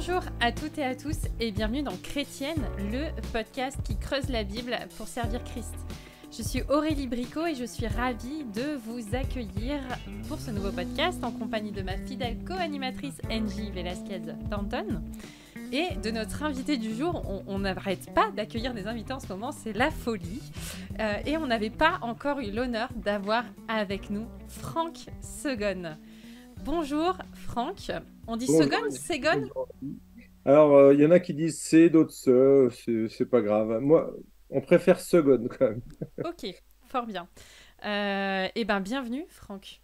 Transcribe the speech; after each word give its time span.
Bonjour 0.00 0.22
à 0.38 0.52
toutes 0.52 0.78
et 0.78 0.84
à 0.84 0.94
tous 0.94 1.16
et 1.40 1.50
bienvenue 1.50 1.82
dans 1.82 1.96
Chrétienne, 1.96 2.64
le 2.78 3.08
podcast 3.32 3.76
qui 3.82 3.98
creuse 3.98 4.28
la 4.28 4.44
Bible 4.44 4.78
pour 4.96 5.08
servir 5.08 5.42
Christ. 5.42 5.74
Je 6.30 6.40
suis 6.40 6.62
Aurélie 6.68 7.08
Bricot 7.08 7.46
et 7.46 7.56
je 7.56 7.64
suis 7.64 7.88
ravie 7.88 8.44
de 8.44 8.76
vous 8.76 9.16
accueillir 9.16 9.80
pour 10.28 10.38
ce 10.38 10.52
nouveau 10.52 10.70
podcast 10.70 11.24
en 11.24 11.32
compagnie 11.32 11.72
de 11.72 11.82
ma 11.82 11.96
fidèle 11.96 12.36
co-animatrice 12.46 13.20
Angie 13.28 13.72
Velasquez 13.72 14.20
Danton 14.48 15.02
et 15.72 15.96
de 15.96 16.12
notre 16.12 16.44
invité 16.44 16.76
du 16.76 16.94
jour. 16.94 17.42
On 17.48 17.58
n'arrête 17.58 18.14
pas 18.14 18.30
d'accueillir 18.30 18.74
des 18.74 18.86
invités 18.86 19.14
en 19.14 19.20
ce 19.20 19.26
moment, 19.26 19.50
c'est 19.50 19.72
la 19.72 19.90
folie. 19.90 20.42
Euh, 21.00 21.14
et 21.26 21.36
on 21.36 21.48
n'avait 21.48 21.70
pas 21.70 21.98
encore 22.02 22.38
eu 22.38 22.52
l'honneur 22.52 22.88
d'avoir 22.94 23.42
avec 23.66 24.10
nous 24.10 24.28
Franck 24.46 25.06
Segon. 25.20 25.96
Bonjour 26.64 27.16
Franck. 27.58 27.90
On 28.28 28.36
dit 28.36 28.46
Segon 28.46 28.88
Segon? 28.88 29.50
Alors, 30.44 30.92
il 30.92 31.00
euh, 31.00 31.02
y 31.02 31.06
en 31.06 31.10
a 31.10 31.18
qui 31.18 31.34
disent 31.34 31.58
C, 31.58 31.90
d'autres 31.90 32.12
ce, 32.12 33.08
c'est 33.08 33.26
pas 33.26 33.40
grave. 33.40 33.80
Moi, 33.80 34.14
on 34.48 34.60
préfère 34.60 35.00
Segon 35.00 35.48
quand 35.48 35.70
même. 35.70 35.82
ok, 36.24 36.46
fort 36.86 37.06
bien. 37.06 37.26
Euh, 37.84 38.46
eh 38.54 38.64
bien, 38.64 38.80
bienvenue 38.80 39.24
Franck. 39.28 39.80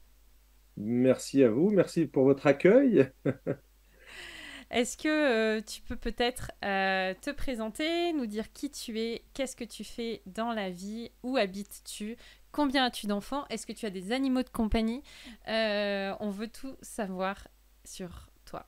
Merci 0.76 1.42
à 1.42 1.50
vous, 1.50 1.70
merci 1.70 2.06
pour 2.06 2.22
votre 2.22 2.46
accueil. 2.46 3.10
Est-ce 4.70 4.96
que 4.96 5.08
euh, 5.08 5.60
tu 5.60 5.82
peux 5.82 5.96
peut-être 5.96 6.52
te 6.60 7.30
présenter, 7.32 8.12
nous 8.12 8.26
dire 8.26 8.52
qui 8.52 8.70
tu 8.70 9.00
es, 9.00 9.24
qu'est-ce 9.34 9.56
que 9.56 9.64
tu 9.64 9.82
fais 9.82 10.22
dans 10.26 10.52
la 10.52 10.70
vie, 10.70 11.10
où 11.24 11.36
habites-tu, 11.36 12.16
Combien 12.54 12.84
as-tu 12.84 13.08
d'enfants 13.08 13.44
Est-ce 13.50 13.66
que 13.66 13.72
tu 13.72 13.84
as 13.84 13.90
des 13.90 14.12
animaux 14.12 14.44
de 14.44 14.48
compagnie? 14.48 15.02
Euh, 15.48 16.14
On 16.20 16.30
veut 16.30 16.46
tout 16.46 16.76
savoir 16.82 17.48
sur 17.84 18.30
toi. 18.44 18.66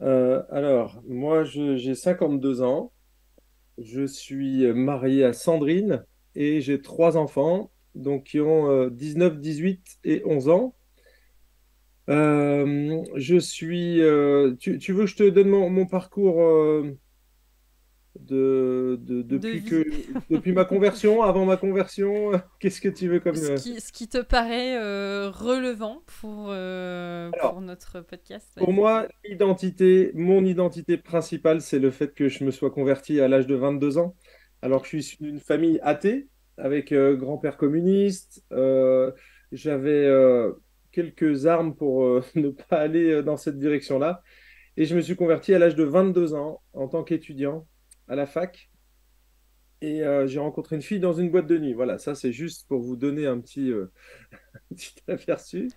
Euh, 0.00 0.42
alors, 0.50 1.02
moi, 1.06 1.44
j'ai 1.44 1.94
52 1.94 2.62
ans. 2.62 2.92
Je 3.78 4.06
suis 4.06 4.66
marié 4.72 5.24
à 5.24 5.32
Sandrine 5.32 6.04
et 6.34 6.60
j'ai 6.60 6.80
trois 6.80 7.16
enfants, 7.16 7.70
donc 7.94 8.24
qui 8.24 8.40
ont 8.40 8.88
19, 8.88 9.32
euh, 9.32 9.36
18 9.36 9.98
et 10.04 10.22
11 10.24 10.48
ans. 10.48 10.74
je 12.08 13.38
suis. 13.40 14.00
Tu, 14.58 14.92
veux 14.92 15.04
que 15.04 15.10
je 15.10 15.16
te 15.16 15.28
donne 15.28 15.48
mon 15.48 15.86
parcours 15.86 16.40
de, 18.18 18.98
depuis, 19.02 19.64
que, 19.64 19.84
depuis 20.30 20.52
ma 20.52 20.64
conversion, 20.64 21.22
avant 21.22 21.46
ma 21.46 21.56
conversion, 21.56 22.32
qu'est-ce 22.60 22.80
que 22.80 22.88
tu 22.88 23.08
veux 23.08 23.20
comme... 23.20 23.34
Ce 23.34 23.52
euh, 23.52 23.56
qui, 23.56 23.80
ce 23.80 23.92
qui 23.92 24.08
te 24.08 24.18
paraît 24.18 24.76
euh, 24.76 25.30
relevant 25.30 26.02
pour, 26.20 26.48
euh, 26.50 27.30
pour 27.40 27.60
notre 27.62 28.00
podcast 28.00 28.52
Pour 28.56 28.72
moi, 28.72 29.08
l'identité, 29.24 30.12
mon 30.14 30.44
identité 30.44 30.98
principale, 30.98 31.60
c'est 31.62 31.78
le 31.78 31.90
fait 31.90 32.14
que 32.14 32.28
je 32.28 32.44
me 32.44 32.50
sois 32.50 32.70
converti 32.70 33.20
à 33.20 33.28
l'âge 33.28 33.46
de 33.46 33.54
22 33.54 33.98
ans, 33.98 34.14
alors 34.60 34.82
que 34.82 34.88
je 34.88 34.98
suis 34.98 35.18
d'une 35.18 35.40
famille 35.40 35.80
athée, 35.82 36.28
avec 36.58 36.92
grand-père 36.92 37.56
communiste. 37.56 38.44
J'avais 39.52 40.08
quelques 40.92 41.46
armes 41.46 41.74
pour 41.74 42.20
ne 42.34 42.50
pas 42.50 42.76
aller 42.76 43.22
dans 43.22 43.38
cette 43.38 43.58
direction-là. 43.58 44.22
Et 44.76 44.86
je 44.86 44.96
me 44.96 45.02
suis 45.02 45.16
converti 45.16 45.54
à 45.54 45.58
l'âge 45.58 45.76
de 45.76 45.84
22 45.84 46.34
ans 46.34 46.62
en 46.72 46.88
tant 46.88 47.04
qu'étudiant 47.04 47.66
à 48.12 48.16
la 48.16 48.26
fac. 48.26 48.70
Et 49.80 50.02
euh, 50.02 50.28
j'ai 50.28 50.38
rencontré 50.38 50.76
une 50.76 50.82
fille 50.82 51.00
dans 51.00 51.14
une 51.14 51.30
boîte 51.30 51.48
de 51.48 51.58
nuit. 51.58 51.72
Voilà, 51.72 51.98
ça 51.98 52.14
c'est 52.14 52.30
juste 52.30 52.68
pour 52.68 52.80
vous 52.80 52.94
donner 52.94 53.26
un 53.26 53.40
petit, 53.40 53.72
euh, 53.72 53.90
aperçu. 55.08 55.68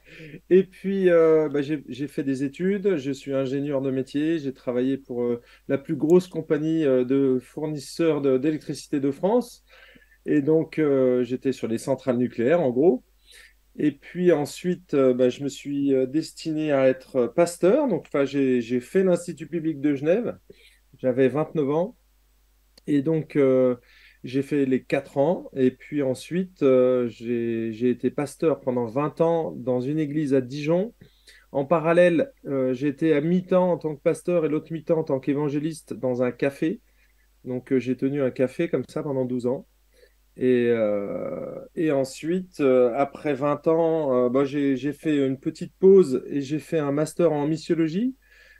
Et 0.51 0.63
puis 0.63 1.09
euh, 1.09 1.49
bah, 1.49 1.61
j'ai 1.63 2.07
fait 2.07 2.23
des 2.23 2.43
études, 2.43 2.97
je 2.97 3.11
suis 3.11 3.33
ingénieur 3.33 3.81
de 3.81 3.89
métier, 3.89 4.37
j'ai 4.37 4.53
travaillé 4.53 4.97
pour 4.97 5.27
la 5.67 5.79
plus 5.79 5.95
grosse 5.95 6.27
compagnie 6.27 6.83
de 6.83 7.39
fournisseurs 7.41 8.21
d'électricité 8.21 8.99
de, 8.99 9.11
France. 9.11 9.63
Et 10.27 10.41
donc 10.41 10.79
j'étais 11.21 11.51
sur 11.51 11.67
les 11.67 11.79
centrales 11.79 12.17
nucléaires 12.17 12.61
en 12.61 12.69
gros. 12.69 13.03
Et 13.77 13.91
puis 13.91 14.31
ensuite, 14.31 14.95
bah, 14.95 15.29
je 15.29 15.43
me 15.43 15.49
suis 15.49 15.93
destiné 16.07 16.71
à 16.71 16.87
être 16.87 17.27
pasteur. 17.27 17.87
Donc 17.87 18.07
j'ai 18.25 18.79
fait 18.81 19.03
l'Institut 19.03 19.47
public 19.47 19.81
de 19.81 19.95
Genève. 19.95 20.37
J'avais 20.99 21.27
29 21.27 21.69
ans. 21.71 21.97
Et 22.87 23.01
donc, 23.01 23.35
euh, 23.35 23.75
j'ai 24.23 24.41
fait 24.41 24.65
les 24.65 24.83
4 24.83 25.17
ans. 25.17 25.49
Et 25.55 25.71
puis 25.71 26.01
ensuite, 26.01 26.63
euh, 26.63 27.07
j'ai 27.09 27.89
été 27.89 28.11
pasteur 28.11 28.61
pendant 28.61 28.85
20 28.85 29.21
ans 29.21 29.51
dans 29.51 29.81
une 29.81 29.99
église 29.99 30.33
à 30.33 30.41
Dijon. 30.41 30.93
En 31.51 31.65
parallèle, 31.65 32.33
euh, 32.45 32.73
j'étais 32.73 33.13
à 33.13 33.21
mi-temps 33.21 33.71
en 33.71 33.77
tant 33.77 33.95
que 33.95 34.01
pasteur 34.01 34.45
et 34.45 34.49
l'autre 34.49 34.71
mi-temps 34.73 34.99
en 34.99 35.03
tant 35.03 35.19
qu'évangéliste 35.19 35.93
dans 35.93 36.21
un 36.21 36.31
café. 36.31 36.81
Donc, 37.43 37.75
j'ai 37.77 37.95
tenu 37.95 38.21
un 38.21 38.31
café 38.31 38.69
comme 38.69 38.83
ça 38.89 39.03
pendant 39.03 39.25
12 39.25 39.45
ans. 39.47 39.67
Et, 40.37 40.73
et 41.75 41.91
ensuite, 41.91 42.59
après 42.59 43.35
20 43.35 43.67
ans, 43.67 44.29
bah, 44.29 44.43
j'ai 44.43 44.91
fait 44.91 45.25
une 45.25 45.39
petite 45.39 45.71
pause 45.79 46.25
et 46.27 46.41
j'ai 46.41 46.59
fait 46.59 46.79
un 46.79 46.91
master 46.91 47.31
en 47.31 47.47
missiologie 47.47 48.15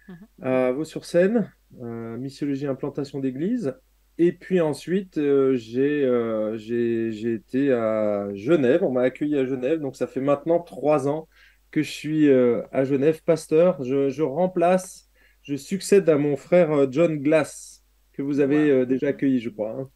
mmh 0.08 0.14
à 0.44 0.72
Vaux-sur-Seine, 0.72 1.52
missiologie 1.82 2.68
implantation 2.68 3.20
d'église. 3.20 3.76
Et 4.18 4.32
puis 4.32 4.62
ensuite, 4.62 5.18
euh, 5.18 5.58
euh, 5.76 6.58
j'ai 6.58 7.12
j'ai 7.12 7.34
été 7.34 7.72
à 7.74 8.34
Genève. 8.34 8.84
On 8.84 8.92
m'a 8.92 9.02
accueilli 9.02 9.38
à 9.38 9.46
Genève. 9.46 9.80
Donc, 9.80 9.96
ça 9.96 10.08
fait 10.08 10.22
maintenant 10.22 10.60
trois 10.60 11.08
ans 11.08 11.28
que 11.72 11.82
je 11.82 11.92
suis 11.92 12.30
euh, 12.30 12.62
à 12.72 12.86
Genève, 12.86 13.22
pasteur. 13.24 13.84
Je, 13.84 14.10
je, 14.10 14.24
remplace, 14.24 15.10
je 15.42 15.56
succède 15.56 16.08
à 16.10 16.18
mon 16.18 16.38
frère 16.38 16.90
John 16.92 17.18
Glass, 17.18 17.84
que 18.14 18.22
vous 18.22 18.40
avez 18.40 18.86
déjà 18.86 19.10
accueilli, 19.10 19.40
je 19.40 19.50
crois. 19.50 19.72
Hein. 19.72 19.90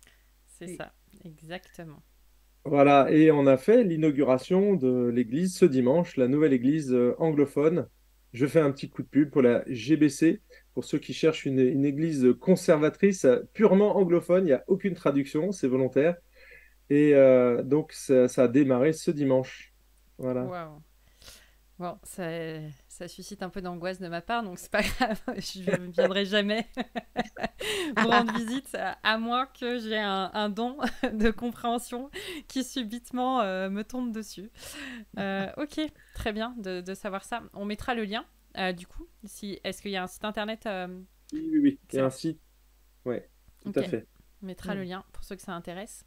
C'est 0.48 0.76
ça, 0.76 0.92
exactement. 1.24 2.04
Voilà, 2.66 3.10
et 3.10 3.32
on 3.32 3.48
a 3.48 3.56
fait 3.56 3.86
l'inauguration 3.86 4.74
de 4.74 5.08
l'église 5.08 5.56
ce 5.56 5.64
dimanche, 5.64 6.18
la 6.18 6.28
nouvelle 6.28 6.52
église 6.52 6.94
anglophone. 7.18 7.88
Je 8.34 8.46
fais 8.46 8.60
un 8.60 8.72
petit 8.72 8.90
coup 8.90 9.02
de 9.02 9.08
pub 9.08 9.30
pour 9.32 9.42
la 9.42 9.64
GBC 9.68 10.42
pour 10.74 10.86
ceux 10.86 11.00
qui 11.00 11.14
cherchent 11.14 11.46
une, 11.46 11.86
église 11.86 12.28
conservatrice 12.40 13.26
purement 13.54 13.98
anglophone. 13.98 14.44
Il 14.44 14.48
n'y 14.48 14.54
a 14.54 14.64
aucune 14.68 14.94
traduction, 14.94 15.52
c'est 15.52 15.68
volontaire. 15.68 16.16
Et 16.90 17.14
euh, 17.16 17.64
donc, 17.64 17.92
ça, 17.94 18.28
a 18.38 18.48
démarré 18.48 18.94
ce 18.94 19.12
dimanche. 19.12 19.74
Voilà. 20.18 20.72
Bon, 21.80 21.98
ça, 22.04 23.08
suscite 23.08 23.42
un 23.42 23.50
peu 23.50 23.62
d'angoisse 23.62 24.02
de 24.02 24.10
ma 24.10 24.22
part, 24.22 24.44
donc 24.44 24.60
c'est 24.60 24.70
pas 24.70 24.82
grave, 25.00 25.22
je 25.38 25.72
ne 25.80 25.92
viendrai 25.92 26.26
jamais 26.26 26.68
pour 27.96 28.12
rendre 28.12 28.34
visite, 28.38 28.78
à 29.02 29.18
moins 29.18 29.46
que 29.46 29.80
j'ai 29.80 29.98
un, 29.98 30.50
don 30.50 30.78
de 31.14 31.32
compréhension 31.32 32.12
qui 32.50 32.66
subitement 32.66 33.40
euh, 33.40 33.70
me 33.70 33.86
tombe 33.86 34.12
dessus. 34.12 34.52
Euh, 35.18 35.48
ok, 35.56 35.80
très 36.16 36.34
bien 36.34 36.54
de, 36.58 36.82
de, 36.82 36.94
savoir 36.94 37.24
ça. 37.24 37.44
On 37.54 37.64
mettra 37.64 37.96
le 37.96 38.04
lien 38.04 38.26
euh, 38.58 38.74
du 38.74 38.86
coup, 38.86 39.08
si, 39.24 39.62
est-ce 39.64 39.82
qu'il 39.82 39.92
y 39.92 39.96
a 39.96 40.04
un 40.04 40.08
site 40.08 40.26
internet 40.26 40.68
Oui, 41.32 41.50
oui, 41.54 41.60
oui. 41.60 41.80
il 41.94 41.96
y 41.96 42.00
a 42.00 42.06
un 42.06 42.10
site. 42.10 42.42
Oui, 43.06 43.16
tout 43.64 43.72
à 43.74 43.84
fait. 43.84 44.06
On 44.44 44.48
mettra 44.48 44.76
le 44.76 44.84
lien 44.84 45.06
pour 45.14 45.24
ceux 45.24 45.38
que 45.38 45.42
ça 45.42 45.54
intéresse. 45.54 46.06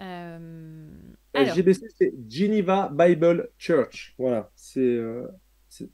Euh... 0.00 0.88
GBC, 1.34 1.86
c'est 1.96 2.14
Geneva 2.28 2.90
Bible 2.92 3.50
Church. 3.58 4.14
Voilà, 4.18 4.50
c'est 4.54 5.00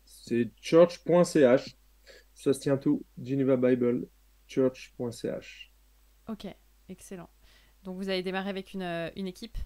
c'est 0.04 0.50
church.ch. 0.60 1.76
Ça 2.34 2.52
se 2.52 2.60
tient 2.60 2.76
tout. 2.76 3.04
Geneva 3.22 3.56
Bible 3.56 4.06
Church.ch. 4.46 5.72
Ok, 6.28 6.46
excellent. 6.88 7.30
Donc 7.84 7.96
vous 7.96 8.08
avez 8.08 8.22
démarré 8.22 8.50
avec 8.50 8.74
une, 8.74 9.10
une 9.16 9.26
équipe 9.26 9.56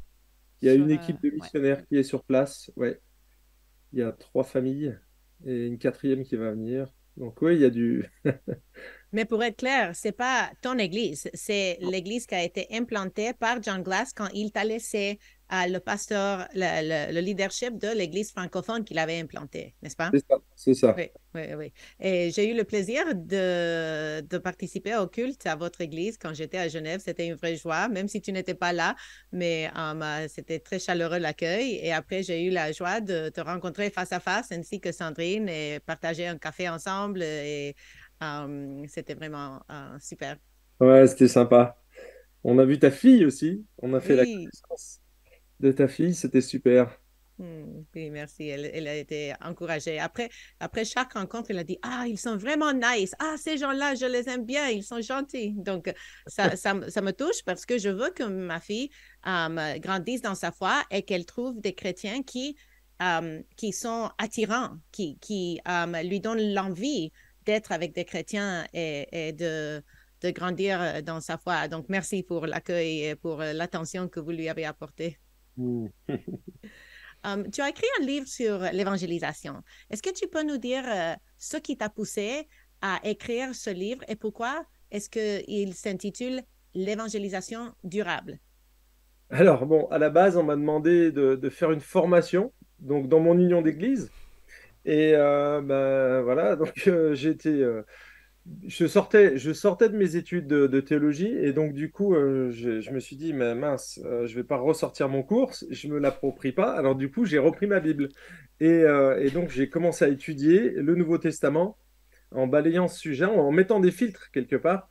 Il 0.61 0.69
y 0.69 0.71
a 0.71 0.75
une 0.75 0.91
équipe 0.91 1.21
de 1.23 1.31
missionnaires 1.31 1.87
qui 1.87 1.97
est 1.97 2.03
sur 2.03 2.25
place. 2.25 2.71
Ouais. 2.77 3.01
Il 3.93 3.99
y 3.99 4.03
a 4.03 4.13
trois 4.13 4.45
familles 4.45 4.99
et 5.45 5.67
une 5.67 5.79
quatrième 5.79 6.25
qui 6.25 6.37
va 6.37 6.51
venir. 6.51 6.87
Donc 7.17 7.43
oui, 7.43 7.57
il 7.57 7.61
y 7.61 7.65
a 7.65 7.71
du... 7.71 8.05
Mais 9.13 9.25
pour 9.25 9.43
être 9.43 9.59
clair, 9.59 9.93
c'est 9.95 10.13
pas 10.13 10.51
ton 10.63 10.79
église, 10.79 11.29
c'est 11.35 11.79
l'église 11.81 12.27
qui 12.27 12.35
a 12.35 12.43
été 12.43 12.67
implantée 12.73 13.33
par 13.35 13.63
John 13.63 13.83
Glass 13.83 14.13
quand 14.13 14.29
il 14.33 14.53
t'a 14.53 14.65
laissé 14.65 15.19
le 15.69 15.79
pasteur, 15.79 16.49
le, 16.55 17.21
leadership 17.21 17.79
de 17.79 17.89
l'Église 17.89 18.31
francophone 18.31 18.85
qu'il 18.85 18.99
avait 18.99 19.21
implantée, 19.21 19.75
n'est-ce 19.83 19.97
pas? 19.97 20.11
C'est 20.57 20.75
ça. 20.75 20.95
Oui, 20.97 21.11
oui, 21.35 21.43
oui. 21.57 21.73
Et 22.01 22.31
j'ai 22.31 22.51
eu 22.51 22.55
le 22.57 22.65
plaisir 22.65 23.05
de, 23.15 24.21
de, 24.23 24.39
participer 24.39 24.97
au 24.97 25.07
culte 25.07 25.47
à 25.47 25.57
votre 25.57 25.81
Église 25.81 26.17
quand 26.17 26.33
j'étais 26.33 26.59
à 26.59 26.69
Genève. 26.69 27.01
C'était 27.05 27.27
une 27.27 27.35
vraie 27.35 27.57
joie, 27.57 27.89
même 27.89 28.09
si 28.09 28.21
tu 28.23 28.33
n'étais 28.33 28.55
pas 28.55 28.73
là, 28.73 28.97
mais 29.31 29.71
um, 29.77 30.03
c'était 30.29 30.59
très 30.59 30.79
chaleureux 30.79 31.19
l'accueil. 31.19 31.79
Et 31.83 31.93
après, 31.93 32.23
j'ai 32.23 32.45
eu 32.45 32.51
la 32.51 32.73
joie 32.73 33.01
de 33.01 33.29
te 33.29 33.41
rencontrer 33.41 33.91
face 33.91 34.13
à 34.13 34.21
face, 34.21 34.53
ainsi 34.53 34.81
que 34.81 34.93
Sandrine, 34.93 35.49
et 35.49 35.81
partager 35.81 36.27
un 36.27 36.39
café 36.39 36.69
ensemble. 36.69 37.23
Et 37.23 37.75
um, 38.23 38.87
c'était 38.89 39.15
vraiment 39.15 39.61
uh, 39.69 39.99
super. 40.01 40.37
Ouais, 40.81 41.07
c'était 41.07 41.29
sympa. 41.29 41.77
On 42.45 42.59
a 42.59 42.65
vu 42.65 42.79
ta 42.79 42.91
fille 42.91 43.25
aussi. 43.25 43.65
On 43.79 43.95
a 43.95 44.01
fait 44.01 44.17
la 44.17 44.25
connaissance 44.25 45.01
de 45.61 45.73
ta 45.73 45.89
fille, 45.89 46.15
c'était 46.15 46.41
super. 46.41 46.99
Hmm, 47.39 47.83
oui, 47.95 48.11
merci. 48.11 48.49
Elle, 48.49 48.87
a 48.87 48.95
été 48.95 49.33
encouragée. 49.41 49.99
Après, 49.99 50.29
après 50.61 50.85
chaque 50.85 51.15
rencontre, 51.15 51.51
elle 51.51 51.59
a 51.59 51.65
dit 51.65 51.79
Ah, 51.83 52.05
ils 52.07 52.19
sont 52.19 52.37
vraiment 52.37 52.73
nice. 52.73 53.15
Ah, 53.19 53.35
ces 53.39 53.57
gens-là, 53.57 53.95
je 53.95 54.07
les 54.07 54.29
aime 54.29 54.45
bien. 54.45 54.69
Ils 54.69 54.85
sont 54.85 55.01
gentils. 55.01 55.55
Donc, 55.57 55.93
ça, 56.27 56.57
ça, 56.57 56.75
me 56.75 57.11
touche 57.11 57.43
parce 57.45 57.65
que 57.65 57.79
je 57.79 57.89
veux 57.89 58.11
que 58.11 58.25
ma 58.25 58.61
fille 58.61 58.91
euh, 59.27 59.79
grandisse 59.79 60.21
dans 60.21 60.35
sa 60.35 60.53
foi 60.53 60.83
et 60.91 61.03
qu'elle 61.03 61.25
trouve 61.25 61.61
des 61.61 61.75
chrétiens 61.75 62.23
qui, 62.23 62.57
euh, 63.03 63.41
qui 63.57 63.73
sont 63.73 64.11
attirants, 64.19 64.77
qui, 64.91 65.19
qui 65.19 65.61
euh, 65.69 66.03
lui 66.03 66.21
donnent 66.21 66.53
l'envie 66.55 67.13
d'être 67.45 67.73
avec 67.73 67.95
des 67.95 68.05
chrétiens 68.05 68.67
et, 68.73 69.33
de, 69.33 69.83
de 70.21 70.31
grandir 70.31 71.03
dans 71.03 71.21
sa 71.21 71.39
foi. 71.39 71.69
Donc, 71.69 71.87
merci 71.89 72.23
pour 72.23 72.47
l'accueil 72.47 73.05
et 73.05 73.15
pour 73.17 73.39
l'attention 73.39 74.09
que 74.09 74.21
vous 74.21 74.31
lui 74.31 74.49
avez 74.49 74.65
apportée. 74.65 75.19
Hmm. 75.57 75.87
Um, 77.25 77.49
tu 77.53 77.61
as 77.61 77.69
écrit 77.69 77.87
un 78.01 78.05
livre 78.05 78.27
sur 78.27 78.59
l'évangélisation. 78.73 79.63
Est-ce 79.91 80.03
que 80.03 80.13
tu 80.13 80.27
peux 80.27 80.43
nous 80.43 80.59
dire 80.59 80.83
euh, 80.89 81.15
ce 81.39 81.57
qui 81.57 81.77
t'a 81.77 81.89
poussé 81.89 82.49
à 82.81 82.99
écrire 83.05 83.55
ce 83.55 83.71
livre 83.71 84.03
et 84.09 84.17
pourquoi 84.17 84.65
est-ce 84.91 85.09
qu'il 85.09 85.75
s'intitule 85.75 86.43
L'évangélisation 86.75 87.75
durable? 87.85 88.41
Alors, 89.31 89.67
bon, 89.67 89.87
à 89.87 89.99
la 89.99 90.11
base, 90.11 90.37
on 90.37 90.43
m'a 90.43 90.57
demandé 90.57 91.13
de, 91.13 91.49
faire 91.49 91.71
une 91.71 91.81
formation, 91.81 92.53
donc 92.81 93.09
dans 93.09 93.21
mon 93.21 93.39
union 93.39 93.63
d'église. 93.63 94.11
Et 94.85 95.13
euh, 95.15 95.61
ben, 95.61 96.23
voilà, 96.23 96.57
donc 96.57 96.85
euh, 96.87 97.15
j'ai 97.15 97.31
été 97.31 97.65
je 98.67 98.87
sortais, 98.87 99.39
je 99.39 99.53
sortais 99.53 99.89
de 99.89 99.97
mes 99.97 100.17
études 100.17 100.49
de, 100.49 100.81
théologie 100.81 101.29
et 101.29 101.53
donc 101.53 101.75
du 101.75 101.91
coup, 101.91 102.15
euh, 102.15 102.51
je, 102.51 102.91
me 102.91 102.99
suis 102.99 103.17
dit, 103.17 103.33
mais 103.33 103.55
mince, 103.55 104.01
euh, 104.05 104.27
je 104.27 104.35
vais 104.35 104.45
pas 104.45 104.57
ressortir 104.57 105.09
mon 105.09 105.23
cours, 105.23 105.53
je 105.71 105.89
me 105.89 105.99
l'approprie 105.99 106.53
pas. 106.53 106.73
Alors 106.73 106.97
du 106.97 107.11
coup, 107.11 107.25
j'ai 107.25 107.39
repris 107.39 107.67
ma 107.67 107.81
Bible 107.81 108.09
et, 108.61 108.69
euh, 108.69 109.31
donc 109.31 109.51
j'ai 109.51 109.69
commencé 109.69 110.05
à 110.05 110.09
étudier 110.09 110.71
le 110.71 110.95
Nouveau 110.95 111.19
Testament 111.19 111.79
en 112.33 112.47
balayant 112.47 112.89
ce 112.89 112.99
sujet, 112.99 113.27
en, 113.27 113.53
mettant 113.53 113.81
des 113.81 113.93
filtres 113.93 114.31
quelque 114.33 114.57
part. 114.57 114.89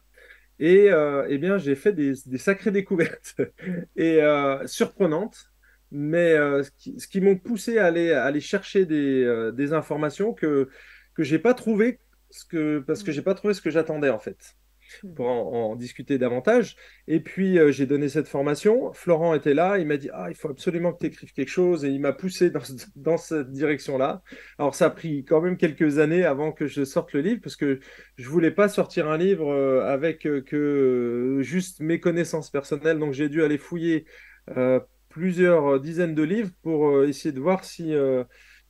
Et 0.59 0.89
eh 1.29 1.37
bien, 1.39 1.57
j'ai 1.57 1.75
fait 1.75 1.91
des, 1.91 2.13
sacrées 2.37 2.69
découvertes 2.71 3.35
et 3.95 4.19
surprenantes, 4.65 5.50
mais 5.91 6.35
ce 6.97 7.07
qui, 7.07 7.21
m'ont 7.21 7.37
poussé 7.37 7.77
à 7.77 7.85
aller, 7.85 8.11
aller 8.11 8.41
chercher 8.41 8.85
des, 8.85 9.51
des 9.53 9.73
informations 9.73 10.33
que 10.33 10.69
que 11.15 11.23
j'ai 11.23 11.39
pas 11.39 11.53
trouvées 11.53 11.99
que, 12.49 12.79
parce 12.79 13.03
que 13.03 13.11
j'ai 13.11 13.21
pas 13.21 13.33
trouvé 13.33 13.53
ce 13.53 13.61
que 13.61 13.69
j'attendais 13.69 14.09
en 14.09 14.19
fait 14.19 14.55
mm. 15.03 15.13
pour 15.13 15.27
en, 15.27 15.75
discuter 15.75 16.17
davantage. 16.17 16.75
Et 17.07 17.19
puis 17.19 17.57
euh, 17.59 17.71
j'ai 17.71 17.85
donné 17.85 18.09
cette 18.09 18.27
formation. 18.27 18.93
Florent 18.93 19.33
était 19.33 19.53
là, 19.53 19.77
il 19.77 19.87
m'a 19.87 19.97
dit 19.97 20.09
ah 20.13 20.27
il 20.29 20.35
faut 20.35 20.49
absolument 20.49 20.93
que 20.93 20.99
tu 20.99 21.05
écrives 21.07 21.33
quelque 21.33 21.49
chose 21.49 21.83
et 21.85 21.89
il 21.89 21.99
m'a 21.99 22.13
poussé 22.13 22.49
dans, 22.49 22.61
dans 22.95 23.17
cette 23.17 23.51
direction-là. 23.51 24.21
Alors 24.57 24.75
ça 24.75 24.85
a 24.85 24.89
pris 24.89 25.25
quand 25.25 25.41
même 25.41 25.57
quelques 25.57 25.99
années 25.99 26.23
avant 26.23 26.51
que 26.51 26.67
je 26.67 26.83
sorte 26.85 27.13
le 27.13 27.21
livre 27.21 27.41
parce 27.41 27.55
que 27.55 27.79
je 28.15 28.29
voulais 28.29 28.51
pas 28.51 28.69
sortir 28.69 29.09
un 29.09 29.17
livre 29.17 29.51
euh, 29.51 29.83
avec 29.85 30.25
euh, 30.25 30.41
que 30.41 31.39
juste 31.41 31.81
mes 31.81 31.99
connaissances 31.99 32.49
personnelles. 32.49 32.99
Donc 32.99 33.13
j'ai 33.13 33.29
dû 33.29 33.43
aller 33.43 33.57
fouiller 33.57 34.05
plusieurs 35.11 35.79
dizaines 35.79 36.15
de 36.15 36.23
livres 36.23 36.49
pour 36.63 37.03
essayer 37.03 37.31
de 37.31 37.39
voir 37.39 37.63
si 37.63 37.93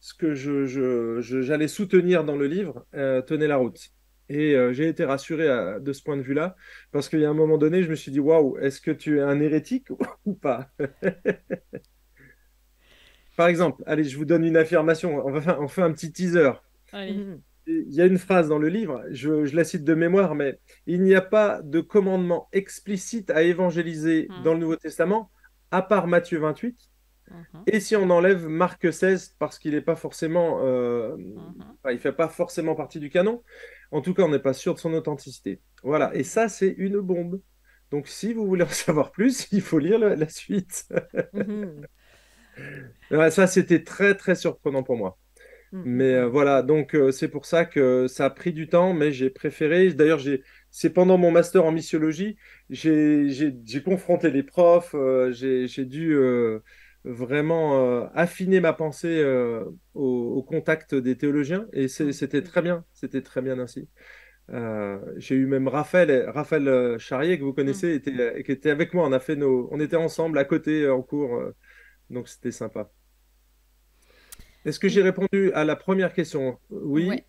ce 0.01 0.13
que 0.15 0.33
j'allais 0.33 1.67
je, 1.67 1.73
soutenir 1.73 2.25
dans 2.25 2.35
le 2.35 2.47
livre 2.47 2.85
euh, 2.95 3.21
tenait 3.21 3.47
la 3.47 3.57
route. 3.57 3.91
Et 4.29 4.55
euh, 4.55 4.73
j'ai 4.73 4.88
été 4.88 5.05
rassuré 5.05 5.47
de 5.79 5.93
ce 5.93 6.01
point 6.01 6.17
de 6.17 6.21
vue-là, 6.21 6.55
parce 6.91 7.07
qu'il 7.07 7.19
y 7.19 7.25
a 7.25 7.29
un 7.29 7.35
moment 7.35 7.57
donné, 7.57 7.83
je 7.83 7.89
me 7.89 7.95
suis 7.95 8.11
dit, 8.11 8.19
waouh, 8.19 8.57
est-ce 8.57 8.81
que 8.81 8.91
tu 8.91 9.19
es 9.19 9.21
un 9.21 9.39
hérétique 9.39 9.88
ou 10.25 10.33
pas? 10.33 10.69
Par 13.37 13.47
exemple, 13.47 13.83
allez, 13.85 14.03
je 14.03 14.17
vous 14.17 14.25
donne 14.25 14.44
une 14.44 14.57
affirmation, 14.57 15.25
on, 15.25 15.31
va 15.31 15.61
on 15.61 15.67
fait 15.67 15.83
un 15.83 15.91
petit 15.91 16.11
teaser. 16.11 16.51
Il 16.94 17.94
y 17.94 18.01
a 18.01 18.05
une 18.05 18.17
phrase 18.17 18.49
dans 18.49 18.57
le 18.57 18.69
livre, 18.69 19.03
je, 19.11 19.45
je, 19.45 19.55
la 19.55 19.63
cite 19.63 19.83
de 19.83 19.94
mémoire, 19.94 20.33
mais 20.33 20.59
il 20.87 21.03
n'y 21.03 21.13
a 21.13 21.21
pas 21.21 21.61
de 21.61 21.79
commandement 21.79 22.49
explicite 22.51 23.29
à 23.29 23.44
évangéliser 23.44 24.27
hmm. 24.29 24.44
dans 24.44 24.53
le 24.53 24.59
Nouveau 24.59 24.77
Testament, 24.77 25.29
à 25.71 25.81
part 25.81 26.07
Matthieu 26.07 26.39
28, 26.39 26.91
Mhm. 27.31 27.63
Et 27.68 27.79
si 27.79 27.95
on 27.95 28.09
enlève 28.09 28.47
Marc 28.47 28.91
16 28.91 29.35
parce 29.39 29.59
qu'il 29.59 29.71
n'est 29.73 29.81
pas 29.81 29.95
forcément, 29.95 30.62
euh, 30.63 31.15
mhm. 31.18 31.73
il 31.91 32.00
fait 32.00 32.12
pas 32.12 32.27
forcément 32.27 32.75
partie 32.75 33.00
du 33.00 33.09
canon, 33.09 33.44
en 33.91 34.01
tout 34.01 34.13
cas, 34.13 34.23
on 34.23 34.29
n'est 34.29 34.39
pas 34.39 34.53
sûr 34.53 34.73
de 34.73 34.79
son 34.79 34.94
authenticité. 34.94 35.62
Voilà. 35.83 36.13
Et 36.15 36.23
ça, 36.23 36.50
c'est 36.50 36.73
une 36.77 37.00
bombe. 37.00 37.41
Donc, 37.89 38.07
si 38.07 38.33
vous 38.33 38.45
voulez 38.45 38.63
en 38.63 38.68
savoir 38.69 39.12
plus, 39.12 39.47
il 39.51 39.62
faut 39.62 39.79
lire 39.79 40.00
la, 40.00 40.29
suite. 40.29 40.88
Mhm. 41.33 41.85
ça, 43.31 43.47
c'était 43.47 43.83
très, 43.83 44.15
très 44.15 44.35
surprenant 44.35 44.83
pour 44.83 44.97
moi. 44.97 45.18
Mais 45.73 46.15
euh, 46.15 46.27
voilà, 46.27 46.63
donc 46.63 46.94
euh, 46.95 47.12
c'est 47.12 47.29
pour 47.29 47.45
ça 47.45 47.63
que 47.63 48.06
ça 48.07 48.25
a 48.25 48.29
pris 48.29 48.51
du 48.51 48.68
temps, 48.68 48.94
mais 48.94 49.13
j'ai 49.13 49.29
préféré. 49.29 49.94
D'ailleurs, 49.94 50.19
c'est 50.71 50.91
pendant 50.91 51.18
mon 51.18 51.31
master 51.31 51.65
en 51.65 51.71
missiologie, 51.71 52.38
j'ai 52.69 53.83
confronté 53.85 54.31
les 54.31 54.44
profs, 54.44 54.95
j'ai 55.31 55.85
dû 55.85 56.15
vraiment 57.03 57.83
euh, 57.83 58.07
affiner 58.13 58.59
ma 58.59 58.73
pensée 58.73 59.19
euh, 59.21 59.65
au, 59.94 60.44
contact 60.44 60.95
des 60.95 61.18
théologiens 61.18 61.68
et 61.73 61.88
c'était 61.88 62.41
très 62.41 62.62
bien, 62.62 62.85
c'était 62.94 63.21
très 63.21 63.41
bien 63.41 63.59
ainsi. 63.59 63.88
Euh, 64.50 65.00
j'ai 65.18 65.35
eu 65.35 65.45
même 65.45 65.68
Raphaël, 65.68 66.29
Raphaël 66.29 67.00
Charrier 67.00 67.39
que 67.39 67.44
vous 67.44 67.53
connaissez, 67.53 67.94
mm. 67.94 67.95
était, 67.95 68.44
qui 68.44 68.51
était 68.51 68.69
avec 68.69 68.94
moi. 68.94 69.07
On 69.07 69.12
a 69.12 69.19
fait 69.19 69.35
nos, 69.35 69.69
on 69.71 69.79
était 69.79 69.95
ensemble 69.95 70.38
à 70.38 70.45
côté 70.45 70.89
en 70.89 71.01
cours, 71.01 71.41
donc 72.09 72.27
c'était 72.27 72.51
sympa. 72.51 72.91
Est-ce 74.65 74.79
que 74.79 74.89
j'ai 74.89 75.01
répondu 75.01 75.51
à 75.53 75.63
la 75.63 75.75
première 75.75 76.13
question? 76.13 76.59
Oui. 76.69 77.23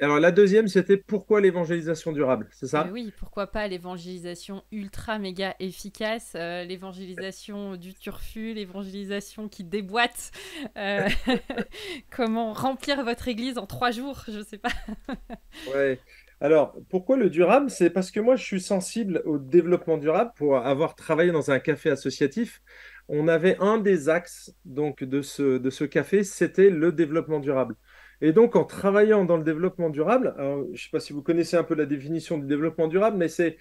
Alors 0.00 0.18
la 0.18 0.32
deuxième, 0.32 0.66
c'était 0.66 0.96
pourquoi 0.96 1.40
l'évangélisation 1.40 2.10
durable, 2.10 2.48
c'est 2.50 2.66
ça? 2.66 2.88
Oui, 2.92 3.12
pourquoi 3.16 3.46
pas 3.46 3.68
l'évangélisation 3.68 4.64
ultra 4.72 5.20
méga 5.20 5.54
efficace, 5.60 6.32
euh, 6.34 6.64
l'évangélisation 6.64 7.76
du 7.76 7.94
turfu, 7.94 8.54
l'évangélisation 8.54 9.48
qui 9.48 9.62
déboîte. 9.62 10.32
Euh, 10.76 11.08
comment 12.10 12.52
remplir 12.52 13.04
votre 13.04 13.28
église 13.28 13.56
en 13.56 13.66
trois 13.66 13.92
jours, 13.92 14.24
je 14.26 14.38
ne 14.38 14.42
sais 14.42 14.58
pas. 14.58 14.72
ouais. 15.74 16.00
Alors, 16.40 16.76
pourquoi 16.90 17.16
le 17.16 17.30
durable? 17.30 17.70
C'est 17.70 17.90
parce 17.90 18.10
que 18.10 18.20
moi, 18.20 18.34
je 18.34 18.44
suis 18.44 18.60
sensible 18.60 19.22
au 19.24 19.38
développement 19.38 19.96
durable 19.96 20.32
pour 20.36 20.56
avoir 20.58 20.96
travaillé 20.96 21.30
dans 21.30 21.50
un 21.52 21.60
café 21.60 21.90
associatif. 21.90 22.60
On 23.08 23.28
avait 23.28 23.56
un 23.60 23.78
des 23.78 24.08
axes 24.08 24.52
donc 24.64 25.04
de 25.04 25.22
ce, 25.22 25.58
de 25.58 25.70
ce 25.70 25.84
café, 25.84 26.24
c'était 26.24 26.70
le 26.70 26.90
développement 26.90 27.38
durable. 27.38 27.76
Et 28.24 28.32
donc, 28.32 28.56
en 28.56 28.64
travaillant 28.64 29.26
dans 29.26 29.36
le 29.36 29.44
développement 29.44 29.90
durable, 29.90 30.34
je 30.38 30.70
ne 30.70 30.76
sais 30.76 30.88
pas 30.90 30.98
si 30.98 31.12
vous 31.12 31.20
connaissez 31.20 31.58
un 31.58 31.62
peu 31.62 31.74
la 31.74 31.84
définition 31.84 32.38
du 32.38 32.46
développement 32.46 32.88
durable, 32.88 33.18
mais 33.18 33.28
c'est 33.28 33.58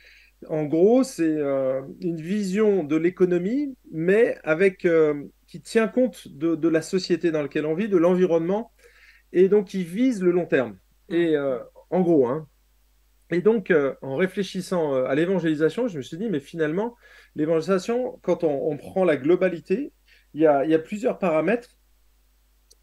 en 0.48 0.64
gros, 0.64 1.04
c'est 1.04 1.36
euh, 1.36 1.82
une 2.00 2.22
vision 2.22 2.86
de 2.86 2.96
l'économie, 2.96 3.76
mais 3.92 4.38
avec 4.46 4.86
euh, 4.86 5.26
qui 5.48 5.60
tient 5.60 5.90
compte 5.90 6.30
de, 6.30 6.68
la 6.70 6.82
société 6.82 7.30
dans 7.30 7.42
laquelle 7.42 7.66
on 7.66 7.74
vit, 7.74 7.90
de 7.90 7.98
l'environnement, 7.98 8.72
et 9.34 9.50
donc 9.50 9.68
qui 9.68 9.84
vise 9.84 10.24
le 10.24 10.32
long 10.32 10.46
terme. 10.46 10.78
Et 11.10 11.36
euh, 11.36 11.60
en 11.90 12.00
gros, 12.00 12.28
hein. 12.28 12.48
Et 13.32 13.42
donc, 13.42 13.74
en 14.02 14.16
réfléchissant 14.16 14.94
à 14.94 15.14
l'évangélisation, 15.14 15.90
je 15.90 15.98
me 15.98 16.04
suis 16.04 16.18
dit, 16.18 16.30
mais 16.30 16.40
finalement, 16.40 16.96
l'évangélisation, 17.36 18.18
quand 18.22 18.46
on, 18.46 18.78
prend 18.78 19.04
la 19.04 19.18
globalité, 19.18 19.92
il 20.34 20.42
y 20.42 20.46
a, 20.46 20.64
il 20.64 20.72
y 20.72 20.74
a 20.74 20.80
plusieurs 20.80 21.20
paramètres 21.20 21.76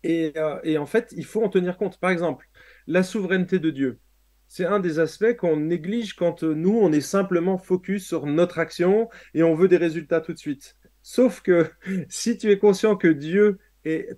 euh, 0.07 0.59
et, 0.64 0.78
en 0.78 0.87
fait, 0.87 1.12
il 1.16 1.25
faut 1.25 1.42
en 1.42 1.49
tenir 1.49 1.76
compte. 1.76 1.99
Par 1.99 2.11
exemple, 2.11 2.47
la 2.87 3.02
souveraineté 3.02 3.59
de 3.59 3.71
Dieu. 3.71 4.00
C'est 4.49 4.64
un 4.64 4.80
des 4.80 4.99
aspects 4.99 5.37
qu'on 5.37 5.57
néglige 5.57 6.14
quand 6.14 6.42
euh, 6.42 6.54
nous, 6.54 6.76
on 6.76 6.92
est 6.92 7.00
simplement 7.00 7.59
focus 7.59 8.07
sur 8.07 8.26
notre 8.26 8.59
action 8.59 9.09
et 9.35 9.42
on 9.42 9.54
veut 9.54 9.69
des 9.69 9.76
résultats 9.76 10.21
tout 10.21 10.33
de 10.33 10.38
suite. 10.38 10.76
Sauf 11.02 11.40
que 11.40 11.71
si 12.09 12.37
tu 12.37 12.50
es 12.50 12.59
conscient 12.59 12.97
que 12.97 13.09
Dieu 13.09 13.59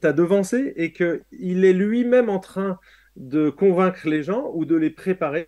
t'a 0.00 0.12
devancé 0.12 0.72
et 0.76 0.92
qu'il 0.92 1.64
est 1.64 1.72
lui-même 1.72 2.28
en 2.28 2.40
train 2.40 2.80
de 3.14 3.48
convaincre 3.48 4.08
les 4.08 4.24
gens 4.24 4.50
ou 4.54 4.64
de 4.64 4.74
les 4.74 4.90
préparer, 4.90 5.46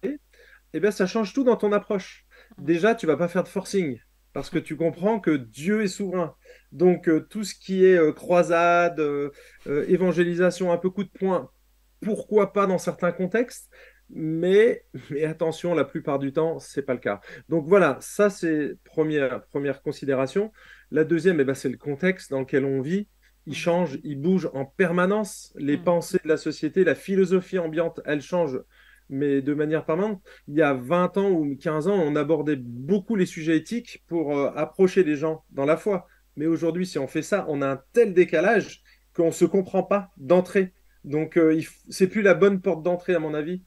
eh 0.72 0.80
bien, 0.80 0.92
ça 0.92 1.06
change 1.06 1.32
tout 1.32 1.42
dans 1.42 1.56
ton 1.56 1.72
approche. 1.72 2.24
Déjà, 2.58 2.94
tu 2.94 3.06
vas 3.06 3.16
pas 3.16 3.26
faire 3.26 3.42
de 3.42 3.48
forcing 3.48 3.98
parce 4.34 4.50
que 4.50 4.58
tu 4.58 4.76
comprends 4.76 5.20
que 5.20 5.30
Dieu 5.30 5.82
est 5.82 5.88
souverain. 5.88 6.34
Donc 6.72 7.08
euh, 7.08 7.20
tout 7.30 7.44
ce 7.44 7.54
qui 7.54 7.86
est 7.86 7.96
euh, 7.96 8.12
croisade, 8.12 9.00
euh, 9.00 9.30
évangélisation, 9.88 10.72
un 10.72 10.76
peu 10.76 10.90
coup 10.90 11.04
de 11.04 11.08
poing, 11.08 11.50
pourquoi 12.02 12.52
pas 12.52 12.66
dans 12.66 12.76
certains 12.76 13.12
contextes, 13.12 13.70
mais, 14.10 14.84
mais 15.10 15.24
attention, 15.24 15.72
la 15.72 15.84
plupart 15.84 16.18
du 16.18 16.32
temps, 16.32 16.58
c'est 16.58 16.82
pas 16.82 16.92
le 16.92 16.98
cas. 16.98 17.20
Donc 17.48 17.66
voilà, 17.66 17.96
ça 18.00 18.28
c'est 18.28 18.76
première, 18.84 19.46
première 19.46 19.80
considération. 19.80 20.52
La 20.90 21.04
deuxième, 21.04 21.40
eh 21.40 21.44
ben, 21.44 21.54
c'est 21.54 21.70
le 21.70 21.78
contexte 21.78 22.32
dans 22.32 22.40
lequel 22.40 22.64
on 22.64 22.82
vit. 22.82 23.08
Il 23.46 23.54
change, 23.54 23.98
il 24.02 24.20
bouge 24.20 24.50
en 24.52 24.64
permanence. 24.64 25.52
Les 25.56 25.76
mm. 25.76 25.84
pensées 25.84 26.20
de 26.22 26.28
la 26.28 26.38
société, 26.38 26.82
la 26.82 26.96
philosophie 26.96 27.58
ambiante, 27.58 28.00
elle 28.04 28.20
change 28.20 28.58
mais 29.14 29.42
de 29.42 29.54
manière 29.54 29.84
permanente. 29.84 30.22
Il 30.48 30.54
y 30.54 30.62
a 30.62 30.74
20 30.74 31.16
ans 31.16 31.30
ou 31.30 31.56
15 31.56 31.88
ans, 31.88 31.98
on 31.98 32.16
abordait 32.16 32.56
beaucoup 32.56 33.16
les 33.16 33.26
sujets 33.26 33.56
éthiques 33.56 34.04
pour 34.08 34.38
approcher 34.56 35.04
les 35.04 35.16
gens 35.16 35.44
dans 35.50 35.64
la 35.64 35.76
foi. 35.76 36.06
Mais 36.36 36.46
aujourd'hui, 36.46 36.86
si 36.86 36.98
on 36.98 37.06
fait 37.06 37.22
ça, 37.22 37.46
on 37.48 37.62
a 37.62 37.68
un 37.68 37.80
tel 37.92 38.12
décalage 38.12 38.82
qu'on 39.14 39.26
ne 39.26 39.32
se 39.32 39.44
comprend 39.44 39.82
pas 39.82 40.10
d'entrée. 40.16 40.72
Donc, 41.04 41.36
euh, 41.36 41.60
c'est 41.88 42.08
plus 42.08 42.22
la 42.22 42.34
bonne 42.34 42.60
porte 42.60 42.82
d'entrée, 42.82 43.14
à 43.14 43.18
mon 43.18 43.34
avis, 43.34 43.62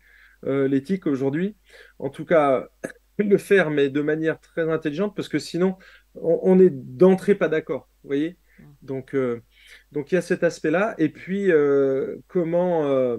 euh, 0.45 0.67
l'éthique 0.67 1.07
aujourd'hui. 1.07 1.55
En 1.99 2.09
tout 2.09 2.25
cas, 2.25 2.67
le 3.17 3.37
faire, 3.37 3.69
mais 3.69 3.89
de 3.89 4.01
manière 4.01 4.39
très 4.39 4.69
intelligente, 4.69 5.15
parce 5.15 5.29
que 5.29 5.39
sinon, 5.39 5.77
on, 6.15 6.59
est 6.59 6.71
d'entrée 6.71 7.35
pas 7.35 7.47
d'accord. 7.47 7.89
Vous 8.03 8.09
voyez? 8.09 8.37
Donc, 8.81 9.13
euh, 9.13 9.41
donc, 9.91 10.11
il 10.11 10.15
y 10.15 10.17
a 10.17 10.21
cet 10.21 10.43
aspect-là. 10.43 10.95
Et 10.97 11.09
puis, 11.09 11.51
comment, 12.27 13.17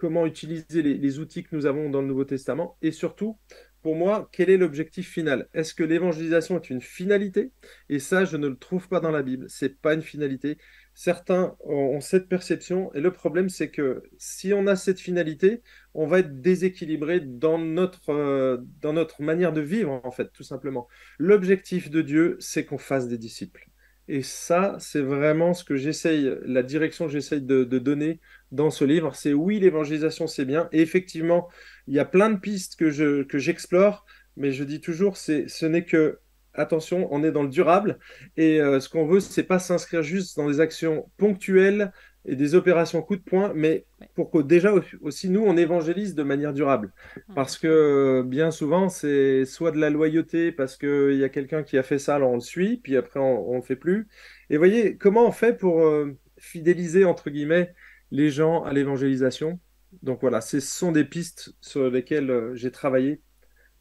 comment 0.00 0.24
utiliser 0.24 0.82
les, 0.82 1.18
outils 1.18 1.42
que 1.42 1.54
nous 1.54 1.66
avons 1.66 1.90
dans 1.90 2.00
le 2.00 2.06
Nouveau 2.06 2.24
Testament. 2.24 2.78
Et 2.80 2.90
surtout, 2.90 3.36
pour 3.82 3.96
moi, 3.96 4.30
quel 4.32 4.48
est 4.48 4.56
l'objectif 4.56 5.10
final? 5.10 5.46
Est-ce 5.52 5.74
que 5.74 5.84
l'évangélisation 5.84 6.56
est 6.56 6.70
une 6.70 6.80
finalité? 6.80 7.52
Et 7.90 7.98
ça, 7.98 8.24
je 8.24 8.38
ne 8.38 8.48
le 8.48 8.56
trouve 8.56 8.88
pas 8.88 9.00
dans 9.00 9.10
la 9.10 9.22
Bible. 9.22 9.44
C'est 9.50 9.78
pas 9.78 9.92
une 9.92 10.00
finalité. 10.00 10.56
Certains 10.94 11.54
ont 11.60 12.00
cette 12.00 12.28
perception, 12.28 12.90
et 12.94 13.00
le 13.00 13.12
problème, 13.12 13.50
c'est 13.50 13.70
que 13.70 14.02
si 14.16 14.54
on 14.54 14.66
a 14.66 14.74
cette 14.74 15.00
finalité, 15.00 15.62
on 15.92 16.06
va 16.06 16.20
être 16.20 16.40
déséquilibré 16.40 17.20
dans 17.20 17.58
notre, 17.58 18.10
euh, 18.10 18.56
dans 18.80 18.94
notre 18.94 19.20
manière 19.22 19.52
de 19.52 19.60
vivre, 19.60 20.00
en 20.02 20.10
fait, 20.10 20.32
tout 20.32 20.42
simplement. 20.42 20.88
L'objectif 21.18 21.90
de 21.90 22.00
Dieu, 22.00 22.36
c'est 22.40 22.64
qu'on 22.64 22.78
fasse 22.78 23.06
des 23.06 23.18
disciples. 23.18 23.69
Et 24.12 24.22
ça, 24.22 24.74
c'est 24.80 25.02
vraiment 25.02 25.54
ce 25.54 25.62
que 25.62 25.76
j'essaye, 25.76 26.34
la 26.44 26.64
direction 26.64 27.06
que 27.06 27.12
j'essaye 27.12 27.42
de, 27.42 27.62
donner 27.62 28.18
dans 28.50 28.70
ce 28.70 28.84
livre. 28.84 29.14
C'est 29.14 29.32
oui, 29.32 29.60
l'évangélisation, 29.60 30.26
c'est 30.26 30.44
bien. 30.44 30.68
Et 30.72 30.80
effectivement, 30.82 31.48
il 31.86 31.94
y 31.94 32.00
a 32.00 32.04
plein 32.04 32.28
de 32.28 32.40
pistes 32.40 32.74
que, 32.74 32.90
je, 32.90 33.22
que 33.22 33.38
j'explore, 33.38 34.04
mais 34.36 34.50
je 34.50 34.64
dis 34.64 34.80
toujours, 34.80 35.16
ce 35.16 35.64
n'est 35.64 35.84
que, 35.84 36.18
attention, 36.54 37.06
on 37.12 37.22
est 37.22 37.30
dans 37.30 37.44
le 37.44 37.50
durable. 37.50 38.00
Et 38.36 38.60
euh, 38.60 38.80
ce 38.80 38.88
qu'on 38.88 39.06
veut, 39.06 39.20
c'est 39.20 39.44
pas 39.44 39.60
s'inscrire 39.60 40.02
juste 40.02 40.36
dans 40.36 40.48
des 40.48 40.58
actions 40.58 41.08
ponctuelles 41.16 41.92
et 42.26 42.36
des 42.36 42.54
opérations 42.54 43.02
coup 43.02 43.16
de 43.16 43.22
poing, 43.22 43.52
mais 43.54 43.86
pour 44.14 44.30
que 44.30 44.38
déjà 44.38 44.74
aussi 45.00 45.30
nous, 45.30 45.42
on 45.42 45.56
évangélise 45.56 46.14
de 46.14 46.22
manière 46.22 46.52
durable. 46.52 46.92
Mmh. 47.16 47.34
Parce 47.34 47.58
que 47.58 48.22
bien 48.26 48.50
souvent, 48.50 48.88
c'est 48.88 49.44
soit 49.44 49.72
de 49.72 49.78
la 49.78 49.90
loyauté, 49.90 50.52
parce 50.52 50.76
qu'il 50.76 51.16
y 51.16 51.24
a 51.24 51.28
quelqu'un 51.28 51.62
qui 51.62 51.78
a 51.78 51.82
fait 51.82 51.98
ça, 51.98 52.16
alors 52.16 52.30
on 52.30 52.34
le 52.34 52.40
suit, 52.40 52.76
puis 52.76 52.96
après 52.96 53.20
on 53.20 53.52
ne 53.52 53.56
le 53.56 53.62
fait 53.62 53.76
plus. 53.76 54.08
Et 54.50 54.56
voyez, 54.56 54.96
comment 54.96 55.26
on 55.26 55.32
fait 55.32 55.56
pour 55.56 55.80
euh, 55.80 56.16
fidéliser, 56.36 57.04
entre 57.04 57.30
guillemets, 57.30 57.74
les 58.10 58.30
gens 58.30 58.64
à 58.64 58.72
l'évangélisation? 58.72 59.58
Donc 60.02 60.20
voilà, 60.20 60.40
ce 60.40 60.60
sont 60.60 60.92
des 60.92 61.04
pistes 61.04 61.54
sur 61.60 61.90
lesquelles 61.90 62.30
euh, 62.30 62.54
j'ai 62.54 62.70
travaillé 62.70 63.22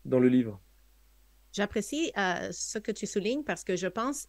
dans 0.06 0.20
le 0.20 0.28
livre. 0.28 0.62
J'apprécie 1.60 2.14
euh, 2.18 2.54
ce 2.54 2.80
que 2.80 2.94
tu 2.94 3.06
soulignes 3.06 3.44
parce 3.44 3.66
que 3.66 3.76
je 3.76 3.88
pense 3.88 4.28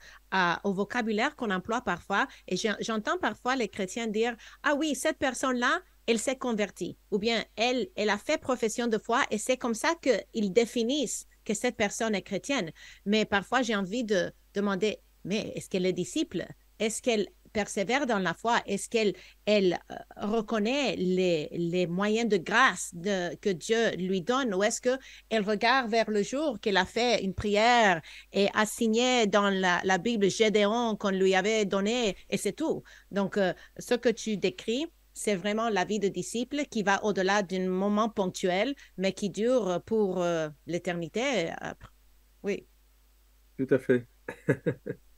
au 0.64 0.72
vocabulaire 0.72 1.36
qu'on 1.36 1.52
emploie 1.52 1.80
parfois 1.80 2.26
et 2.48 2.56
j'entends 2.56 3.18
parfois 3.18 3.54
les 3.54 3.68
chrétiens 3.68 4.08
dire 4.08 4.34
Ah 4.64 4.74
oui, 4.74 4.96
cette 4.96 5.16
personne-là, 5.16 5.80
elle 6.08 6.18
s'est 6.18 6.38
convertie 6.38 6.98
ou 7.12 7.18
bien 7.20 7.44
elle, 7.54 7.86
elle 7.94 8.10
a 8.10 8.18
fait 8.18 8.36
profession 8.36 8.88
de 8.88 8.98
foi 8.98 9.22
et 9.30 9.38
c'est 9.38 9.56
comme 9.56 9.74
ça 9.74 9.94
qu'ils 10.02 10.52
définissent 10.52 11.28
que 11.44 11.54
cette 11.54 11.76
personne 11.76 12.16
est 12.16 12.22
chrétienne. 12.22 12.72
Mais 13.06 13.24
parfois, 13.24 13.62
j'ai 13.62 13.76
envie 13.76 14.02
de 14.02 14.32
demander 14.54 14.98
Mais 15.22 15.52
est-ce 15.54 15.70
qu'elle 15.70 15.86
est 15.86 15.92
disciple? 15.92 16.44
Est-ce 16.80 17.00
qu'elle 17.00 17.28
persévère 17.52 18.06
dans 18.06 18.18
la 18.18 18.34
foi? 18.34 18.60
Est-ce 18.66 18.88
qu'elle 18.88 19.14
elle, 19.46 19.78
euh, 19.90 19.96
reconnaît 20.16 20.96
les, 20.96 21.48
les, 21.52 21.86
moyens 21.86 22.28
de 22.28 22.36
grâce 22.36 22.92
que 23.40 23.50
Dieu 23.50 23.96
lui 23.96 24.22
donne? 24.22 24.54
Ou 24.54 24.62
est-ce 24.62 24.80
qu'elle 24.80 25.42
regarde 25.44 25.90
vers 25.90 26.10
le 26.10 26.22
jour 26.22 26.58
qu'elle 26.60 26.76
a 26.76 26.84
fait 26.84 27.22
une 27.22 27.34
prière 27.34 28.00
et 28.32 28.48
a 28.54 28.66
signé 28.66 29.26
dans 29.26 29.50
la, 29.50 29.80
la 29.84 29.98
Bible 29.98 30.30
Gédéon 30.30 30.96
qu'on 30.96 31.10
lui 31.10 31.34
avait 31.34 31.64
donné 31.64 32.16
et 32.28 32.36
c'est 32.36 32.52
tout? 32.52 32.82
Donc, 33.10 33.36
euh, 33.36 33.52
ce 33.78 33.94
que 33.94 34.08
tu 34.08 34.36
décris, 34.36 34.86
c'est 35.12 35.34
vraiment 35.34 35.68
la 35.68 35.84
vie 35.84 35.98
de 35.98 36.08
disciple 36.08 36.64
qui 36.70 36.82
va 36.82 37.04
au-delà 37.04 37.42
d'un 37.42 37.68
moment 37.68 38.08
ponctuel, 38.08 38.74
mais 38.96 39.12
qui 39.12 39.30
dure 39.30 39.82
pour 39.84 40.22
euh, 40.22 40.48
l'éternité. 40.66 41.50
Oui. 42.42 42.66
Tout 43.58 43.66
à 43.70 43.78
fait. 43.78 44.06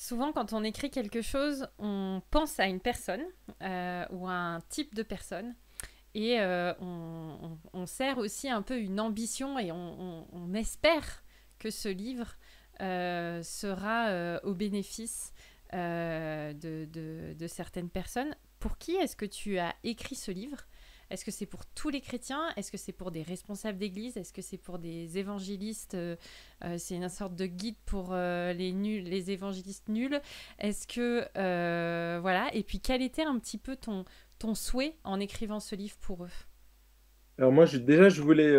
Souvent, 0.00 0.32
quand 0.32 0.54
on 0.54 0.64
écrit 0.64 0.90
quelque 0.90 1.20
chose, 1.20 1.68
on 1.78 2.22
pense 2.30 2.58
à 2.58 2.66
une 2.68 2.80
personne 2.80 3.22
euh, 3.60 4.06
ou 4.08 4.26
à 4.26 4.32
un 4.32 4.60
type 4.62 4.94
de 4.94 5.02
personne. 5.02 5.54
Et 6.14 6.40
euh, 6.40 6.72
on, 6.80 7.84
sert 7.84 8.16
aussi 8.16 8.48
un 8.48 8.62
peu 8.62 8.78
une 8.78 8.98
ambition 8.98 9.58
et 9.58 9.70
on, 9.70 10.54
espère 10.54 11.22
que 11.58 11.70
ce 11.70 11.90
livre 11.90 12.38
euh, 12.80 13.42
sera 13.42 14.40
au 14.42 14.54
bénéfice 14.54 15.34
de, 15.74 16.54
de, 17.34 17.46
certaines 17.46 17.90
personnes. 17.90 18.34
Pour 18.58 18.78
qui 18.78 18.92
est-ce 18.92 19.16
que 19.16 19.26
tu 19.26 19.58
as 19.58 19.74
écrit 19.84 20.14
ce 20.14 20.30
livre? 20.30 20.64
Est-ce 21.10 21.24
que 21.24 21.30
c'est 21.32 21.46
pour 21.46 21.66
tous 21.66 21.88
les 21.88 22.00
chrétiens? 22.00 22.42
Est-ce 22.56 22.70
que 22.70 22.78
c'est 22.78 22.92
pour 22.92 23.10
des 23.10 23.22
responsables 23.22 23.78
d'église? 23.78 24.16
Est-ce 24.16 24.32
que 24.32 24.42
c'est 24.42 24.58
pour 24.58 24.78
des 24.78 25.18
évangélistes 25.18 25.94
euh, 25.94 26.14
euh, 26.64 26.76
C'est 26.78 26.94
une 26.94 27.08
sorte 27.08 27.34
de 27.34 27.46
guide 27.46 27.74
pour 27.84 28.10
euh, 28.12 28.52
les 28.52 28.72
nuls, 28.72 29.02
les 29.02 29.32
évangélistes 29.32 29.88
nuls. 29.88 30.20
Est-ce 30.60 30.86
que 30.86 31.26
voilà 32.20 32.48
Et 32.54 32.62
puis 32.62 32.80
quel 32.80 33.02
était 33.02 33.24
un 33.24 33.38
petit 33.38 33.58
peu 33.58 33.76
ton 33.76 34.04
ton 34.38 34.54
souhait 34.54 34.96
en 35.04 35.20
écrivant 35.20 35.60
ce 35.60 35.74
livre 35.74 35.96
pour 36.00 36.24
eux? 36.24 36.30
Alors 37.38 37.52
moi, 37.52 37.66
déjà, 37.66 38.08
je 38.08 38.22
voulais 38.22 38.56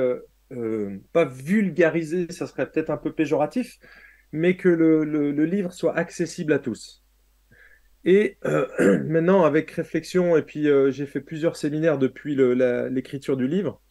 pas 1.14 1.26
vulgariser, 1.26 2.32
ça 2.32 2.48
serait 2.48 2.70
peut-être 2.70 2.90
un 2.90 2.98
peu 2.98 3.14
péjoratif, 3.14 3.80
mais 4.32 4.58
que 4.58 4.70
le 4.70 5.46
livre 5.46 5.72
soit 5.72 5.96
accessible 5.96 6.54
à 6.54 6.60
tous. 6.60 7.01
Et 8.06 8.38
euh, 8.46 8.68
maintenant, 9.06 9.44
avec 9.44 9.72
réflexion, 9.72 10.36
et 10.38 10.42
puis 10.42 10.68
euh, 10.70 10.92
j'ai 10.92 11.06
fait 11.06 11.22
plusieurs 11.22 11.56
séminaires 11.56 11.98
depuis 11.98 12.36
l'écriture 12.36 13.38
du 13.38 13.48
livre, 13.48 13.82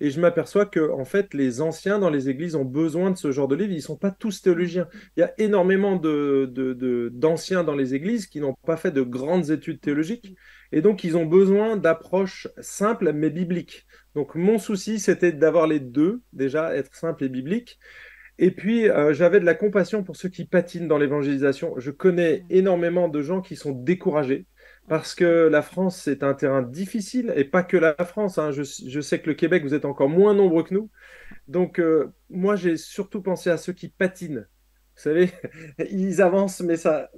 et 0.00 0.10
je 0.10 0.20
m'aperçois 0.20 0.66
que 0.66 0.90
en 0.92 1.04
fait, 1.04 1.34
les 1.34 1.60
anciens 1.60 1.98
dans 1.98 2.10
les 2.10 2.28
églises 2.28 2.56
ont 2.56 2.64
besoin 2.64 3.10
de 3.10 3.16
ce 3.16 3.30
genre 3.30 3.46
de 3.48 3.54
livre. 3.54 3.70
Ils 3.72 3.76
ne 3.76 3.80
sont 3.80 3.96
pas 3.96 4.10
tous 4.10 4.42
théologiens. 4.42 4.88
Il 5.16 5.20
y 5.20 5.22
a 5.22 5.32
énormément 5.38 5.96
d'anciens 5.96 7.62
dans 7.64 7.76
les 7.76 7.94
églises 7.94 8.26
qui 8.26 8.40
n'ont 8.40 8.54
pas 8.66 8.76
fait 8.76 8.90
de 8.90 9.02
grandes 9.02 9.50
études 9.50 9.80
théologiques, 9.80 10.36
et 10.72 10.82
donc 10.82 11.04
ils 11.04 11.16
ont 11.16 11.26
besoin 11.26 11.76
d'approches 11.76 12.48
simples 12.60 13.12
mais 13.12 13.30
bibliques. 13.30 13.86
Donc 14.14 14.34
mon 14.34 14.58
souci, 14.58 14.98
c'était 14.98 15.32
d'avoir 15.32 15.66
les 15.66 15.80
deux, 15.80 16.22
déjà 16.32 16.74
être 16.76 16.94
simple 16.94 17.24
et 17.24 17.28
biblique. 17.28 17.78
Et 18.38 18.50
puis, 18.50 18.88
euh, 18.88 19.12
j'avais 19.12 19.40
de 19.40 19.44
la 19.44 19.54
compassion 19.54 20.02
pour 20.02 20.16
ceux 20.16 20.28
qui 20.28 20.44
patinent 20.44 20.88
dans 20.88 20.98
l'évangélisation. 20.98 21.74
Je 21.78 21.90
connais 21.90 22.40
mmh. 22.40 22.46
énormément 22.50 23.08
de 23.08 23.22
gens 23.22 23.40
qui 23.40 23.56
sont 23.56 23.72
découragés 23.72 24.46
parce 24.88 25.14
que 25.14 25.48
la 25.48 25.62
France, 25.62 26.00
c'est 26.02 26.22
un 26.22 26.34
terrain 26.34 26.62
difficile, 26.62 27.32
et 27.36 27.44
pas 27.44 27.62
que 27.62 27.76
la 27.76 27.94
France. 28.04 28.38
Hein. 28.38 28.50
Je, 28.50 29.00
sais 29.00 29.20
que 29.20 29.28
le 29.28 29.34
Québec, 29.34 29.62
vous 29.62 29.74
êtes 29.74 29.84
encore 29.84 30.08
moins 30.08 30.34
nombreux 30.34 30.64
que 30.64 30.74
nous. 30.74 30.90
Donc, 31.48 31.78
euh, 31.78 32.12
moi, 32.28 32.56
j'ai 32.56 32.76
surtout 32.76 33.22
pensé 33.22 33.50
à 33.50 33.56
ceux 33.56 33.72
qui 33.72 33.88
patinent. 33.88 34.46
Vous 34.96 35.02
savez, 35.02 35.30
ils 35.90 36.20
avancent, 36.20 36.60
mais 36.60 36.76
ça, 36.76 37.10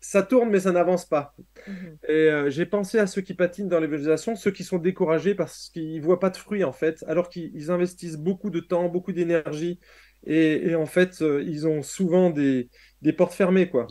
ça 0.00 0.22
tourne, 0.22 0.50
mais 0.50 0.60
ça 0.60 0.72
n'avance 0.72 1.04
pas. 1.04 1.36
Mmh. 1.66 1.72
Et 2.08 2.12
euh, 2.12 2.50
j'ai 2.50 2.66
pensé 2.66 2.98
à 2.98 3.06
ceux 3.06 3.22
qui 3.22 3.34
patinent 3.34 3.68
dans 3.68 3.78
l'évangélisation, 3.78 4.34
ceux 4.34 4.50
qui 4.50 4.64
sont 4.64 4.78
découragés 4.78 5.36
parce 5.36 5.68
qu'ils 5.68 6.00
ne 6.00 6.04
voient 6.04 6.20
pas 6.20 6.30
de 6.30 6.36
fruits, 6.36 6.64
en 6.64 6.72
fait, 6.72 7.04
alors 7.06 7.28
qu'ils 7.28 7.70
investissent 7.70 8.18
beaucoup 8.18 8.50
de 8.50 8.60
temps, 8.60 8.88
beaucoup 8.88 9.12
d'énergie 9.12 9.78
et, 10.24 10.74
en 10.74 10.86
fait, 10.86 11.22
euh, 11.22 11.42
ils 11.46 11.66
ont 11.66 11.82
souvent 11.82 12.30
des, 12.30 12.68
portes 13.16 13.34
fermées, 13.34 13.68
quoi. 13.68 13.86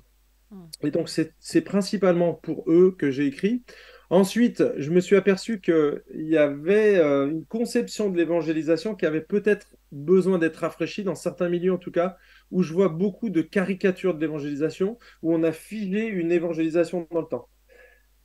Hmm. 0.51 0.65
Et 0.83 0.91
donc, 0.91 1.09
c'est 1.09 1.61
principalement 1.61 2.33
pour 2.33 2.69
eux 2.71 2.95
que 2.97 3.11
j'ai 3.11 3.25
écrit. 3.25 3.63
Ensuite, 4.09 4.63
je 4.77 4.89
me 4.89 5.01
suis 5.01 5.17
aperçu 5.17 5.59
qu'il 5.59 6.01
y 6.13 6.37
avait 6.37 6.95
euh, 6.95 7.29
une 7.29 7.45
conception 7.45 8.09
de 8.09 8.15
l'évangélisation 8.15 8.95
qui 8.95 9.05
avait 9.05 9.21
peut-être 9.21 9.75
besoin 9.91 10.37
d'être 10.37 10.57
rafraîchie, 10.57 11.03
dans 11.03 11.15
certains 11.15 11.49
milieux 11.49 11.73
en 11.73 11.77
tout 11.77 11.91
cas, 11.91 12.17
où 12.51 12.63
je 12.63 12.71
vois 12.71 12.87
beaucoup 12.87 13.29
de 13.29 13.41
caricatures 13.41 14.15
de 14.15 14.21
l'évangélisation, 14.21 14.97
où 15.23 15.33
on 15.33 15.43
a 15.43 15.51
figé 15.51 16.07
une 16.07 16.31
évangélisation 16.31 17.07
dans 17.11 17.21
le 17.21 17.27
temps. 17.27 17.49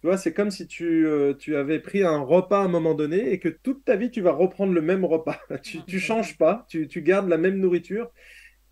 Tu 0.02 0.08
vois, 0.08 0.18
c'est 0.18 0.34
comme 0.34 0.50
si 0.50 0.66
tu, 0.66 1.06
euh, 1.06 1.32
tu, 1.32 1.54
avais 1.54 1.78
pris 1.78 2.02
un 2.02 2.18
repas 2.18 2.60
à 2.60 2.64
un 2.64 2.68
moment 2.68 2.94
donné 2.94 3.30
et 3.30 3.38
que 3.38 3.48
toute 3.48 3.84
ta 3.84 3.94
vie, 3.94 4.10
tu 4.10 4.20
vas 4.20 4.32
reprendre 4.32 4.72
le 4.72 4.82
même 4.82 5.04
repas. 5.04 5.40
tu 5.62 5.78
ne 5.86 5.98
changes 6.00 6.36
pas, 6.36 6.66
tu, 6.68 6.88
tu, 6.88 7.02
gardes 7.02 7.28
la 7.28 7.38
même 7.38 7.58
nourriture. 7.58 8.10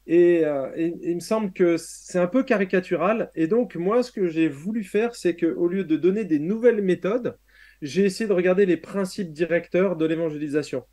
Euh, 0.09 0.73
et, 0.75 0.93
il 1.03 1.15
me 1.15 1.21
semble 1.21 1.53
que 1.53 1.77
c'est 1.77 2.19
un 2.19 2.27
peu 2.27 2.43
caricatural. 2.43 3.31
Et 3.37 3.47
donc, 3.47 3.77
moi, 3.77 4.03
ce 4.03 4.11
que 4.11 4.27
j'ai 4.27 4.49
voulu 4.49 4.83
faire, 4.83 5.15
c'est 5.15 5.37
qu'au 5.37 5.69
lieu 5.69 5.85
de 5.85 5.97
donner 5.97 6.25
des 6.25 6.41
nouvelles 6.41 6.83
méthodes, 6.83 7.39
j'ai 7.81 8.05
essayé 8.05 8.27
de 8.27 8.35
regarder 8.35 8.67
les 8.67 8.77
principes 8.77 9.33
directeurs 9.33 9.95
de 9.95 10.07
l'évangélisation. 10.07 10.85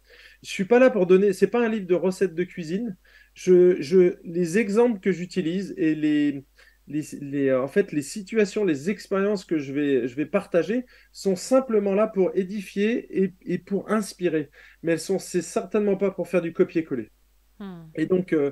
Je 0.44 0.50
suis 0.52 0.66
pas 0.66 0.78
là 0.78 0.92
pour 0.92 1.08
donner, 1.08 1.34
c'est 1.34 1.48
pas 1.48 1.66
un 1.66 1.70
livre 1.70 1.88
de 1.88 1.96
recettes 1.96 2.36
de 2.36 2.44
cuisine. 2.44 2.96
Je, 3.34 3.82
je, 3.82 4.18
les 4.24 4.60
exemples 4.60 5.00
que 5.00 5.12
j'utilise 5.12 5.74
et 5.78 5.96
les, 5.96 6.46
les, 6.88 7.54
en 7.54 7.68
fait, 7.68 7.92
les 7.92 8.02
situations, 8.02 8.66
les 8.66 8.90
expériences 8.90 9.46
que 9.46 9.60
je 9.60 9.74
vais, 9.74 10.08
je 10.08 10.16
vais 10.16 10.26
partager 10.26 10.86
sont 11.12 11.36
simplement 11.36 11.94
là 11.96 12.08
pour 12.08 12.32
édifier 12.36 13.24
et, 13.24 13.34
et 13.46 13.58
pour 13.58 13.90
inspirer. 13.92 14.50
Mais 14.84 14.94
elles 14.94 15.00
sont, 15.00 15.20
c'est 15.20 15.42
certainement 15.42 15.98
pas 15.98 16.12
pour 16.12 16.28
faire 16.28 16.42
du 16.42 16.54
copier-coller. 16.54 17.12
Hmm. 17.60 17.86
Et 17.96 18.06
donc, 18.06 18.34
euh, 18.34 18.52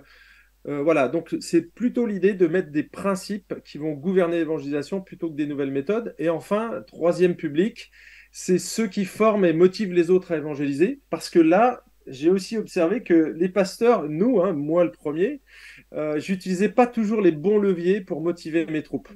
Euh, 0.68 0.82
voilà, 0.82 1.10
donc 1.10 1.36
c'est 1.42 1.62
plutôt 1.62 2.08
l'idée 2.08 2.34
de 2.34 2.48
mettre 2.48 2.72
des 2.72 2.84
principes 2.84 3.54
qui 3.63 3.77
vont 3.77 3.94
gouverner 3.94 4.38
l'évangélisation 4.39 5.01
plutôt 5.01 5.30
que 5.30 5.36
des 5.36 5.46
nouvelles 5.46 5.72
méthodes. 5.72 6.15
Et 6.18 6.30
enfin, 6.30 6.84
troisième 6.88 7.36
public, 7.36 7.92
c'est 8.32 8.58
ceux 8.60 8.88
qui 8.88 9.06
forment 9.06 9.46
et 9.46 9.54
motivent 9.54 9.94
les 9.94 10.10
autres 10.10 10.32
à 10.32 10.38
évangéliser, 10.38 11.01
parce 11.12 11.30
que 11.30 11.39
là, 11.39 11.84
j'ai 12.08 12.30
aussi 12.32 12.58
observé 12.58 13.04
que 13.04 13.13
les 13.13 13.50
pasteurs, 13.50 14.10
nous, 14.10 14.42
hein, 14.42 14.54
moi 14.54 14.84
le 14.86 14.92
premier, 14.92 15.42
euh, 15.96 16.20
j'utilisais 16.20 16.70
pas 16.70 16.88
toujours 16.88 17.22
les 17.22 17.32
bons 17.32 17.58
leviers 17.58 18.02
pour 18.02 18.22
motiver 18.22 18.66
mes 18.66 18.84
troupes. 18.84 19.10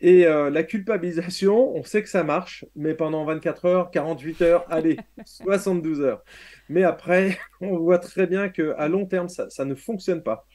Et 0.00 0.26
euh, 0.26 0.50
la 0.50 0.62
culpabilisation, 0.62 1.74
on 1.74 1.82
sait 1.82 2.02
que 2.02 2.08
ça 2.08 2.22
marche, 2.22 2.66
mais 2.74 2.94
pendant 2.94 3.24
24 3.24 3.64
heures, 3.64 3.90
48 3.90 4.42
heures, 4.42 4.64
allez, 4.68 4.98
72 5.24 6.00
heures. 6.02 6.22
Mais 6.68 6.82
après, 6.82 7.38
on 7.60 7.78
voit 7.78 7.98
très 7.98 8.26
bien 8.26 8.48
qu'à 8.48 8.88
long 8.88 9.06
terme, 9.06 9.28
ça, 9.28 9.48
ça, 9.48 9.64
ne 9.64 9.74
fonctionne 9.74 10.22
pas. 10.22 10.46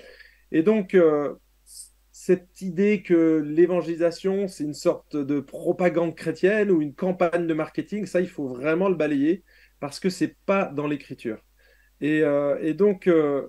Et 0.52 0.62
donc, 0.64 0.94
euh, 0.94 1.34
cette 2.12 2.62
idée 2.62 3.02
que 3.02 3.42
l'évangélisation, 3.44 4.48
c'est 4.48 4.64
une 4.64 4.76
sorte 4.76 5.16
de 5.18 5.40
propagande 5.40 6.16
chrétienne 6.16 6.70
ou 6.70 6.82
une 6.82 6.94
campagne 6.94 7.48
de 7.48 7.54
marketing, 7.54 8.06
ça, 8.06 8.22
il 8.22 8.30
faut 8.30 8.48
vraiment 8.48 8.90
le 8.90 8.96
balayer 8.96 9.44
parce 9.80 10.00
que 10.00 10.10
c'est 10.10 10.36
pas 10.46 10.66
dans 10.66 10.86
l'écriture. 10.86 11.40
Et, 12.00 12.22
euh, 12.22 12.58
et, 12.62 12.74
donc, 12.76 13.08
euh, 13.08 13.48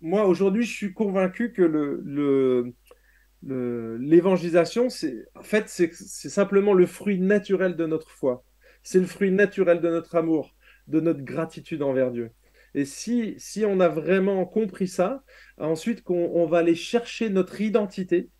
moi, 0.00 0.26
aujourd'hui, 0.26 0.64
je 0.64 0.72
suis 0.72 0.92
convaincu 0.92 1.52
que 1.52 2.72
l'évangélisation, 3.42 4.88
en 5.34 5.42
fait, 5.42 5.68
c'est 5.68 5.92
simplement 6.28 6.72
le 6.72 6.86
fruit 6.86 7.20
naturel 7.20 7.76
de 7.76 7.86
notre 7.86 8.10
foi. 8.10 8.44
C'est 8.82 9.00
le 9.00 9.06
fruit 9.06 9.30
naturel 9.30 9.80
de 9.80 9.88
notre 9.88 10.16
amour, 10.16 10.54
de 10.86 11.00
notre 11.00 11.22
gratitude 11.22 11.82
envers 11.82 12.10
Dieu. 12.10 12.30
Et 12.74 12.84
si, 12.84 13.34
si 13.38 13.64
on 13.64 13.80
a 13.80 13.88
vraiment 13.88 14.46
compris 14.46 14.88
ça, 14.88 15.22
ensuite 15.58 16.02
qu'on 16.02 16.30
on 16.34 16.46
va 16.46 16.58
aller 16.58 16.76
chercher 16.76 17.28
notre 17.28 17.60
identité, 17.60 18.30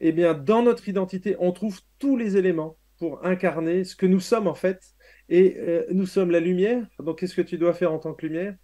eh 0.00 0.12
bien, 0.12 0.34
dans 0.34 0.62
notre 0.62 0.88
identité, 0.88 1.36
on 1.38 1.52
trouve 1.52 1.80
tous 1.98 2.16
les 2.16 2.36
éléments 2.36 2.76
pour 2.98 3.24
incarner 3.24 3.84
ce 3.84 3.96
que 3.96 4.06
nous 4.06 4.20
sommes 4.20 4.46
en 4.46 4.54
fait. 4.54 4.94
Et 5.28 5.56
euh, 5.58 5.86
nous 5.90 6.06
sommes 6.06 6.30
la 6.30 6.40
lumière. 6.40 6.86
Donc, 6.98 7.20
qu'est-ce 7.20 7.34
que 7.34 7.42
tu 7.42 7.58
dois 7.58 7.72
faire 7.72 7.92
en 7.92 7.98
tant 7.98 8.14
que 8.14 8.26
lumière? 8.26 8.54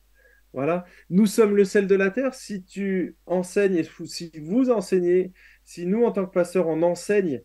Voilà. 0.57 0.87
Nous 1.11 1.27
sommes 1.27 1.55
le 1.55 1.67
sel 1.67 1.87
de 1.87 1.95
la 1.95 2.11
terre. 2.11 2.35
Si 2.35 2.65
tu 2.65 3.17
enseignes, 3.27 3.85
si 4.07 4.33
vous 4.41 4.71
enseignez, 4.71 5.35
si 5.65 5.85
nous, 5.85 6.03
en 6.05 6.13
tant 6.13 6.25
que 6.25 6.33
pasteurs, 6.33 6.67
on 6.67 6.83
enseigne 6.83 7.43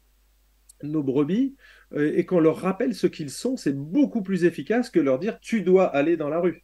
nos 0.82 1.03
brebis 1.03 1.58
euh, 1.94 2.13
et 2.15 2.25
qu'on 2.25 2.39
leur 2.39 2.56
rappelle 2.56 2.96
ce 2.96 3.08
qu'ils 3.08 3.30
sont, 3.30 3.58
c'est 3.58 3.75
beaucoup 3.75 4.24
plus 4.24 4.46
efficace 4.46 4.89
que 4.89 5.01
leur 5.01 5.20
dire 5.20 5.41
tu 5.41 5.62
dois 5.62 5.88
aller 5.88 6.15
dans 6.15 6.30
la 6.30 6.39
rue. 6.39 6.63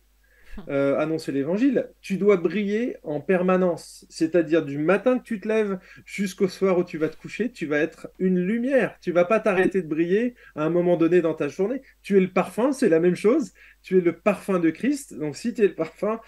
Euh, 0.69 0.97
annoncer 0.97 1.31
l'évangile, 1.31 1.89
tu 2.01 2.17
dois 2.17 2.37
briller 2.37 2.97
en 3.03 3.21
permanence. 3.21 4.05
C'est-à-dire 4.09 4.65
du 4.65 4.77
matin 4.77 5.19
que 5.19 5.23
tu 5.23 5.39
te 5.39 5.47
lèves 5.47 5.79
jusqu'au 6.05 6.47
soir 6.47 6.77
où 6.77 6.83
tu 6.83 6.97
vas 6.97 7.09
te 7.09 7.17
coucher, 7.17 7.51
tu 7.51 7.65
vas 7.65 7.77
être 7.77 8.09
une 8.19 8.39
lumière. 8.39 8.97
Tu 9.01 9.11
vas 9.11 9.25
pas 9.25 9.39
t'arrêter 9.39 9.81
de 9.81 9.87
briller 9.87 10.35
à 10.55 10.63
un 10.63 10.69
moment 10.69 10.97
donné 10.97 11.21
dans 11.21 11.33
ta 11.33 11.47
journée. 11.47 11.81
Tu 12.01 12.17
es 12.17 12.19
le 12.19 12.31
parfum, 12.31 12.71
c'est 12.71 12.89
la 12.89 12.99
même 12.99 13.15
chose. 13.15 13.53
Tu 13.83 13.97
es 13.97 14.01
le 14.01 14.17
parfum 14.17 14.59
de 14.59 14.69
Christ. 14.69 15.13
Donc 15.13 15.35
si 15.35 15.53
tu 15.53 15.63
es 15.63 15.67
le 15.67 15.75
parfum, 15.75 16.19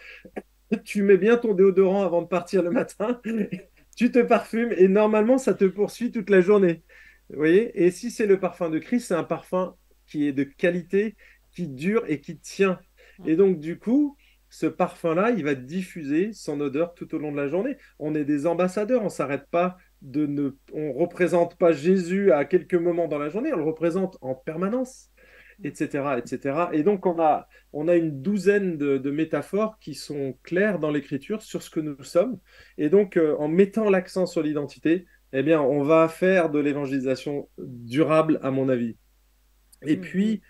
tu 0.84 1.04
mets 1.04 1.18
bien 1.18 1.38
ton 1.38 1.54
déodorant 1.54 2.04
avant 2.04 2.22
de 2.22 2.28
partir 2.28 2.62
le 2.64 2.72
matin. 2.72 3.22
tu 3.96 4.12
te 4.12 4.20
parfumes 4.20 4.74
et 4.78 4.88
normalement 4.88 5.38
ça 5.38 5.54
te 5.54 5.66
poursuit 5.66 6.12
toute 6.12 6.30
la 6.30 6.42
journée. 6.42 6.84
Vous 7.30 7.38
voyez? 7.38 7.72
Et 7.84 7.92
si 7.92 8.12
c'est 8.12 8.26
le 8.26 8.40
parfum 8.40 8.70
de 8.70 8.80
Christ, 8.80 9.08
c'est 9.08 9.16
un 9.16 9.24
parfum 9.24 9.76
qui 10.08 10.28
est 10.28 10.34
de 10.34 10.44
qualité, 10.44 11.16
qui 11.52 11.68
dure 11.68 12.04
et 12.08 12.20
qui 12.20 12.38
tient. 12.38 12.80
Et 13.26 13.36
donc, 13.36 13.60
du 13.60 13.78
coup, 13.78 14.18
ce 14.50 14.65
parfum-là, 14.65 15.32
il 15.32 15.44
va 15.44 15.56
diffuser 15.56 16.34
son 16.34 16.60
odeur 16.60 16.94
tout 16.94 17.13
au 17.13 17.20
long 17.20 17.32
de 17.32 17.38
la 17.38 17.48
journée. 17.48 17.77
On 18.00 18.15
est 18.15 18.25
des 18.25 18.48
ambassadeurs, 18.48 19.01
on 19.01 19.06
ne 19.06 19.10
s'arrête 19.10 19.48
pas 19.51 19.77
de 20.01 20.25
ne, 20.25 20.51
on 20.74 20.94
représente 20.94 21.58
pas 21.58 21.72
Jésus 21.72 22.32
à 22.32 22.46
quelques 22.46 22.75
moments 22.75 23.08
dans 23.08 23.17
la 23.17 23.30
journée, 23.30 23.54
on 23.54 23.58
le 23.58 23.63
représente 23.63 24.17
en 24.21 24.34
permanence, 24.34 25.10
etc., 25.63 26.15
etc. 26.17 26.67
Et 26.71 26.84
donc 26.84 27.06
on 27.06 27.19
a, 27.19 27.47
on 27.74 27.88
a 27.88 27.95
une 27.95 28.21
douzaine 28.21 28.78
de, 28.78 29.12
métaphores 29.12 29.78
qui 29.80 29.93
sont 29.93 30.38
claires 30.43 30.80
dans 30.80 30.91
l'écriture 30.91 31.41
sur 31.41 31.62
ce 31.62 31.69
que 31.69 31.80
nous 31.82 32.04
sommes. 32.04 32.39
Et 32.78 32.89
donc 32.89 33.17
euh, 33.17 33.36
en 33.38 33.50
mettant 33.50 33.89
l'accent 33.89 34.26
sur 34.26 34.41
l'identité, 34.41 35.06
eh 35.34 35.43
bien, 35.43 35.62
on 35.62 35.84
va 35.84 36.08
faire 36.08 36.50
de 36.50 36.60
l'évangélisation 36.60 37.50
durable, 37.58 38.39
à 38.41 38.52
mon 38.52 38.67
avis. 38.67 38.97
Et 39.84 39.95
mm-hmm. 39.95 40.00
puis, 40.00 40.41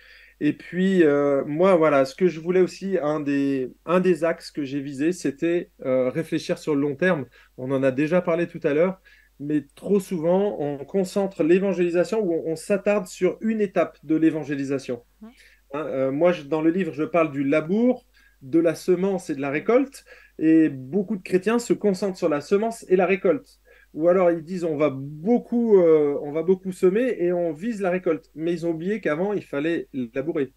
et 0.41 0.53
puis, 0.53 1.03
euh, 1.03 1.43
moi, 1.45 1.75
voilà, 1.75 2.05
ce 2.05 2.15
que 2.15 2.27
je 2.27 2.39
voulais 2.39 2.61
aussi, 2.61 2.97
un 3.01 3.19
des, 3.19 3.73
un 3.85 3.99
des 3.99 4.23
axes 4.23 4.51
que 4.51 4.63
j'ai 4.63 4.79
visé, 4.79 5.11
c'était 5.11 5.71
euh, 5.85 6.09
réfléchir 6.09 6.57
sur 6.57 6.75
le 6.75 6.81
long 6.81 6.95
terme. 6.95 7.25
On 7.57 7.71
en 7.71 7.83
a 7.83 7.91
déjà 7.91 8.21
parlé 8.21 8.47
tout 8.47 8.61
à 8.63 8.73
l'heure, 8.73 9.01
mais 9.41 9.65
trop 9.75 9.99
souvent, 9.99 10.55
on 10.59 10.77
concentre 10.85 11.43
l'évangélisation 11.43 12.21
ou 12.21 12.41
on, 12.45 12.55
s'attarde 12.55 13.07
sur 13.07 13.37
une 13.41 13.59
étape 13.59 13.97
de 14.03 14.15
l'évangélisation. 14.15 15.03
Hein, 15.23 15.31
euh, 15.75 16.11
moi, 16.11 16.31
dans 16.47 16.61
le 16.61 16.71
livre, 16.71 16.93
je 16.93 17.03
parle 17.03 17.31
du 17.31 17.43
labour, 17.43 18.05
de 18.41 18.59
la 18.59 18.75
semence 18.75 19.29
et 19.29 19.35
de 19.35 19.41
la 19.41 19.49
récolte, 19.49 20.05
et 20.37 20.69
beaucoup 20.69 21.17
de 21.17 21.21
chrétiens 21.21 21.59
se 21.59 21.73
concentrent 21.73 22.17
sur 22.17 22.29
la 22.29 22.39
semence 22.39 22.85
et 22.87 22.95
la 22.95 23.05
récolte 23.05 23.59
ou 23.93 24.07
alors 24.07 24.31
ils 24.31 24.43
disent 24.43 24.63
on 24.63 24.77
va 24.77 24.89
beaucoup, 24.89 25.79
euh, 25.79 26.17
on 26.21 26.31
va 26.31 26.43
beaucoup 26.43 26.71
semer 26.71 27.15
et 27.19 27.33
on 27.33 27.53
vise 27.53 27.81
la 27.81 27.89
récolte. 27.89 28.29
Mais 28.35 28.53
ils 28.53 28.65
ont 28.65 28.71
oublié 28.71 29.01
qu'avant 29.01 29.33
il 29.33 29.43
fallait 29.43 29.87
labourer. 30.13 30.53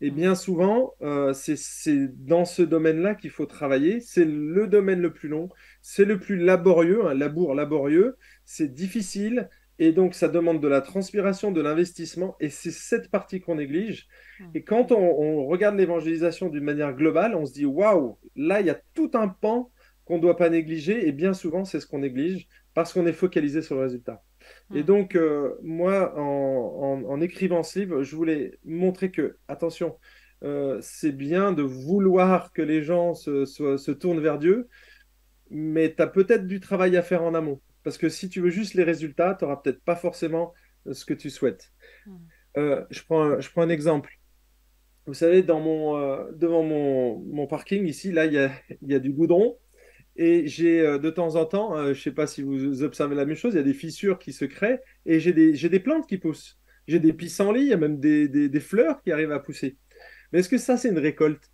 Et 0.00 0.10
mm. 0.10 0.14
bien 0.14 0.34
souvent, 0.34 0.94
euh, 1.02 1.32
c'est 1.34 2.08
dans 2.24 2.44
ce 2.44 2.62
domaine-là 2.62 3.14
qu'il 3.14 3.30
faut 3.30 3.46
travailler. 3.46 4.00
C'est 4.00 4.24
le 4.24 4.66
domaine 4.66 5.00
le 5.00 5.12
plus 5.12 5.28
long, 5.28 5.48
c'est 5.82 6.04
le 6.04 6.18
plus 6.18 6.36
laborieux, 6.36 7.06
un 7.06 7.14
labour 7.14 7.54
laborieux. 7.54 8.16
C'est 8.44 8.72
difficile 8.72 9.48
et 9.78 9.92
donc 9.92 10.14
ça 10.14 10.28
demande 10.28 10.60
de 10.60 10.68
la 10.68 10.80
transpiration, 10.80 11.52
de 11.52 11.60
l'investissement. 11.60 12.36
Et 12.40 12.50
c'est 12.50 12.70
cette 12.70 13.10
partie 13.10 13.40
qu'on 13.40 13.56
néglige. 13.56 14.08
Mm. 14.40 14.44
Et 14.54 14.62
quand 14.62 14.92
on, 14.92 14.98
on 14.98 15.46
regarde 15.46 15.76
l'évangélisation 15.76 16.48
d'une 16.48 16.64
manière 16.64 16.94
globale, 16.94 17.34
on 17.34 17.44
se 17.44 17.52
dit 17.52 17.66
waouh, 17.66 18.18
là 18.36 18.60
il 18.60 18.66
y 18.66 18.70
a 18.70 18.80
tout 18.94 19.10
un 19.14 19.28
pan 19.28 19.70
qu'on 20.10 20.16
ne 20.16 20.22
doit 20.22 20.36
pas 20.36 20.50
négliger. 20.50 21.06
Et 21.06 21.12
bien 21.12 21.34
souvent, 21.34 21.64
c'est 21.64 21.78
ce 21.78 21.86
qu'on 21.86 22.00
néglige 22.00 22.48
parce 22.74 22.92
qu'on 22.92 23.06
est 23.06 23.12
focalisé 23.12 23.62
sur 23.62 23.76
le 23.76 23.82
résultat. 23.82 24.24
Et 24.74 24.82
hmm. 24.82 24.86
donc, 24.86 25.14
euh, 25.14 25.54
moi, 25.62 26.18
en, 26.18 27.20
écrivant 27.20 27.62
ce 27.62 27.78
livre, 27.78 28.02
je 28.02 28.16
voulais 28.16 28.58
montrer 28.64 29.12
que, 29.12 29.36
attention, 29.46 29.96
euh, 30.42 30.78
c'est 30.82 31.12
bien 31.12 31.52
de 31.52 31.62
vouloir 31.62 32.52
que 32.52 32.62
les 32.62 32.82
gens 32.82 33.14
se, 33.14 33.90
tournent 33.92 34.20
vers 34.20 34.38
Dieu, 34.38 34.68
mais 35.48 35.94
tu 35.94 36.02
as 36.02 36.08
peut-être 36.08 36.48
du 36.48 36.58
travail 36.58 36.96
à 36.96 37.02
faire 37.02 37.22
en 37.22 37.34
amont. 37.34 37.60
Parce 37.84 37.96
que 37.96 38.08
si 38.08 38.28
tu 38.28 38.40
veux 38.40 38.50
juste 38.50 38.74
les 38.74 38.82
résultats, 38.82 39.36
tu 39.38 39.44
n'auras 39.44 39.58
peut-être 39.58 39.82
pas 39.84 39.96
forcément 39.96 40.52
euh, 40.88 40.92
ce 40.92 41.04
que 41.04 41.14
tu 41.14 41.30
souhaites. 41.30 41.72
Hmm. 42.06 42.84
je, 42.90 43.02
prends 43.04 43.22
un, 43.22 43.40
je 43.40 43.48
prends 43.48 43.62
un 43.62 43.68
exemple. 43.68 44.10
Vous 45.06 45.14
savez, 45.14 45.44
dans 45.44 45.60
mon, 45.60 45.96
devant 46.32 46.64
mon, 46.64 47.46
parking, 47.46 47.86
ici, 47.86 48.10
là, 48.10 48.26
il 48.26 48.32
y 48.32 48.94
a, 48.94 48.98
du 48.98 49.12
goudron. 49.12 49.56
Et 50.20 50.46
j'ai 50.46 50.82
euh, 50.82 50.98
de 50.98 51.08
temps 51.08 51.36
en 51.36 51.46
temps, 51.46 51.74
euh, 51.74 51.84
je 51.84 51.88
ne 51.88 51.94
sais 51.94 52.10
pas 52.10 52.26
si 52.26 52.42
vous 52.42 52.82
observez 52.82 53.16
la 53.16 53.24
même 53.24 53.36
chose, 53.36 53.54
il 53.54 53.56
y 53.56 53.60
a 53.60 53.62
des 53.62 53.72
fissures 53.72 54.18
qui 54.18 54.34
se 54.34 54.44
créent 54.44 54.82
et 55.06 55.18
j'ai 55.18 55.32
des, 55.32 55.80
plantes 55.80 56.06
qui 56.06 56.18
poussent. 56.18 56.58
J'ai 56.86 56.98
des 57.00 57.14
pissenlits, 57.14 57.62
il 57.62 57.68
y 57.68 57.72
a 57.72 57.78
même 57.78 57.98
des, 57.98 58.28
des, 58.28 58.60
fleurs 58.60 59.00
qui 59.00 59.12
arrivent 59.12 59.32
à 59.32 59.38
pousser. 59.38 59.78
Mais 60.30 60.40
est-ce 60.40 60.50
que 60.50 60.58
ça, 60.58 60.76
c'est 60.76 60.90
une 60.90 60.98
récolte? 60.98 61.50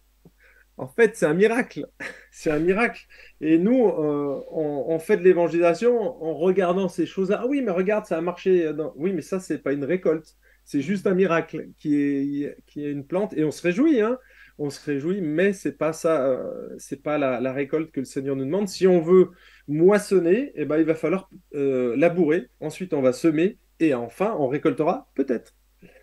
En 0.79 0.89
fait, 0.89 1.15
c'est 1.15 1.27
un 1.27 1.35
miracle. 1.35 1.87
c'est 2.33 2.51
un 2.51 2.59
miracle. 2.59 3.07
Et 3.41 3.57
nous, 3.57 3.87
euh, 3.87 4.43
on, 4.51 4.99
fait 4.99 5.17
de 5.17 5.23
l'évangélisation 5.23 6.01
en 6.01 6.35
regardant 6.35 6.89
ces 6.89 7.07
choses-là. 7.07 7.43
Ah 7.43 7.47
oui, 7.47 7.63
mais 7.63 7.71
regarde, 7.71 8.07
ça 8.07 8.19
a 8.19 8.21
marché. 8.21 8.69
Oui, 8.97 9.13
mais 9.13 9.23
ça, 9.23 9.39
c'est 9.39 9.59
pas 9.59 9.75
une 9.75 9.85
récolte. 9.85 10.35
C'est 10.65 10.81
juste 10.83 11.07
un 11.07 11.15
miracle 11.15 11.69
qui 11.79 11.95
est, 11.95 12.57
qui 12.67 12.85
est 12.85 12.91
une 12.91 13.07
plante. 13.07 13.33
Et 13.35 13.45
on 13.45 13.53
se 13.53 13.63
réjouit, 13.63 14.01
hein 14.01 14.19
on 14.59 14.71
se 14.71 14.85
réjouit, 14.85 15.21
mais 15.21 15.53
c'est 15.53 15.77
pas 15.77 15.93
ça, 15.93 16.27
euh, 16.27 16.75
c'est 16.79 17.03
pas 17.03 17.19
la, 17.19 17.53
récolte 17.53 17.91
que 17.91 18.01
le 18.01 18.07
Seigneur 18.07 18.37
nous 18.37 18.45
demande. 18.45 18.69
Si 18.69 18.87
on 18.87 19.01
veut 19.01 19.33
moissonner, 19.69 20.53
eh 20.55 20.65
ben, 20.65 20.79
il 20.79 20.85
va 20.85 20.95
falloir 20.95 21.31
euh, 21.55 21.97
labourer, 21.97 22.49
ensuite 22.61 22.95
on 22.95 23.03
va 23.03 23.13
semer, 23.13 23.59
et 23.81 23.95
enfin 23.95 24.35
on 24.39 24.49
récoltera 24.49 25.11
peut-être. 25.15 25.55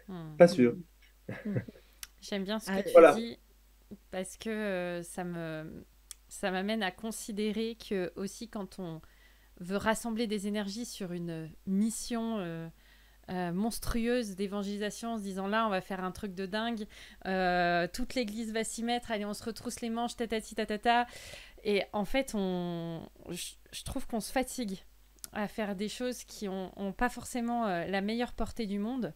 Hmm. 0.07 0.35
Pas 0.37 0.47
sûr. 0.47 0.75
J'aime 2.21 2.43
bien 2.43 2.59
ce 2.59 2.71
que 2.71 3.13
tu 3.15 3.19
dis, 3.19 3.39
parce 4.11 4.37
que 4.37 4.49
euh, 4.49 5.03
ça 5.03 5.23
me 5.23 5.85
ça 6.29 6.51
m'amène 6.51 6.83
à 6.83 6.91
considérer 6.91 7.75
que 7.75 8.11
aussi 8.15 8.47
quand 8.47 8.79
on 8.79 9.01
veut 9.59 9.77
rassembler 9.77 10.25
des 10.25 10.47
énergies 10.47 10.85
sur 10.85 11.11
une 11.11 11.49
mission 11.67 12.71
euh, 13.29 13.53
monstrueuse 13.53 14.35
d'évangélisation 14.35 15.13
en 15.13 15.17
se 15.17 15.23
disant 15.23 15.47
là 15.47 15.65
on 15.65 15.69
va 15.69 15.79
faire 15.79 16.03
un 16.03 16.11
truc 16.11 16.35
de 16.35 16.45
dingue 16.45 16.87
euh, 17.25 17.87
toute 17.87 18.15
l'église 18.15 18.51
va 18.51 18.65
s'y 18.65 18.83
mettre 18.83 19.11
allez 19.11 19.23
on 19.23 19.33
se 19.33 19.45
retrousse 19.45 19.79
les 19.79 19.89
manches 19.89 20.17
tatati 20.17 20.55
tatata. 20.55 21.07
Et 21.63 21.83
en 21.93 22.03
fait 22.03 22.33
on 22.35 23.01
je, 23.29 23.83
trouve 23.85 24.05
qu'on 24.07 24.19
se 24.19 24.29
fatigue 24.29 24.83
à 25.31 25.47
faire 25.47 25.77
des 25.77 25.87
choses 25.87 26.25
qui 26.25 26.49
ont, 26.49 26.93
pas 26.97 27.07
forcément 27.07 27.65
euh, 27.65 27.85
la 27.85 28.01
meilleure 28.01 28.33
portée 28.33 28.65
du 28.65 28.77
monde 28.77 29.13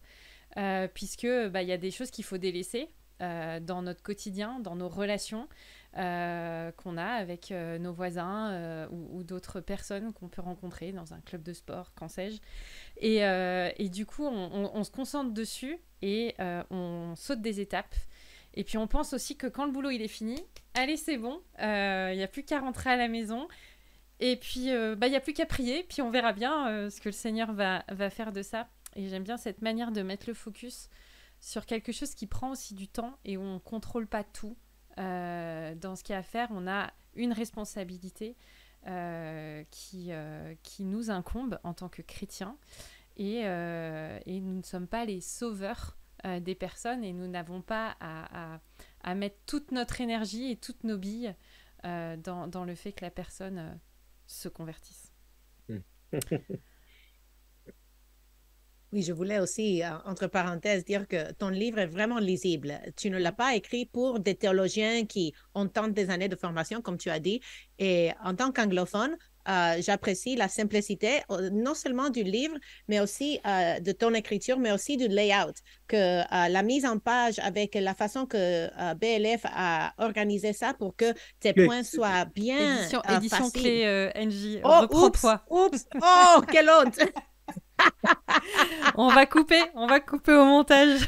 puisque 0.94 1.28
bah, 1.50 1.62
il 1.62 1.68
y 1.68 1.72
a 1.72 1.78
des 1.78 1.92
choses 1.92 2.10
qu'il 2.10 2.24
faut 2.24 2.38
délaisser 2.38 2.88
dans 3.20 3.82
notre 3.82 4.02
quotidien 4.02 4.58
dans 4.58 4.74
nos 4.74 4.88
relations 4.88 5.48
qu'on 5.94 6.96
a 6.96 7.04
avec 7.04 7.50
nos 7.50 7.92
voisins 7.92 8.86
ou, 8.90 9.22
d'autres 9.22 9.60
personnes 9.60 10.12
qu'on 10.12 10.28
peut 10.28 10.42
rencontrer 10.42 10.92
dans 10.92 11.14
un 11.14 11.20
club 11.20 11.42
de 11.42 11.52
sport, 11.52 11.92
qu'en 11.94 12.08
sais-je. 12.08 12.38
Et, 12.98 13.88
du 13.88 14.06
coup, 14.06 14.24
on, 14.26 14.84
se 14.84 14.90
concentre 14.90 15.32
dessus 15.32 15.78
et 16.02 16.34
on 16.70 17.14
saute 17.16 17.40
des 17.40 17.60
étapes. 17.60 17.94
Et 18.54 18.64
puis 18.64 18.78
on 18.78 18.86
pense 18.86 19.12
aussi 19.12 19.36
que 19.36 19.46
quand 19.46 19.66
le 19.66 19.72
boulot 19.72 19.90
il 19.90 20.02
est 20.02 20.08
fini, 20.08 20.42
allez 20.74 20.96
c'est 20.96 21.18
bon, 21.18 21.40
il 21.58 22.16
n'y 22.16 22.22
a 22.22 22.28
plus 22.28 22.42
qu'à 22.42 22.60
rentrer 22.60 22.90
à 22.90 22.96
la 22.96 23.08
maison. 23.08 23.46
Et 24.20 24.36
puis 24.36 24.70
bah, 24.96 25.06
il 25.06 25.10
n'y 25.10 25.16
a 25.16 25.20
plus 25.20 25.32
qu'à 25.32 25.46
prier, 25.46 25.84
puis 25.88 26.02
on 26.02 26.10
verra 26.10 26.32
bien 26.32 26.88
ce 26.90 27.00
que 27.00 27.08
le 27.08 27.12
Seigneur 27.14 27.52
va, 27.52 27.84
va 27.88 28.10
faire 28.10 28.32
de 28.32 28.42
ça. 28.42 28.68
Et 28.96 29.08
j'aime 29.08 29.22
bien 29.22 29.36
cette 29.36 29.62
manière 29.62 29.92
de 29.92 30.02
mettre 30.02 30.24
le 30.28 30.34
focus 30.34 30.88
sur 31.40 31.66
quelque 31.66 31.92
chose 31.92 32.14
qui 32.14 32.26
prend 32.26 32.50
aussi 32.50 32.74
du 32.74 32.88
temps 32.88 33.16
et 33.24 33.36
où 33.36 33.42
on 33.42 33.54
ne 33.54 33.58
contrôle 33.58 34.06
pas 34.06 34.24
tout. 34.24 34.56
Euh, 34.98 35.74
dans 35.74 35.96
ce 35.96 36.02
qu'il 36.02 36.12
y 36.12 36.16
a 36.16 36.20
à 36.20 36.22
faire, 36.22 36.48
on 36.50 36.66
a 36.66 36.92
une 37.14 37.32
responsabilité 37.32 38.36
euh, 38.86 39.64
qui, 39.70 40.08
euh, 40.10 40.54
qui 40.62 40.84
nous 40.84 41.10
incombe 41.10 41.58
en 41.62 41.74
tant 41.74 41.88
que 41.88 42.02
chrétiens. 42.02 42.56
Et, 43.16 43.40
et 43.40 44.40
nous 44.40 44.58
ne 44.58 44.62
sommes 44.62 44.86
pas 44.86 45.04
les 45.04 45.20
sauveurs 45.20 45.98
des 46.40 46.54
personnes 46.54 47.02
et 47.02 47.12
nous 47.12 47.26
n'avons 47.26 47.62
pas 47.62 47.96
à, 47.98 48.54
à, 48.54 48.60
à, 49.02 49.14
mettre 49.16 49.38
toute 49.44 49.72
notre 49.72 50.00
énergie 50.00 50.52
et 50.52 50.56
toutes 50.56 50.84
nos 50.84 50.96
billes 50.96 51.34
dans, 51.82 52.46
dans, 52.46 52.64
le 52.64 52.76
fait 52.76 52.92
que 52.92 53.04
la 53.04 53.10
personne 53.10 53.80
se 54.28 54.48
convertisse. 54.48 55.12
Oui, 58.92 59.02
je 59.02 59.12
voulais 59.12 59.38
aussi, 59.38 59.82
euh, 59.82 59.90
entre 60.06 60.28
parenthèses, 60.28 60.84
dire 60.84 61.06
que 61.06 61.32
ton 61.32 61.50
livre 61.50 61.78
est 61.78 61.86
vraiment 61.86 62.18
lisible. 62.18 62.80
Tu 62.96 63.10
ne 63.10 63.18
l'as 63.18 63.32
pas 63.32 63.54
écrit 63.54 63.84
pour 63.84 64.18
des 64.18 64.34
théologiens 64.34 65.04
qui 65.04 65.34
ont 65.54 65.68
tant 65.68 65.88
des 65.88 66.08
années 66.08 66.28
de 66.28 66.36
formation, 66.36 66.80
comme 66.80 66.96
tu 66.96 67.10
as 67.10 67.20
dit. 67.20 67.40
Et 67.78 68.12
en 68.24 68.34
tant 68.34 68.50
qu'anglophone, 68.50 69.14
euh, 69.46 69.76
j'apprécie 69.80 70.36
la 70.36 70.48
simplicité, 70.48 71.20
euh, 71.30 71.50
non 71.50 71.74
seulement 71.74 72.08
du 72.08 72.22
livre, 72.22 72.56
mais 72.88 73.00
aussi 73.00 73.40
de 73.44 73.92
ton 73.92 74.14
écriture, 74.14 74.58
mais 74.58 74.72
aussi 74.72 74.96
du 74.96 75.08
layout, 75.08 75.54
que 75.86 76.22
la 76.50 76.62
mise 76.62 76.86
en 76.86 76.98
page 76.98 77.38
avec 77.40 77.74
la 77.74 77.94
façon 77.94 78.24
que 78.24 78.68
BLF 78.94 79.42
a 79.44 79.92
organisé 79.98 80.54
ça 80.54 80.72
pour 80.72 80.96
que 80.96 81.12
tes 81.40 81.52
points 81.52 81.82
soient 81.82 82.24
bien 82.24 82.78
édition, 82.78 83.02
édition 83.16 83.50
clé 83.50 84.10
NJ. 84.14 84.60
Oh, 84.64 84.86
oups, 84.90 85.24
oups, 85.50 85.86
oh, 86.00 86.42
quelle 86.50 86.70
honte 86.70 86.98
on 88.96 89.08
va 89.08 89.26
couper, 89.26 89.62
on 89.74 89.86
va 89.86 90.00
couper 90.00 90.32
au 90.34 90.44
montage. 90.44 91.00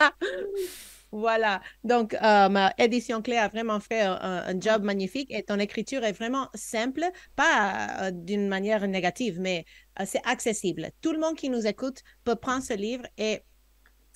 Voilà, 1.14 1.62
donc 1.84 2.14
euh, 2.14 2.48
ma 2.48 2.74
édition 2.76 3.22
clé 3.22 3.36
a 3.36 3.46
vraiment 3.46 3.78
fait 3.78 4.00
un, 4.00 4.58
job 4.58 4.82
magnifique 4.82 5.32
et 5.32 5.44
ton 5.44 5.60
écriture 5.60 6.02
est 6.02 6.10
vraiment 6.10 6.48
simple, 6.54 7.04
pas 7.36 8.06
euh, 8.06 8.10
d'une 8.10 8.48
manière 8.48 8.88
négative, 8.88 9.38
mais 9.38 9.64
euh, 10.00 10.04
c'est 10.08 10.26
accessible. 10.26 10.90
Tout 11.02 11.12
le 11.12 11.20
monde 11.20 11.36
qui 11.36 11.50
nous 11.50 11.68
écoute 11.68 12.02
peut 12.24 12.34
prendre 12.34 12.64
ce 12.64 12.74
livre 12.74 13.04
et, 13.16 13.42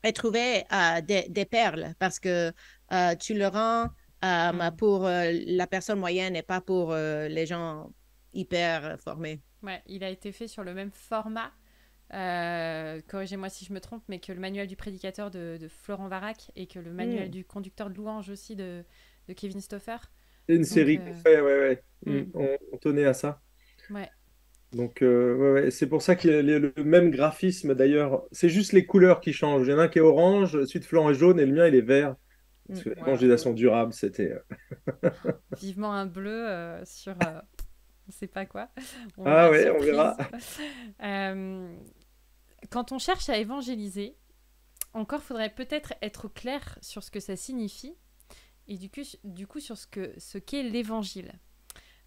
et 0.02 0.12
trouver 0.12 0.64
des, 1.04 1.28
des, 1.28 1.44
perles 1.44 1.94
parce 2.00 2.18
que 2.18 2.52
tu 3.20 3.34
le 3.34 3.46
rends 3.46 3.90
mm. 4.24 4.76
pour 4.76 5.04
la 5.04 5.66
personne 5.68 6.00
moyenne 6.00 6.34
et 6.34 6.42
pas 6.42 6.60
pour 6.60 6.92
les 6.96 7.46
gens 7.46 7.92
hyper 8.32 8.98
formés. 8.98 9.40
Ouais, 9.62 9.82
il 9.86 10.04
a 10.04 10.10
été 10.10 10.32
fait 10.32 10.48
sur 10.48 10.62
le 10.62 10.74
même 10.74 10.90
format. 10.92 11.52
Euh, 12.14 13.00
corrigez-moi 13.08 13.48
si 13.50 13.64
je 13.64 13.72
me 13.72 13.80
trompe, 13.80 14.02
mais 14.08 14.18
que 14.18 14.32
le 14.32 14.40
manuel 14.40 14.66
du 14.66 14.76
prédicateur 14.76 15.30
de, 15.30 15.58
Florent 15.68 16.08
Varac 16.08 16.50
et 16.56 16.66
que 16.66 16.78
le 16.78 16.92
manuel 16.92 17.28
mm. 17.28 17.32
du 17.32 17.44
conducteur 17.44 17.90
de 17.90 17.94
louange 17.94 18.30
aussi 18.30 18.56
de, 18.56 18.84
Kevin 19.36 19.60
Stoffer. 19.60 19.96
C'est 20.48 20.56
une 20.56 20.64
série 20.64 20.98
qu'on 20.98 21.10
euh, 21.10 21.14
fait, 21.14 21.40
ouais, 21.40 21.58
ouais. 21.58 21.82
Mm. 22.06 22.18
Mm, 22.20 22.48
on, 22.72 22.76
tenait 22.78 23.04
à 23.04 23.12
ça. 23.12 23.42
Ouais. 23.90 24.08
Donc, 24.72 25.02
euh, 25.02 25.34
ouais, 25.34 25.52
ouais. 25.52 25.70
c'est 25.70 25.86
pour 25.86 26.00
ça 26.02 26.14
qu'il 26.14 26.30
y 26.30 26.34
a 26.34 26.42
le 26.42 26.72
même 26.82 27.10
graphisme 27.10 27.74
d'ailleurs. 27.74 28.22
C'est 28.32 28.48
juste 28.48 28.72
les 28.72 28.86
couleurs 28.86 29.20
qui 29.20 29.32
changent. 29.32 29.66
Il 29.66 29.70
y 29.70 29.74
en 29.74 29.78
a 29.78 29.82
un 29.84 29.88
qui 29.88 29.98
est 29.98 30.02
orange, 30.02 30.52
celui 30.64 30.80
de 30.80 30.84
Florent 30.84 31.10
est 31.10 31.14
jaune 31.14 31.40
et 31.40 31.46
le 31.46 31.52
mien 31.52 31.66
il 31.66 31.74
est 31.74 31.82
vert. 31.82 32.16
Parce 32.68 32.82
que 32.82 32.90
l'évangélisation 32.90 33.54
durable, 33.54 33.94
c'était. 33.94 34.34
Vivement 35.58 35.92
un 35.94 36.04
bleu 36.04 36.46
sur 36.84 37.14
on 38.08 38.12
sait 38.12 38.26
pas 38.26 38.46
quoi. 38.46 38.68
ah 39.24 39.50
ouais, 39.50 39.70
on 39.70 39.80
verra. 39.80 40.16
Euh, 41.02 41.76
quand 42.70 42.90
on 42.90 42.98
cherche 42.98 43.28
à 43.28 43.38
évangéliser, 43.38 44.16
encore 44.94 45.22
faudrait 45.22 45.54
peut-être 45.54 45.94
être 46.02 46.28
clair 46.28 46.78
sur 46.80 47.04
ce 47.04 47.10
que 47.10 47.20
ça 47.20 47.36
signifie 47.36 47.94
et 48.66 48.76
du 48.76 48.90
coup, 48.90 49.02
du 49.22 49.46
coup 49.46 49.60
sur 49.60 49.78
ce 49.78 49.86
que 49.86 50.12
ce 50.18 50.38
qu'est 50.38 50.64
l'évangile. 50.64 51.32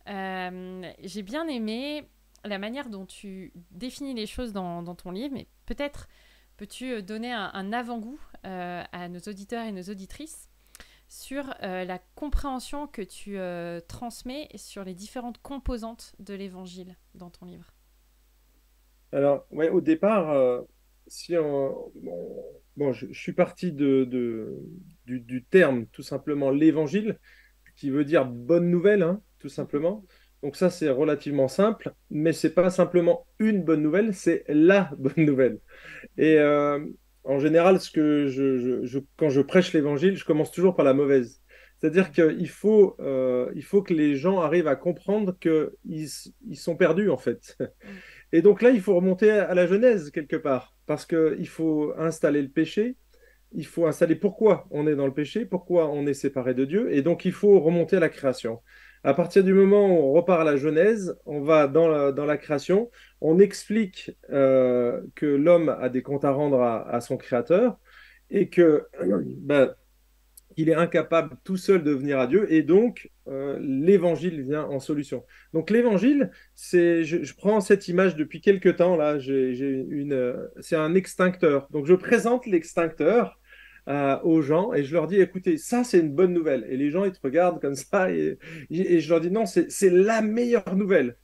Euh, 0.10 0.92
j'ai 1.00 1.22
bien 1.22 1.48
aimé 1.48 2.10
la 2.44 2.58
manière 2.58 2.90
dont 2.90 3.06
tu 3.06 3.54
définis 3.72 4.14
les 4.14 4.26
choses 4.26 4.52
dans, 4.52 4.82
dans 4.82 4.96
ton 4.96 5.12
livre, 5.12 5.34
mais 5.34 5.48
peut-être 5.66 6.08
peux-tu 6.58 7.02
donner 7.02 7.32
un, 7.32 7.74
avant-goût 7.74 8.20
euh, 8.46 8.84
à 8.92 9.10
nos 9.10 9.20
auditeurs 9.20 9.66
et 9.66 9.72
nos 9.72 9.84
auditrices 9.84 10.51
sur 11.12 11.54
euh, 11.62 11.84
la 11.84 12.00
compréhension 12.16 12.88
que 12.88 13.02
tu 13.02 13.38
euh, 13.38 13.82
transmets 13.86 14.48
sur 14.56 14.86
les 14.86 14.94
différentes 14.94 15.40
composantes 15.42 16.14
de 16.20 16.34
l'évangile 16.34 16.96
dans 17.16 17.30
ton 17.30 17.46
livre. 17.46 17.74
Alors, 19.12 19.46
au 19.52 19.82
départ, 19.82 20.32
euh, 20.32 20.62
si 21.08 21.36
bon, 21.36 22.94
je, 22.94 23.12
suis 23.12 23.34
parti 23.34 23.74
de, 23.74 24.08
du, 25.06 25.44
terme 25.44 25.86
tout 25.88 26.02
simplement 26.02 26.50
l'évangile, 26.50 27.20
qui 27.76 27.90
veut 27.90 28.06
dire 28.06 28.26
bonne 28.26 28.72
nouvelle, 28.72 29.04
hein, 29.04 29.22
tout 29.40 29.50
simplement. 29.50 30.06
Donc 30.44 30.56
ça, 30.56 30.70
c'est 30.70 30.90
relativement 30.90 31.50
simple, 31.50 31.94
mais 32.10 32.32
c'est 32.32 32.54
pas 32.54 32.70
simplement 32.70 33.28
une 33.38 33.64
bonne 33.64 33.84
nouvelle, 33.84 34.14
c'est 34.14 34.46
la 34.48 34.90
bonne 34.98 35.26
nouvelle. 35.26 35.60
Et 36.18 36.38
en 37.24 37.40
général, 37.40 37.80
ce 37.80 37.92
que 37.92 38.28
je, 38.28 39.00
quand 39.18 39.30
je 39.30 39.42
prêche 39.42 39.74
l'évangile, 39.74 40.16
je 40.18 40.26
commence 40.26 40.52
toujours 40.52 40.76
par 40.76 40.86
la 40.86 40.94
mauvaise. 40.94 41.42
C'est-à-dire 41.80 42.12
qu'il 42.12 42.50
faut, 42.50 42.96
euh, 43.00 43.52
il 43.56 43.64
faut 43.64 43.82
que 43.82 43.94
les 43.94 44.16
gens 44.16 44.40
arrivent 44.40 44.68
à 44.68 44.76
comprendre 44.76 45.36
qu'ils 45.40 46.08
ils 46.48 46.58
sont 46.58 46.76
perdus, 46.76 47.10
en 47.10 47.18
fait. 47.18 47.58
Et 48.34 48.42
donc 48.42 48.62
là, 48.62 48.70
il 48.70 48.82
faut 48.82 48.96
remonter 48.96 49.32
à 49.32 49.54
la 49.54 49.68
Genèse, 49.68 50.12
quelque 50.12 50.36
part, 50.36 50.76
parce 50.86 51.06
qu'il 51.06 51.48
faut 51.48 51.94
installer 51.98 52.42
le 52.42 52.50
péché, 52.50 52.98
il 53.52 53.66
faut 53.66 53.88
installer 53.88 54.16
pourquoi 54.16 54.68
on 54.72 54.88
est 54.88 54.96
dans 54.96 55.08
le 55.08 55.14
péché, 55.14 55.46
pourquoi 55.46 55.90
on 55.90 56.06
est 56.06 56.14
séparé 56.14 56.54
de 56.54 56.66
Dieu, 56.66 56.94
et 56.94 57.02
donc 57.02 57.26
il 57.26 57.34
faut 57.34 57.60
remonter 57.60 57.98
à 57.98 58.00
la 58.00 58.10
création. 58.10 58.62
À 59.04 59.16
partir 59.16 59.44
du 59.44 59.54
moment 59.54 59.88
où 59.88 60.10
on 60.10 60.14
repart 60.14 60.42
à 60.42 60.44
la 60.44 60.58
Genèse, 60.58 61.18
on 61.26 61.42
va 61.42 61.68
dans 61.68 61.88
la, 61.88 62.38
création, 62.38 62.92
on 63.20 63.40
explique 63.40 64.12
euh, 64.30 65.02
que 65.16 65.26
l'homme 65.26 65.70
a 65.70 65.90
des 65.90 66.04
comptes 66.04 66.24
à 66.24 66.32
rendre 66.32 66.62
à, 66.62 67.02
son 67.02 67.18
créateur 67.18 67.80
et 68.30 68.50
que 68.50 68.86
ben, 69.40 69.74
il 70.56 70.70
est 70.70 70.76
incapable 70.76 71.36
tout 71.44 71.58
seul 71.58 71.84
de 71.84 71.92
venir 71.92 72.20
à 72.20 72.28
Dieu 72.28 72.52
et 72.54 72.62
donc 72.62 73.10
euh, 73.28 73.58
l'évangile 73.60 74.42
vient 74.42 74.66
en 74.66 74.80
solution. 74.80 75.26
Donc 75.54 75.72
l'évangile, 75.72 76.30
c'est, 76.54 77.04
je, 77.04 77.36
prends 77.36 77.60
cette 77.60 77.88
image 77.88 78.16
depuis 78.16 78.40
quelques 78.40 78.76
temps 78.76 78.96
là, 78.96 79.18
j'ai, 79.18 79.52
une, 79.90 80.14
euh, 80.14 80.48
c'est 80.60 80.76
un 80.76 80.94
extincteur. 80.94 81.68
Donc 81.72 81.88
je 81.88 81.96
présente 81.96 82.46
l'extincteur 82.46 83.40
euh, 83.92 84.18
aux 84.24 84.42
gens 84.42 84.74
et 84.74 84.86
je 84.86 84.94
leur 84.94 85.06
dis 85.06 85.20
écoutez, 85.20 85.58
ça 85.58 85.84
c'est 85.84 86.00
une 86.00 86.16
bonne 86.16 86.32
nouvelle. 86.32 86.66
Et 86.70 86.78
les 86.78 86.92
gens 86.92 87.04
ils 87.04 87.12
te 87.12 87.20
regardent 87.22 87.60
comme 87.60 87.76
ça 87.76 88.10
et, 88.10 88.38
je 88.70 89.10
leur 89.10 89.20
dis 89.20 89.30
non, 89.30 89.46
c'est 89.46 89.90
la 89.90 90.22
meilleure 90.22 90.76
nouvelle. 90.78 91.18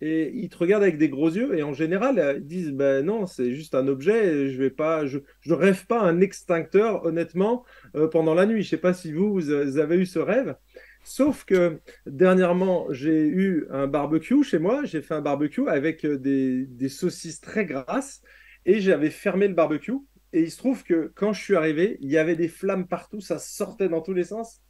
Et 0.00 0.32
ils 0.34 0.48
te 0.48 0.56
regardent 0.56 0.84
avec 0.84 0.96
des 0.96 1.10
gros 1.10 1.28
yeux 1.28 1.58
et 1.58 1.62
en 1.62 1.74
général 1.74 2.18
euh, 2.18 2.34
ils 2.38 2.46
disent 2.46 2.72
ben 2.72 3.04
non, 3.04 3.26
c'est 3.26 3.52
juste 3.52 3.74
un 3.74 3.88
objet, 3.88 4.48
je 4.48 4.56
vais 4.56 4.70
pas, 4.70 5.04
je, 5.04 5.18
je 5.40 5.52
rêve 5.52 5.86
pas 5.86 6.00
un 6.00 6.22
extincteur 6.22 7.04
honnêtement 7.04 7.62
euh, 7.94 8.08
pendant 8.08 8.32
la 8.32 8.46
nuit. 8.46 8.62
Je 8.62 8.70
sais 8.70 8.78
pas 8.78 8.94
si 8.94 9.12
vous, 9.12 9.34
vous 9.34 9.50
avez 9.50 9.96
eu 9.96 10.06
ce 10.06 10.18
rêve. 10.18 10.56
Sauf 11.04 11.44
que 11.44 11.78
dernièrement, 12.06 12.86
j'ai 12.90 13.26
eu 13.26 13.66
un 13.68 13.86
barbecue 13.86 14.42
chez 14.44 14.58
moi. 14.58 14.84
J'ai 14.86 15.02
fait 15.02 15.12
un 15.12 15.20
barbecue 15.20 15.68
avec 15.68 16.06
des, 16.06 16.64
des 16.64 16.88
saucisses 16.88 17.42
très 17.42 17.66
grasses 17.66 18.22
et 18.64 18.80
j'avais 18.80 19.10
fermé 19.10 19.46
le 19.46 19.54
barbecue 19.54 19.98
et 20.34 20.40
il 20.40 20.50
se 20.50 20.58
trouve 20.58 20.82
que 20.82 21.12
quand 21.14 21.32
je 21.32 21.40
suis 21.40 21.54
arrivé, 21.54 21.96
il 22.00 22.10
y 22.10 22.18
avait 22.18 22.34
des 22.34 22.48
flammes 22.48 22.88
partout, 22.88 23.20
ça 23.20 23.38
sortait 23.38 23.88
dans 23.88 24.00
tous 24.00 24.14
les 24.14 24.24
sens. 24.24 24.60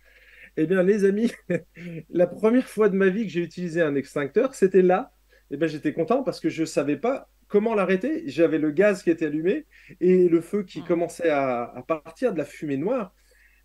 Eh 0.59 0.66
bien, 0.66 0.83
les 0.83 1.07
amis, 1.07 1.33
la 2.11 2.27
première 2.27 2.68
fois 2.68 2.90
de 2.90 2.96
ma 2.96 3.09
vie 3.09 3.27
que 3.27 3.33
j'ai 3.33 3.40
utilisé 3.40 3.81
un 3.81 3.94
extincteur, 3.94 4.55
c'était 4.55 4.83
là. 4.83 5.11
Eh 5.50 5.57
bien, 5.57 5.66
j'étais 5.66 5.94
content 5.94 6.22
parce 6.22 6.38
que 6.38 6.50
je 6.50 6.61
ne 6.61 6.66
savais 6.66 6.98
pas 6.98 7.31
comment 7.48 7.74
l'arrêter. 7.74 8.24
J'avais 8.27 8.59
le 8.59 8.72
gaz 8.72 9.03
qui 9.03 9.09
était 9.09 9.24
allumé 9.24 9.66
et 10.03 10.29
le 10.29 10.42
feu 10.42 10.64
qui 10.64 10.85
commençait 10.85 11.31
à, 11.31 11.62
à 11.62 11.83
partir 11.83 12.35
de 12.35 12.38
la 12.38 12.44
fumée 12.44 12.77
noire. 12.77 13.14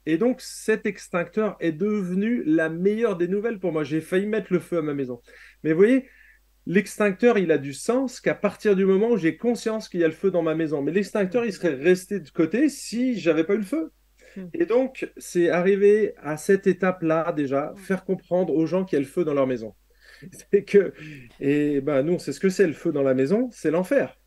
Et 0.05 0.17
donc, 0.17 0.39
cet 0.39 0.85
extincteur 0.85 1.57
est 1.59 1.73
devenu 1.73 2.43
la 2.45 2.69
meilleure 2.69 3.17
des 3.17 3.27
nouvelles 3.27 3.59
pour 3.59 3.73
moi. 3.73 3.83
J'ai 3.83 3.99
failli 3.99 4.25
mettre 4.25 4.53
le 4.53 4.59
feu 4.59 4.77
à 4.77 4.81
ma 4.81 4.93
maison. 4.93 5.21
Mais 5.65 5.73
vous 5.73 5.79
voyez, 5.79 6.07
l'extincteur, 6.69 7.39
il 7.39 7.51
a 7.51 7.57
du 7.57 7.73
sens 7.73 8.21
qu'à 8.21 8.35
partir 8.35 8.75
du 8.75 8.85
moment 8.85 9.09
où 9.09 9.17
j'ai 9.17 9.35
conscience 9.35 9.89
qu'il 9.89 10.01
y 10.01 10.03
a 10.03 10.07
le 10.07 10.13
feu 10.13 10.29
dans 10.29 10.43
ma 10.43 10.53
maison. 10.53 10.83
Mais 10.83 10.91
l'extincteur, 10.91 11.43
il 11.43 11.51
serait 11.51 11.73
resté 11.73 12.19
de 12.19 12.29
côté 12.29 12.69
si 12.69 13.19
j'avais 13.19 13.43
pas 13.43 13.55
eu 13.55 13.57
le 13.57 13.63
feu. 13.63 13.91
Hmm. 14.37 14.45
Et 14.53 14.67
donc, 14.67 15.11
c'est 15.17 15.49
arrivé 15.49 16.13
à 16.17 16.37
cette 16.37 16.67
étape-là 16.67 17.33
déjà, 17.33 17.73
faire 17.75 18.05
comprendre 18.05 18.53
aux 18.53 18.67
gens 18.67 18.85
qu'il 18.85 18.97
y 18.97 19.01
a 19.01 19.03
le 19.03 19.07
feu 19.07 19.25
dans 19.25 19.33
leur 19.33 19.47
maison. 19.47 19.75
C'est 20.51 20.63
que, 20.63 20.93
et 21.39 21.81
ben 21.81 22.03
nous, 22.03 22.19
c'est 22.19 22.33
ce 22.33 22.41
que 22.41 22.49
c'est 22.49 22.67
le 22.67 22.73
feu 22.73 22.91
dans 22.91 23.03
la 23.03 23.13
maison, 23.13 23.47
c'est 23.51 23.71
l'enfer. 23.71 24.17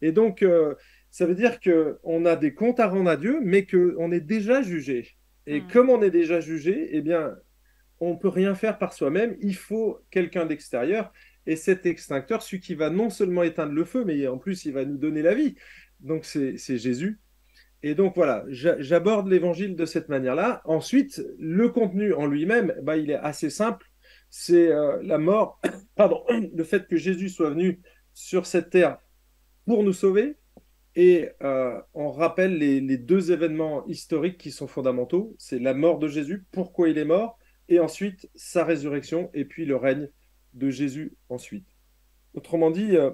Et 0.00 0.10
donc, 0.10 0.42
euh, 0.42 0.74
ça 1.10 1.26
veut 1.26 1.34
dire 1.34 1.60
qu'on 1.60 2.24
a 2.24 2.34
des 2.34 2.54
comptes 2.54 2.80
à 2.80 2.88
rendre 2.88 3.10
à 3.10 3.18
Dieu, 3.18 3.40
mais 3.42 3.66
qu'on 3.66 4.10
est 4.10 4.22
déjà 4.22 4.62
jugé. 4.62 5.10
Et 5.46 5.60
hmm. 5.60 5.68
comme 5.68 5.90
on 5.90 6.02
est 6.02 6.10
déjà 6.10 6.40
jugé, 6.40 6.88
eh 6.92 7.02
bien, 7.02 7.36
on 8.00 8.14
ne 8.14 8.18
peut 8.18 8.28
rien 8.28 8.54
faire 8.54 8.78
par 8.78 8.94
soi-même. 8.94 9.36
Il 9.40 9.54
faut 9.54 10.00
quelqu'un 10.10 10.46
d'extérieur. 10.46 11.12
Et 11.46 11.56
cet 11.56 11.86
extincteur, 11.86 12.42
celui 12.42 12.60
qui 12.60 12.74
va 12.74 12.90
non 12.90 13.10
seulement 13.10 13.42
éteindre 13.42 13.72
le 13.72 13.84
feu, 13.84 14.04
mais 14.04 14.26
en 14.26 14.38
plus, 14.38 14.64
il 14.64 14.72
va 14.72 14.84
nous 14.84 14.96
donner 14.96 15.22
la 15.22 15.34
vie. 15.34 15.56
Donc, 16.00 16.24
c'est 16.24 16.78
Jésus. 16.78 17.20
Et 17.82 17.94
donc, 17.94 18.14
voilà, 18.16 18.44
j'aborde 18.48 19.28
l'évangile 19.28 19.76
de 19.76 19.84
cette 19.84 20.08
manière-là. 20.08 20.62
Ensuite, 20.64 21.22
le 21.38 21.68
contenu 21.68 22.14
en 22.14 22.26
lui-même, 22.26 22.74
bah, 22.82 22.96
il 22.96 23.10
est 23.10 23.16
assez 23.16 23.50
simple. 23.50 23.86
C'est 24.30 24.72
euh, 24.72 24.98
la 25.02 25.18
mort, 25.18 25.60
pardon, 25.94 26.24
le 26.54 26.64
fait 26.64 26.88
que 26.88 26.96
Jésus 26.96 27.28
soit 27.28 27.50
venu 27.50 27.82
sur 28.14 28.46
cette 28.46 28.70
terre 28.70 28.96
pour 29.66 29.82
nous 29.82 29.92
sauver. 29.92 30.36
Et 30.96 31.28
euh, 31.42 31.78
on 31.92 32.10
rappelle 32.10 32.56
les, 32.56 32.80
les, 32.80 32.96
deux 32.96 33.32
événements 33.32 33.86
historiques 33.86 34.38
qui 34.38 34.50
sont 34.50 34.66
fondamentaux. 34.66 35.34
C'est 35.38 35.58
la 35.58 35.74
mort 35.74 35.98
de 35.98 36.08
Jésus, 36.08 36.46
pourquoi 36.52 36.88
il 36.88 36.96
est 36.96 37.04
mort, 37.04 37.38
et 37.68 37.80
ensuite 37.80 38.30
sa 38.34 38.64
résurrection, 38.64 39.28
et 39.34 39.44
puis 39.44 39.66
le 39.66 39.76
règne 39.76 40.08
de 40.54 40.70
Jésus 40.70 41.12
ensuite. 41.28 41.66
Autrement 42.34 42.70
dit, 42.70 42.96
euh, 42.96 43.10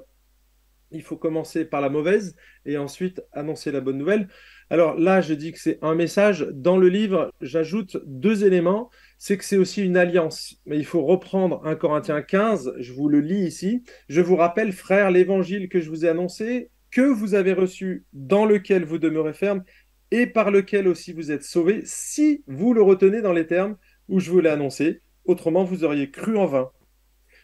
il 0.93 1.03
faut 1.03 1.17
commencer 1.17 1.65
par 1.65 1.81
la 1.81 1.89
mauvaise 1.89 2.37
et 2.67 2.77
ensuite 2.77 3.23
annoncer 3.33 3.71
la 3.71 3.81
bonne 3.81 3.99
nouvelle. 3.99 4.29
Alors 4.71 4.99
là, 4.99 5.21
je 5.21 5.35
dis 5.35 5.53
que 5.53 5.59
c'est 5.59 5.79
un 5.83 5.95
message. 5.95 6.47
Dans 6.53 6.77
le 6.77 6.89
livre, 6.89 7.31
j'ajoute 7.41 7.99
deux 8.07 8.45
éléments. 8.45 8.91
C'est 9.19 9.37
que 9.37 9.45
c'est 9.45 9.57
aussi 9.57 9.85
une 9.85 9.97
alliance. 9.97 10.61
Mais 10.67 10.79
il 10.79 10.85
faut 10.85 11.03
reprendre 11.03 11.65
1 11.65 11.77
Corinthiens 11.77 12.23
15. 12.23 12.75
Je 12.79 12.93
vous 12.93 13.09
le 13.09 13.21
lis 13.21 13.47
ici. 13.47 13.83
Je 14.09 14.21
vous 14.21 14.37
rappelle, 14.37 14.73
frères, 14.73 15.11
l'évangile 15.11 15.69
que 15.69 15.81
je 15.81 15.91
vous 15.91 16.05
ai 16.05 16.09
annoncé, 16.09 16.71
que 16.91 17.03
vous 17.03 17.35
avez 17.35 17.53
reçu, 17.53 18.05
dans 18.13 18.45
lequel 18.45 18.85
vous 18.85 18.99
demeurez 18.99 19.35
ferme 19.35 19.63
et 20.11 20.27
par 20.27 20.51
lequel 20.51 20.89
aussi 20.89 21.13
vous 21.13 21.31
êtes 21.31 21.45
sauvés, 21.45 21.83
si 21.85 22.43
vous 22.49 22.75
le 22.75 22.83
retenez 22.83 23.23
dans 23.23 23.33
les 23.33 23.47
termes 23.47 23.77
où 24.09 24.19
je 24.19 24.31
vous 24.31 24.41
l'ai 24.41 24.51
annoncé. 24.51 25.03
Autrement, 25.25 25.63
vous 25.63 25.85
auriez 25.85 26.11
cru 26.11 26.37
en 26.37 26.47
vain. 26.47 26.71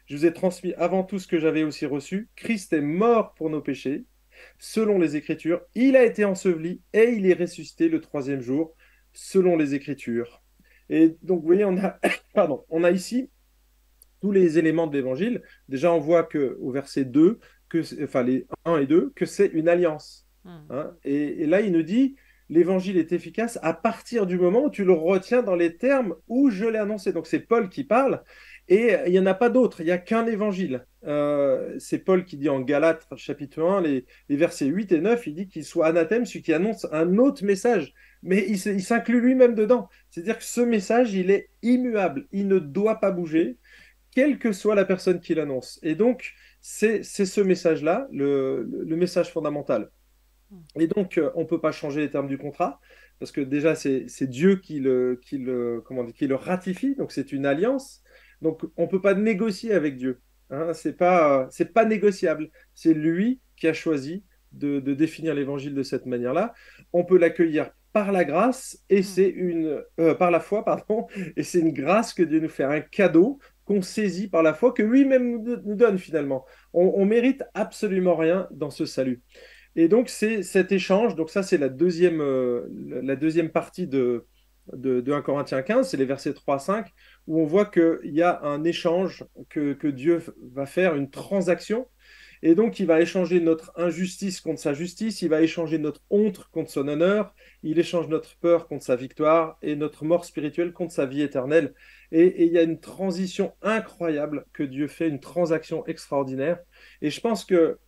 Je 0.06 0.16
vous 0.16 0.26
ai 0.26 0.32
transmis 0.32 0.72
avant 0.74 1.02
tout 1.02 1.18
ce 1.18 1.26
que 1.26 1.38
j'avais 1.38 1.64
aussi 1.64 1.84
reçu. 1.84 2.28
Christ 2.36 2.72
est 2.72 2.80
mort 2.80 3.34
pour 3.34 3.50
nos 3.50 3.60
péchés, 3.60 4.04
selon 4.58 4.98
les 4.98 5.16
Écritures. 5.16 5.60
Il 5.74 5.96
a 5.96 6.04
été 6.04 6.24
enseveli 6.24 6.80
et 6.92 7.10
il 7.16 7.26
est 7.26 7.34
ressuscité 7.34 7.88
le 7.88 8.00
troisième 8.00 8.40
jour, 8.40 8.74
selon 9.12 9.56
les 9.56 9.74
Écritures. 9.74 10.42
Et 10.88 11.16
donc, 11.22 11.40
vous 11.40 11.46
voyez, 11.46 11.64
on 11.64 11.76
a, 11.78 11.98
pardon, 12.34 12.64
on 12.68 12.84
a 12.84 12.92
ici 12.92 13.30
tous 14.20 14.30
les 14.30 14.58
éléments 14.58 14.86
de 14.86 14.96
l'Évangile. 14.96 15.42
Déjà, 15.68 15.92
on 15.92 15.98
voit 15.98 16.22
que 16.22 16.56
au 16.60 16.70
verset 16.70 17.04
2, 17.04 17.40
que, 17.68 18.04
enfin 18.04 18.22
les 18.22 18.46
1 18.64 18.78
et 18.78 18.86
2, 18.86 19.12
que 19.16 19.26
c'est 19.26 19.48
une 19.48 19.68
alliance. 19.68 20.26
Hmm. 20.44 20.58
Hein. 20.70 20.96
et, 21.04 21.42
et, 21.42 21.46
là, 21.46 21.60
il 21.60 21.72
nous 21.72 21.82
dit, 21.82 22.14
l'évangile 22.48 22.96
est 22.96 23.12
efficace 23.12 23.58
à 23.62 23.72
partir 23.72 24.26
du 24.26 24.38
moment 24.38 24.64
où 24.64 24.70
tu 24.70 24.84
le 24.84 24.92
retiens 24.92 25.42
dans 25.42 25.56
les 25.56 25.76
termes 25.76 26.14
où 26.28 26.50
je 26.50 26.64
l'ai 26.64 26.78
annoncé. 26.78 27.12
Donc 27.12 27.26
c'est 27.26 27.40
Paul 27.40 27.68
qui 27.68 27.84
parle, 27.84 28.22
et 28.68 28.96
il 29.06 29.12
n'y 29.12 29.18
en 29.18 29.26
a 29.26 29.34
pas 29.34 29.48
d'autre, 29.48 29.80
il 29.80 29.84
n'y 29.84 29.92
a 29.92 29.98
qu'un 29.98 30.26
évangile. 30.26 30.84
Euh, 31.04 31.76
c'est 31.78 31.98
Paul 31.98 32.24
qui 32.24 32.36
dit 32.36 32.48
en 32.48 32.60
Galates 32.60 33.06
chapitre 33.16 33.62
1, 33.62 33.80
les, 33.82 34.04
versets 34.28 34.66
8 34.66 34.90
et 34.92 35.00
9, 35.00 35.26
il 35.28 35.34
dit 35.34 35.48
qu'il 35.48 35.64
soit 35.64 35.86
anathème 35.86 36.26
celui 36.26 36.42
qui 36.42 36.52
annonce 36.52 36.86
un 36.90 37.18
autre 37.18 37.44
message. 37.44 37.94
Mais 38.22 38.44
il, 38.48 38.58
s'inclut 38.58 39.20
lui-même 39.20 39.54
dedans. 39.54 39.88
C'est-à-dire 40.10 40.38
que 40.38 40.44
ce 40.44 40.60
message, 40.60 41.14
il 41.14 41.30
est 41.30 41.48
immuable, 41.62 42.26
il 42.32 42.48
ne 42.48 42.58
doit 42.58 42.98
pas 42.98 43.12
bouger, 43.12 43.56
quelle 44.10 44.38
que 44.38 44.50
soit 44.50 44.74
la 44.74 44.84
personne 44.84 45.20
qui 45.20 45.34
l'annonce. 45.34 45.78
Et 45.84 45.94
donc, 45.94 46.32
c'est 46.60 47.04
ce 47.04 47.40
message-là, 47.40 48.08
le, 48.10 48.66
message 48.96 49.30
fondamental. 49.30 49.90
Et 50.76 50.88
donc, 50.88 51.18
euh, 51.18 51.30
on 51.36 51.42
ne 51.42 51.46
peut 51.46 51.60
pas 51.60 51.70
changer 51.70 52.00
les 52.00 52.10
termes 52.10 52.26
du 52.26 52.38
contrat, 52.38 52.80
parce 53.20 53.30
que 53.30 53.40
déjà, 53.40 53.76
c'est 53.76 54.26
Dieu 54.26 54.56
qui 54.56 54.80
le, 54.80 55.20
qui, 55.22 55.38
le, 55.38 55.82
comment 55.84 56.04
qui 56.06 56.26
le 56.26 56.34
ratifie, 56.34 56.96
donc 56.96 57.12
c'est 57.12 57.30
une 57.30 57.46
alliance. 57.46 58.02
Donc, 58.42 58.62
on 58.76 58.82
ne 58.82 58.88
peut 58.88 59.00
pas 59.00 59.14
négocier 59.14 59.72
avec 59.72 59.96
Dieu. 59.96 60.20
Hein, 60.50 60.72
c'est 60.72 60.96
pas, 60.96 61.48
c'est 61.50 61.72
pas 61.72 61.84
négociable. 61.84 62.50
C'est 62.74 62.94
lui 62.94 63.40
qui 63.56 63.66
a 63.68 63.72
choisi 63.72 64.22
de, 64.52 64.80
définir 64.94 65.34
l'évangile 65.34 65.74
de 65.74 65.82
cette 65.82 66.06
manière-là. 66.06 66.54
On 66.92 67.04
peut 67.04 67.18
l'accueillir 67.18 67.70
par 67.92 68.12
la 68.12 68.24
grâce 68.24 68.82
et 68.90 69.00
mm. 69.00 69.02
c'est 69.02 69.28
une, 69.28 69.82
euh, 70.00 70.14
par 70.14 70.30
la 70.30 70.40
foi, 70.40 70.64
pardon, 70.64 71.06
et 71.36 71.42
c'est 71.42 71.60
une 71.60 71.72
grâce 71.72 72.12
que 72.14 72.22
Dieu 72.22 72.40
nous 72.40 72.48
fait, 72.48 72.64
un 72.64 72.80
cadeau 72.80 73.38
qu'on 73.64 73.82
saisit 73.82 74.28
par 74.28 74.42
la 74.42 74.54
foi, 74.54 74.72
que 74.72 74.82
lui-même 74.82 75.42
nous 75.42 75.74
donne 75.74 75.98
finalement. 75.98 76.44
On, 76.72 77.04
mérite 77.04 77.42
absolument 77.52 78.14
rien 78.14 78.46
dans 78.52 78.70
ce 78.70 78.86
salut. 78.86 79.22
Et 79.74 79.88
donc 79.88 80.08
c'est 80.08 80.44
cet 80.44 80.70
échange. 80.70 81.16
Donc 81.16 81.30
ça 81.30 81.42
c'est 81.42 81.58
la 81.58 81.68
deuxième, 81.68 82.20
euh, 82.20 82.68
la 83.02 83.16
deuxième 83.16 83.50
partie 83.50 83.88
de, 83.88 84.26
de, 84.72 85.00
de 85.00 85.12
1 85.12 85.20
Corinthiens 85.22 85.62
15, 85.62 85.88
c'est 85.88 85.96
les 85.96 86.04
versets 86.04 86.32
3 86.32 86.54
à 86.54 86.58
5, 86.60 86.92
où 87.26 87.40
on 87.40 87.46
voit 87.46 87.66
qu'il 87.66 87.98
y 88.04 88.22
a 88.22 88.40
un 88.42 88.64
échange, 88.64 89.24
que, 89.48 89.86
Dieu 89.88 90.22
va 90.52 90.66
faire, 90.66 90.94
une 90.94 91.10
transaction. 91.10 91.88
Et 92.42 92.54
donc, 92.54 92.78
il 92.78 92.86
va 92.86 93.00
échanger 93.00 93.40
notre 93.40 93.72
injustice 93.76 94.40
contre 94.40 94.60
sa 94.60 94.74
justice, 94.74 95.22
il 95.22 95.30
va 95.30 95.40
échanger 95.40 95.78
notre 95.78 96.02
honte 96.10 96.44
contre 96.52 96.70
son 96.70 96.86
honneur, 96.86 97.34
il 97.62 97.78
échange 97.78 98.08
notre 98.08 98.36
peur 98.38 98.68
contre 98.68 98.84
sa 98.84 98.94
victoire 98.94 99.58
et 99.62 99.74
notre 99.74 100.04
mort 100.04 100.24
spirituelle 100.24 100.72
contre 100.72 100.92
sa 100.92 101.06
vie 101.06 101.22
éternelle. 101.22 101.74
Et 102.12 102.44
il 102.44 102.52
y 102.52 102.58
a 102.58 102.62
une 102.62 102.78
transition 102.78 103.54
incroyable 103.62 104.44
que 104.52 104.62
Dieu 104.62 104.86
fait, 104.86 105.08
une 105.08 105.18
transaction 105.18 105.86
extraordinaire. 105.86 106.58
Et 107.00 107.10
je 107.10 107.20
pense 107.20 107.44
que 107.44 107.78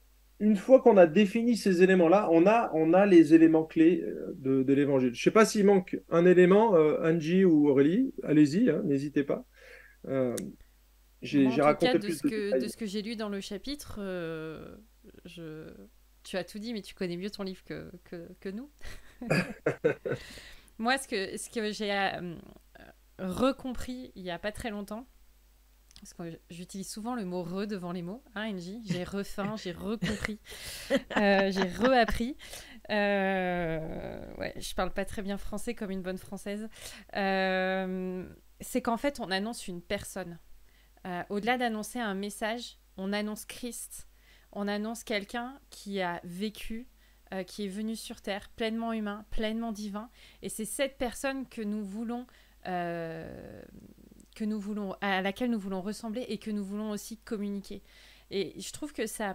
une 0.40 0.56
fois 0.56 0.80
qu'on 0.80 0.96
a 0.96 1.06
défini 1.06 1.56
ces 1.56 1.82
éléments-là, 1.82 2.28
on 2.30 2.46
a, 2.46 2.70
on 2.74 2.94
a 2.94 3.06
les 3.06 3.34
éléments 3.34 3.64
clés 3.64 4.02
euh, 4.02 4.34
de, 4.36 4.72
l'évangile. 4.72 5.14
Je 5.14 5.20
ne 5.20 5.22
sais 5.22 5.30
pas 5.30 5.44
s'il 5.44 5.66
manque 5.66 5.98
un 6.10 6.24
élément, 6.26 6.76
euh, 6.76 6.98
Angie 7.02 7.44
ou 7.44 7.68
Aurélie, 7.68 8.12
allez-y, 8.22 8.70
hein, 8.70 8.82
n'hésitez 8.84 9.24
pas. 9.24 9.44
Euh, 10.06 10.36
j'ai 11.22 11.48
raconté 11.48 11.98
de, 11.98 12.10
ce 12.10 12.22
que, 12.22 12.60
de 12.60 12.68
ce 12.68 12.76
que 12.76 12.86
j'ai 12.86 13.02
lu 13.02 13.16
dans 13.16 13.28
le 13.28 13.40
chapitre, 13.40 13.98
euh, 14.00 14.76
je... 15.24 15.68
tu 16.22 16.36
as 16.36 16.44
tout 16.44 16.60
dit, 16.60 16.72
mais 16.72 16.82
tu 16.82 16.94
connais 16.94 17.16
mieux 17.16 17.30
ton 17.30 17.42
livre 17.42 17.64
que, 17.64 17.90
que, 18.04 18.28
que 18.38 18.48
nous. 18.48 18.70
Moi, 20.78 20.96
ce 20.98 21.08
que, 21.08 21.36
ce 21.36 21.50
que 21.50 21.72
j'ai 21.72 21.92
recompris 23.18 24.12
il 24.14 24.22
n'y 24.22 24.30
a 24.30 24.38
pas 24.38 24.52
très 24.52 24.70
longtemps, 24.70 25.08
parce 26.00 26.14
que 26.14 26.38
j'utilise 26.50 26.88
souvent 26.88 27.14
le 27.14 27.24
mot 27.24 27.42
re 27.42 27.66
devant 27.66 27.92
les 27.92 28.02
mots, 28.02 28.22
hein, 28.34 28.52
NJ 28.52 28.78
J'ai 28.84 29.04
refaim, 29.04 29.56
j'ai 29.56 29.72
recompris, 29.72 30.38
euh, 31.16 31.50
j'ai 31.50 31.68
reappris. 31.68 32.36
Euh, 32.90 34.34
ouais, 34.38 34.54
je 34.56 34.74
parle 34.74 34.92
pas 34.92 35.04
très 35.04 35.22
bien 35.22 35.38
français 35.38 35.74
comme 35.74 35.90
une 35.90 36.02
bonne 36.02 36.18
française. 36.18 36.68
Euh, 37.16 38.26
c'est 38.60 38.82
qu'en 38.82 38.96
fait, 38.96 39.20
on 39.20 39.30
annonce 39.30 39.68
une 39.68 39.82
personne. 39.82 40.38
Euh, 41.06 41.22
au-delà 41.28 41.58
d'annoncer 41.58 41.98
un 41.98 42.14
message, 42.14 42.78
on 42.96 43.12
annonce 43.12 43.44
Christ. 43.44 44.08
On 44.52 44.66
annonce 44.68 45.04
quelqu'un 45.04 45.60
qui 45.70 46.00
a 46.00 46.20
vécu, 46.24 46.88
qui 47.46 47.66
est 47.66 47.68
venu 47.68 47.94
sur 47.94 48.22
Terre, 48.22 48.48
pleinement 48.56 48.94
humain, 48.94 49.26
pleinement 49.30 49.70
divin. 49.70 50.08
Et 50.40 50.48
c'est 50.48 50.64
cette 50.64 50.96
personne 50.96 51.46
que 51.46 51.60
nous 51.60 51.84
voulons 51.84 52.26
que 54.38 54.44
nous 54.44 54.60
voulons, 54.60 54.94
à 55.00 55.20
laquelle 55.20 55.50
nous 55.50 55.58
voulons 55.58 55.80
ressembler 55.80 56.24
et 56.28 56.38
que 56.38 56.50
nous 56.50 56.64
voulons 56.64 56.90
aussi 56.90 57.16
communiquer. 57.16 57.82
Et 58.30 58.54
je 58.60 58.72
trouve 58.72 58.92
que 58.92 59.06
ça, 59.06 59.34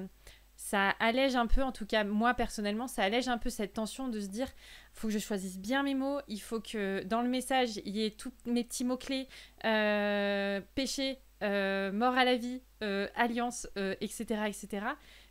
ça 0.55 0.91
allège 0.99 1.35
un 1.35 1.47
peu, 1.47 1.61
en 1.61 1.73
tout 1.73 1.85
cas 1.85 2.05
moi 2.05 2.33
personnellement, 2.33 2.87
ça 2.87 3.03
allège 3.03 3.27
un 3.27 3.37
peu 3.37 3.49
cette 3.49 3.73
tension 3.73 4.07
de 4.07 4.21
se 4.21 4.27
dire, 4.27 4.47
faut 4.93 5.07
que 5.07 5.13
je 5.13 5.19
choisisse 5.19 5.57
bien 5.57 5.83
mes 5.83 5.93
mots, 5.93 6.19
il 6.29 6.39
faut 6.39 6.61
que 6.61 7.03
dans 7.03 7.21
le 7.21 7.27
message, 7.27 7.81
il 7.83 7.97
y 7.97 8.05
ait 8.05 8.11
tous 8.11 8.31
mes 8.45 8.63
petits 8.63 8.85
mots-clés, 8.85 9.27
euh, 9.65 10.61
péché, 10.75 11.19
euh, 11.43 11.91
mort 11.91 12.15
à 12.15 12.23
la 12.23 12.37
vie, 12.37 12.61
euh, 12.81 13.07
alliance, 13.15 13.67
etc., 13.99 14.43
etc. 14.47 14.85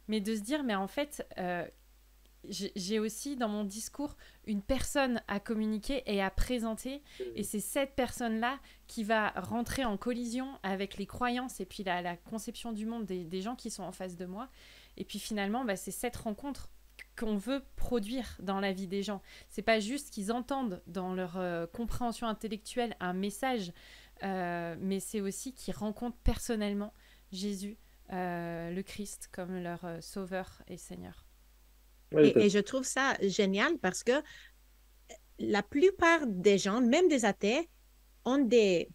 Mais 0.08 0.20
de 0.20 0.34
se 0.34 0.40
dire, 0.40 0.64
mais 0.64 0.74
en 0.74 0.88
fait, 0.88 1.26
j'ai 2.48 2.98
aussi 2.98 3.36
dans 3.36 3.48
mon 3.48 3.64
discours 3.64 4.16
une 4.46 4.62
personne 4.62 5.22
à 5.28 5.38
communiquer 5.38 6.02
et 6.06 6.20
à 6.22 6.30
présenter. 6.30 7.02
Et 7.36 7.44
c'est 7.44 7.60
cette 7.60 7.94
personne-là 7.94 8.58
qui 8.86 9.04
va 9.04 9.30
rentrer 9.30 9.84
en 9.84 9.96
collision 9.96 10.58
avec 10.62 10.96
les 10.96 11.06
croyances 11.06 11.60
et 11.60 11.66
puis 11.66 11.84
la, 11.84 12.16
conception 12.16 12.72
du 12.72 12.86
monde 12.86 13.04
des, 13.06 13.40
gens 13.40 13.54
qui 13.54 13.70
sont 13.70 13.84
en 13.84 13.92
face 13.92 14.16
de 14.16 14.26
moi. 14.26 14.48
Et 14.96 15.04
puis 15.04 15.18
finalement, 15.18 15.64
bah, 15.64 15.76
c'est 15.76 15.92
cette 15.92 16.16
rencontre 16.16 16.68
qu'on 17.16 17.36
veut 17.36 17.62
produire 17.76 18.36
dans 18.40 18.60
la 18.60 18.72
vie 18.72 18.86
des 18.86 19.02
gens. 19.02 19.22
C'est 19.48 19.62
pas 19.62 19.80
juste 19.80 20.10
qu'ils 20.10 20.32
entendent 20.32 20.82
dans 20.86 21.14
leur 21.14 21.38
euh, 21.38 21.66
compréhension 21.66 22.26
intellectuelle 22.26 22.96
un 23.00 23.12
message, 23.12 23.72
euh, 24.22 24.76
mais 24.80 25.00
c'est 25.00 25.20
aussi 25.20 25.54
qu'ils 25.54 25.74
rencontrent 25.74 26.18
personnellement 26.18 26.92
Jésus, 27.30 27.76
euh, 28.12 28.70
le 28.70 28.82
Christ, 28.82 29.28
comme 29.32 29.62
leur 29.62 29.80
sauveur 30.00 30.62
et 30.68 30.76
Seigneur 30.76 31.24
et, 32.18 32.50
je 32.50 32.58
trouve 32.58 32.84
ça 32.84 33.14
génial 33.22 33.78
parce 33.78 34.02
que 34.02 34.12
la 35.38 35.62
plupart 35.62 36.26
des 36.26 36.58
gens, 36.58 36.80
même 36.80 37.08
des 37.08 37.24
athées, 37.24 37.68
ont 38.24 38.38
des, 38.38 38.88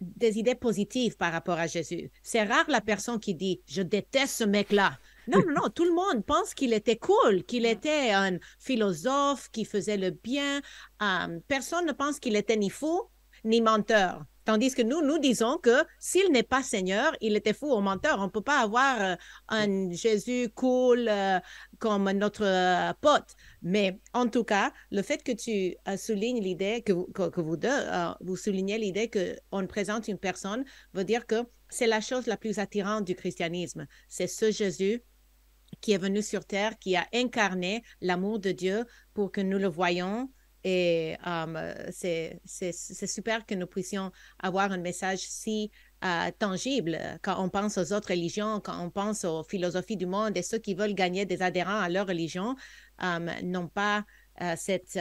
des 0.00 0.38
idées 0.38 0.54
positives 0.54 1.16
par 1.16 1.32
rapport 1.32 1.58
à 1.58 1.66
Jésus. 1.66 2.10
C'est 2.22 2.42
rare 2.42 2.64
la 2.68 2.80
personne 2.80 3.20
qui 3.20 3.34
dit 3.34 3.60
Je 3.66 3.82
déteste 3.82 4.36
ce 4.36 4.44
mec-là. 4.44 4.98
Non, 5.28 5.40
non, 5.46 5.62
non, 5.62 5.68
tout 5.68 5.84
le 5.84 5.94
monde 5.94 6.24
pense 6.24 6.54
qu'il 6.54 6.72
était 6.72 6.96
cool, 6.96 7.44
qu'il 7.44 7.66
était 7.66 8.10
un 8.10 8.38
philosophe, 8.58 9.48
qui 9.50 9.64
faisait 9.64 9.98
le 9.98 10.10
bien. 10.10 10.60
Euh, 11.02 11.38
personne 11.46 11.86
ne 11.86 11.92
pense 11.92 12.18
qu'il 12.18 12.36
était 12.36 12.56
ni 12.56 12.70
fou 12.70 13.02
ni 13.44 13.60
menteur. 13.60 14.24
Tandis 14.44 14.74
que 14.74 14.82
nous, 14.82 15.02
nous 15.02 15.18
disons 15.18 15.58
que 15.58 15.84
s'il 15.98 16.32
n'est 16.32 16.42
pas 16.42 16.62
Seigneur, 16.62 17.14
il 17.20 17.36
était 17.36 17.52
fou 17.52 17.72
ou 17.72 17.80
menteur. 17.80 18.18
On 18.18 18.24
ne 18.24 18.30
peut 18.30 18.40
pas 18.40 18.60
avoir 18.60 19.00
euh, 19.00 19.16
un 19.48 19.90
Jésus 19.92 20.48
cool 20.54 21.08
euh, 21.08 21.38
comme 21.78 22.10
notre 22.12 22.44
euh, 22.44 22.92
pote. 23.00 23.36
Mais 23.62 24.00
en 24.14 24.28
tout 24.28 24.44
cas, 24.44 24.72
le 24.90 25.02
fait 25.02 25.22
que 25.22 25.32
tu 25.32 25.76
soulignes 25.96 26.42
l'idée, 26.42 26.82
que, 26.82 26.92
que, 27.12 27.40
vous 27.40 27.56
deux, 27.56 27.68
vous 28.20 28.36
soulignez 28.36 28.78
l'idée 28.78 29.10
qu'on 29.10 29.66
présente 29.66 30.08
une 30.08 30.18
personne, 30.18 30.64
veut 30.94 31.04
dire 31.04 31.26
que 31.26 31.44
c'est 31.68 31.86
la 31.86 32.00
chose 32.00 32.26
la 32.26 32.36
plus 32.36 32.58
attirante 32.58 33.04
du 33.04 33.14
christianisme. 33.14 33.86
C'est 34.08 34.26
ce 34.26 34.50
Jésus 34.50 35.02
qui 35.80 35.92
est 35.92 35.98
venu 35.98 36.22
sur 36.22 36.44
terre, 36.44 36.78
qui 36.78 36.96
a 36.96 37.06
incarné 37.12 37.82
l'amour 38.00 38.38
de 38.38 38.50
Dieu 38.50 38.84
pour 39.14 39.30
que 39.30 39.40
nous 39.40 39.58
le 39.58 39.68
voyions 39.68 40.30
et 40.64 41.16
euh, 41.26 41.86
c'est 41.90 43.06
super 43.06 43.46
que 43.46 43.54
nous 43.54 43.66
puissions 43.66 44.12
avoir 44.38 44.72
un 44.72 44.78
message 44.78 45.20
si 45.20 45.70
euh, 46.04 46.30
tangible 46.38 46.98
quand 47.22 47.42
on 47.42 47.48
pense 47.48 47.78
aux 47.78 47.92
autres 47.92 48.08
religions, 48.08 48.60
quand 48.60 48.84
on 48.84 48.90
pense 48.90 49.24
aux 49.24 49.42
philosophies 49.42 49.96
du 49.96 50.06
monde 50.06 50.36
et 50.36 50.42
ceux 50.42 50.58
qui 50.58 50.74
veulent 50.74 50.94
gagner 50.94 51.24
des 51.24 51.42
adhérents 51.42 51.80
à 51.80 51.88
leur 51.88 52.06
religion 52.06 52.56
euh, 53.02 53.18
n'ont 53.42 53.68
pas 53.68 54.04
cette, 54.56 54.98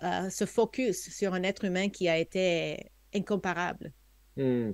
ce 0.00 0.44
focus 0.46 1.10
sur 1.10 1.34
un 1.34 1.42
être 1.42 1.64
humain 1.64 1.90
qui 1.90 2.08
a 2.08 2.16
été 2.16 2.90
incomparable. 3.14 3.92
Hmm. 4.36 4.70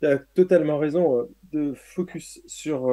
Tu 0.00 0.06
as 0.06 0.18
totalement 0.18 0.78
raison 0.78 1.28
de 1.50 1.74
focus 1.74 2.40
sur 2.46 2.86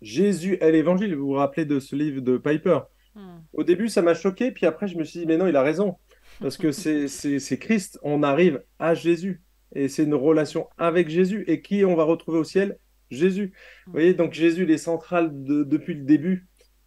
Jésus 0.00 0.56
et 0.60 0.70
l'évangile. 0.70 1.16
Vous 1.16 1.26
vous 1.26 1.32
rappelez 1.32 1.64
de 1.64 1.80
ce 1.80 1.96
livre 1.96 2.20
de 2.20 2.38
Piper? 2.38 2.78
Hmm. 3.18 3.40
Au 3.52 3.64
début, 3.64 3.88
ça 3.88 4.00
m'a 4.00 4.14
choqué, 4.14 4.52
puis 4.52 4.64
après, 4.64 4.86
je 4.86 4.96
me 4.96 5.02
suis 5.02 5.20
dit, 5.20 5.26
mais 5.26 5.36
non, 5.36 5.48
il 5.48 5.56
a 5.56 5.62
raison. 5.62 5.96
Parce 6.40 6.56
que 6.56 6.70
c'est 6.72 7.58
Christ, 7.58 7.98
on 8.02 8.22
arrive 8.22 8.62
à 8.78 8.94
Jésus. 8.94 9.42
Et 9.74 9.88
c'est 9.88 10.04
une 10.04 10.14
relation 10.14 10.68
avec 10.78 11.08
Jésus. 11.08 11.44
Et 11.48 11.60
qui 11.60 11.84
on 11.84 11.96
va 11.96 12.04
retrouver 12.04 12.38
au 12.38 12.44
ciel? 12.44 12.78
Jésus. 13.10 13.52
Vous 13.86 13.92
voyez, 13.92 14.14
donc 14.14 14.32
Jésus, 14.32 14.62
il 14.62 14.70
est 14.70 14.78
central 14.78 15.30
depuis 15.32 15.94
le 15.94 16.04
début. 16.04 16.46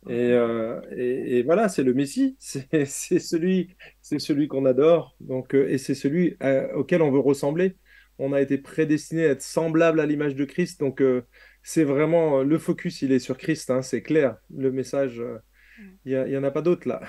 Et, 0.10 0.32
euh, 0.32 0.82
et, 0.96 1.44
voilà, 1.44 1.70
c'est 1.70 1.84
le 1.84 1.94
Messie, 1.94 2.36
c'est 2.40 2.86
celui, 2.86 3.76
celui 4.02 4.48
qu'on 4.48 4.66
adore, 4.66 5.16
donc 5.20 5.54
euh, 5.54 5.70
et 5.70 5.78
c'est 5.78 5.94
celui 5.94 6.38
euh, 6.42 6.74
auquel 6.74 7.04
on 7.04 7.12
veut 7.12 7.20
ressembler. 7.20 7.76
On 8.18 8.34
a 8.34 8.42
été 8.42 8.58
prédestiné 8.58 9.26
à 9.26 9.30
être 9.30 9.44
semblable 9.44 10.00
à 10.00 10.08
l'image 10.08 10.34
de 10.34 10.46
Christ, 10.46 10.80
donc 10.80 11.04
c'est 11.64 11.84
vraiment 11.84 12.44
le 12.44 12.58
focus, 12.58 13.02
il 13.02 13.12
est 13.12 13.20
sur 13.20 13.38
Christ, 13.38 13.70
hein, 13.72 13.82
c'est 13.82 14.02
clair. 14.02 14.38
Le 14.56 14.72
message, 14.72 15.24
il 16.06 16.24
n'y 16.26 16.38
en 16.38 16.44
a 16.44 16.52
pas 16.52 16.62
d'autres 16.62 16.88
là. 16.88 17.02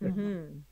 Mhm. 0.00 0.62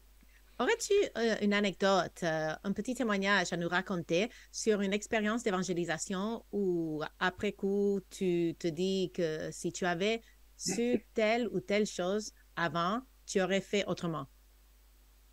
Aurais-tu 0.62 0.93
euh, 1.19 1.35
une 1.43 1.55
anecdote, 1.55 2.21
euh, 2.23 2.53
un 2.62 2.73
petit 2.73 2.95
témoignage 2.95 3.53
à 3.53 3.57
nous 3.57 3.69
raconter 3.69 4.31
sur 4.53 4.81
une 4.81 4.93
expérience 4.93 5.43
d'évangélisation 5.43 6.45
où 6.53 7.03
après 7.19 7.51
coup 7.51 8.01
tu 8.11 8.55
te 8.61 8.69
dis 8.69 9.11
que 9.12 9.51
si 9.51 9.73
tu 9.73 9.87
avais 9.87 10.21
su 10.57 11.05
telle 11.15 11.49
ou 11.49 11.59
telle 11.59 11.85
chose 11.85 12.33
avant, 12.55 13.01
tu 13.27 13.41
aurais 13.41 13.61
fait 13.61 13.85
autrement? 13.87 14.29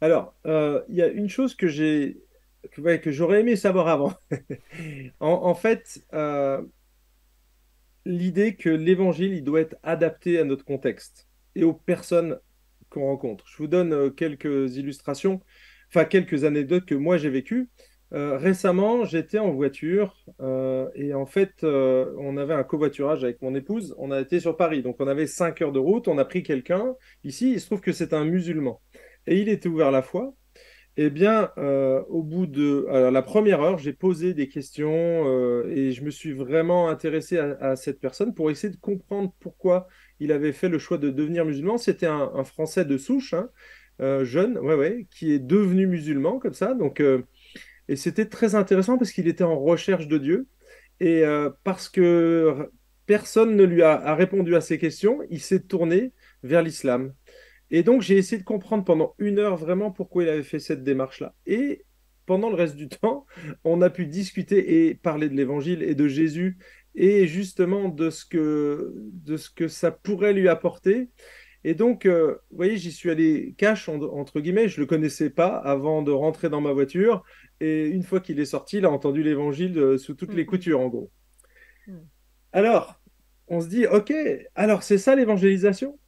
Alors, 0.01 0.33
euh, 0.47 0.81
il 0.89 0.95
y 0.95 1.03
a 1.03 1.07
une 1.07 1.29
chose 1.29 1.53
que 1.53 1.67
j'ai 1.67 2.23
que, 2.71 3.11
j'aurais 3.11 3.41
aimé 3.41 3.55
savoir 3.55 3.87
avant. 3.87 4.13
en, 5.19 5.53
fait, 5.53 6.03
l'idée 8.03 8.55
que 8.55 8.69
l'évangile 8.69 9.33
il 9.33 9.43
doit 9.43 9.61
être 9.61 9.75
adapté 9.83 10.39
à 10.39 10.43
notre 10.43 10.65
contexte 10.65 11.28
et 11.55 11.63
aux 11.63 11.73
personnes 11.73 12.39
qu'on 12.89 13.05
rencontre. 13.05 13.45
Je 13.47 13.57
vous 13.57 13.67
donne 13.67 13.93
euh, 13.93 14.09
quelques 14.09 14.77
illustrations, 14.77 15.41
enfin 15.89 16.05
quelques 16.05 16.43
anecdotes 16.43 16.85
que 16.85 16.95
moi 16.95 17.17
j'ai 17.17 17.29
vécues. 17.29 17.69
Euh, 18.11 18.37
récemment, 18.37 19.05
j'étais 19.05 19.37
en 19.37 19.51
voiture 19.51 20.17
euh, 20.41 20.89
et 20.95 21.13
en 21.13 21.27
fait, 21.27 21.63
on 21.63 22.37
avait 22.37 22.55
un 22.55 22.63
covoiturage 22.63 23.23
avec 23.23 23.41
mon 23.41 23.53
épouse. 23.53 23.93
On 23.99 24.09
a 24.11 24.19
été 24.19 24.39
sur 24.39 24.57
Paris, 24.57 24.81
donc 24.81 24.95
on 24.99 25.07
avait 25.07 25.27
5 25.27 25.61
heures 25.61 25.71
de 25.71 25.79
route. 25.79 26.07
On 26.07 26.17
a 26.17 26.25
pris 26.25 26.41
quelqu'un. 26.41 26.95
Ici, 27.23 27.51
il 27.53 27.61
se 27.61 27.67
trouve 27.67 27.81
que 27.81 27.91
c'est 27.91 28.13
un 28.13 28.25
musulman 28.25 28.81
et 29.27 29.39
il 29.39 29.47
était 29.47 29.69
ouvert 29.69 29.91
la 29.91 30.01
foi. 30.01 30.33
Eh 30.97 31.11
bien, 31.11 31.51
au 32.09 32.23
bout 32.23 32.45
de 32.45 32.87
la 32.89 33.21
première 33.21 33.61
heure, 33.61 33.77
j'ai 33.77 33.93
posé 33.93 34.33
des 34.33 34.49
questions 34.49 35.63
et 35.69 35.91
je 35.91 36.03
me 36.03 36.09
suis 36.09 36.33
vraiment 36.33 36.89
intéressé 36.89 37.37
à, 37.37 37.55
à, 37.61 37.75
cette 37.77 38.01
personne 38.01 38.33
pour 38.33 38.51
essayer 38.51 38.73
de 38.73 38.79
comprendre 38.79 39.31
pourquoi 39.39 39.87
il 40.19 40.31
avait 40.31 40.51
fait 40.51 40.69
le 40.69 40.79
choix 40.79 40.97
de 40.97 41.09
devenir 41.09 41.45
musulman. 41.45 41.77
C'était 41.77 42.07
un, 42.07 42.43
Français 42.43 42.85
de 42.85 42.97
souche, 42.97 43.33
hein, 43.33 43.49
euh, 44.01 44.25
jeune, 44.25 44.57
ouais, 44.57 44.75
ouais, 44.75 45.07
qui 45.11 45.31
est 45.31 45.39
devenu 45.39 45.87
musulman 45.87 46.39
comme 46.39 46.53
ça. 46.53 46.73
Donc, 46.73 46.99
euh, 46.99 47.23
et 47.87 47.95
c'était 47.95 48.25
très 48.25 48.55
intéressant 48.55 48.97
parce 48.97 49.11
qu'il 49.11 49.27
était 49.27 49.43
en 49.43 49.59
recherche 49.59 50.07
de 50.07 50.17
Dieu 50.17 50.47
et 50.99 51.23
euh, 51.23 51.49
parce 51.63 51.89
que 51.89 52.69
personne 53.05 53.55
ne 53.55 53.63
lui 53.63 53.81
a, 53.81 54.13
répondu 54.13 54.55
à 54.55 54.61
ses 54.61 54.77
questions, 54.77 55.19
il 55.31 55.41
s'est 55.41 55.61
tourné 55.61 56.13
vers 56.43 56.61
l'islam. 56.61 57.13
Et 57.71 57.83
donc, 57.83 58.01
j'ai 58.01 58.17
essayé 58.17 58.39
de 58.39 58.45
comprendre 58.45 58.83
pendant 58.83 59.15
une 59.17 59.39
heure 59.39 59.57
vraiment 59.57 59.91
pourquoi 59.91 60.23
il 60.23 60.29
avait 60.29 60.43
fait 60.43 60.59
cette 60.59 60.83
démarche-là. 60.83 61.33
Et 61.47 61.85
pendant 62.27 62.49
le 62.49 62.55
reste 62.55 62.75
du 62.75 62.87
temps, 62.89 63.25
on 63.63 63.81
a 63.81 63.89
pu 63.89 64.05
discuter 64.05 64.87
et 64.87 64.93
parler 64.93 65.29
de 65.29 65.35
l'évangile 65.35 65.81
et 65.81 65.95
de 65.95 66.07
Jésus 66.07 66.59
et 66.95 67.27
justement 67.27 67.89
de 67.89 68.09
ce 68.09 68.25
que, 68.25 68.93
de 68.95 69.37
ce 69.37 69.49
que 69.49 69.67
ça 69.67 69.91
pourrait 69.91 70.33
lui 70.33 70.47
apporter. 70.47 71.09
Et 71.63 71.73
donc, 71.73 72.05
euh, 72.05 72.35
vous 72.51 72.57
voyez, 72.57 72.77
j'y 72.77 72.91
suis 72.91 73.09
allé 73.09 73.53
cash, 73.57 73.89
entre 73.89 74.39
guillemets, 74.39 74.69
je 74.69 74.77
ne 74.77 74.81
le 74.81 74.85
connaissais 74.87 75.29
pas 75.29 75.57
avant 75.57 76.01
de 76.01 76.11
rentrer 76.11 76.49
dans 76.49 76.61
ma 76.61 76.71
voiture. 76.71 77.23
Et 77.59 77.87
une 77.87 78.03
fois 78.03 78.21
qu'il 78.21 78.39
est 78.39 78.45
sorti, 78.45 78.77
il 78.77 78.85
a 78.85 78.91
entendu 78.91 79.23
l'évangile 79.23 79.77
euh, 79.77 79.97
sous 79.97 80.13
toutes 80.13 80.33
les 80.33 80.43
mm. 80.43 80.47
coutures, 80.47 80.79
en 80.79 80.87
gros. 80.87 81.11
Mm. 81.87 81.97
Alors, 82.53 83.01
on 83.49 83.59
se 83.59 83.67
dit, 83.67 83.85
OK, 83.87 84.13
alors 84.55 84.83
c'est 84.83 84.97
ça 84.97 85.15
l'évangélisation? 85.15 85.99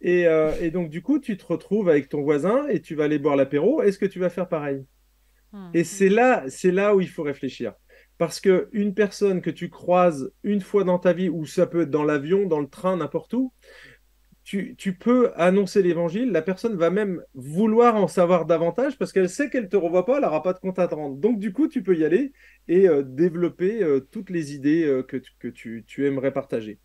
Et, 0.00 0.26
euh, 0.26 0.52
et, 0.60 0.70
donc, 0.70 0.88
du 0.88 1.02
coup, 1.02 1.18
tu 1.18 1.36
te 1.36 1.44
retrouves 1.44 1.88
avec 1.88 2.08
ton 2.08 2.22
voisin 2.22 2.66
et 2.68 2.80
tu 2.80 2.94
vas 2.94 3.04
aller 3.04 3.18
boire 3.18 3.36
l'apéro. 3.36 3.82
Est-ce 3.82 3.98
que 3.98 4.06
tu 4.06 4.18
vas 4.18 4.30
faire 4.30 4.48
pareil? 4.48 4.84
Mm. 5.52 5.70
Et 5.74 5.84
c'est 5.84 6.08
là, 6.08 6.44
c'est 6.48 6.72
là 6.72 6.94
où 6.96 7.00
il 7.02 7.08
faut 7.08 7.22
réfléchir. 7.22 7.74
Parce 8.18 8.40
que 8.40 8.68
une 8.72 8.94
personne 8.94 9.40
que 9.40 9.50
tu 9.50 9.70
croises 9.70 10.32
une 10.44 10.60
fois 10.60 10.84
dans 10.84 10.98
ta 10.98 11.12
vie, 11.12 11.28
ou 11.28 11.46
ça 11.46 11.66
peut 11.66 11.82
être 11.82 11.90
dans 11.90 12.04
l'avion, 12.04 12.46
dans 12.46 12.60
le 12.60 12.68
train, 12.68 12.96
n'importe 12.96 13.34
où, 13.34 13.52
tu, 14.44 14.96
peux 14.98 15.32
annoncer 15.36 15.82
l'évangile, 15.82 16.30
la 16.30 16.42
personne 16.42 16.76
va 16.76 16.90
même 16.90 17.22
vouloir 17.34 17.96
en 17.96 18.08
savoir 18.08 18.44
davantage 18.44 18.98
parce 18.98 19.10
qu'elle 19.10 19.30
sait 19.30 19.48
qu'elle 19.48 19.64
ne 19.64 19.68
te 19.68 19.76
revoit 19.76 20.04
pas, 20.04 20.16
elle 20.16 20.24
n'aura 20.24 20.42
pas 20.42 20.52
de 20.52 20.58
compte 20.58 20.78
à 20.78 20.86
te 20.86 20.94
rendre. 20.94 21.16
Donc 21.16 21.38
du 21.38 21.52
coup, 21.52 21.66
tu 21.66 21.82
peux 21.82 21.96
y 21.96 22.04
aller 22.04 22.32
et 22.68 22.86
euh, 22.86 23.02
développer 23.02 23.82
euh, 23.82 24.00
toutes 24.00 24.28
les 24.28 24.54
idées 24.54 24.84
euh, 24.84 25.02
que, 25.02 25.16
tu, 25.48 26.06
aimerais 26.06 26.32
partager. 26.32 26.78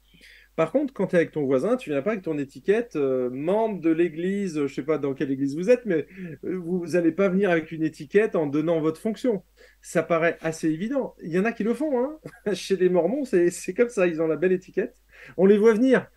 Par 0.60 0.74
contre, 0.74 0.94
quand 0.94 1.08
tu 1.08 1.16
es 1.16 1.20
avec 1.20 1.32
ton 1.32 1.46
voisin, 1.46 1.78
tu 1.78 1.90
viens 1.90 2.02
pas 2.02 2.12
avec 2.12 2.22
ton 2.22 2.38
étiquette 2.38 2.98
euh, 2.98 3.30
membre 3.30 3.80
de 3.80 3.92
l'église, 3.92 4.66
je 4.66 4.74
sais 4.74 4.84
pas 4.84 4.98
dans 4.98 5.14
quelle 5.14 5.32
église 5.32 5.56
vous 5.56 5.70
êtes, 5.70 5.86
mais 5.86 6.06
euh, 6.44 6.58
vous 6.58 6.86
n'allez 6.86 7.14
pas 7.14 7.30
venir 7.30 7.50
avec 7.50 7.72
une 7.72 7.82
étiquette 7.82 8.36
en 8.36 8.46
donnant 8.46 8.82
votre 8.82 9.00
fonction. 9.00 9.42
Ça 9.82 10.04
paraît 10.04 10.38
assez 10.42 10.68
évident. 10.68 11.16
Il 11.24 11.32
y 11.32 11.40
en 11.40 11.46
a 11.46 11.54
qui 11.54 11.64
le 11.64 11.74
font. 11.74 11.98
Hein 12.04 12.20
Chez 12.54 12.76
les 12.76 12.90
Mormons, 12.90 13.24
c'est 13.24 13.74
comme 13.74 13.88
ça, 13.88 14.06
ils 14.06 14.22
ont 14.22 14.28
la 14.28 14.36
belle 14.36 14.52
étiquette. 14.52 14.98
On 15.38 15.46
les 15.46 15.58
voit 15.58 15.74
venir. 15.74 16.08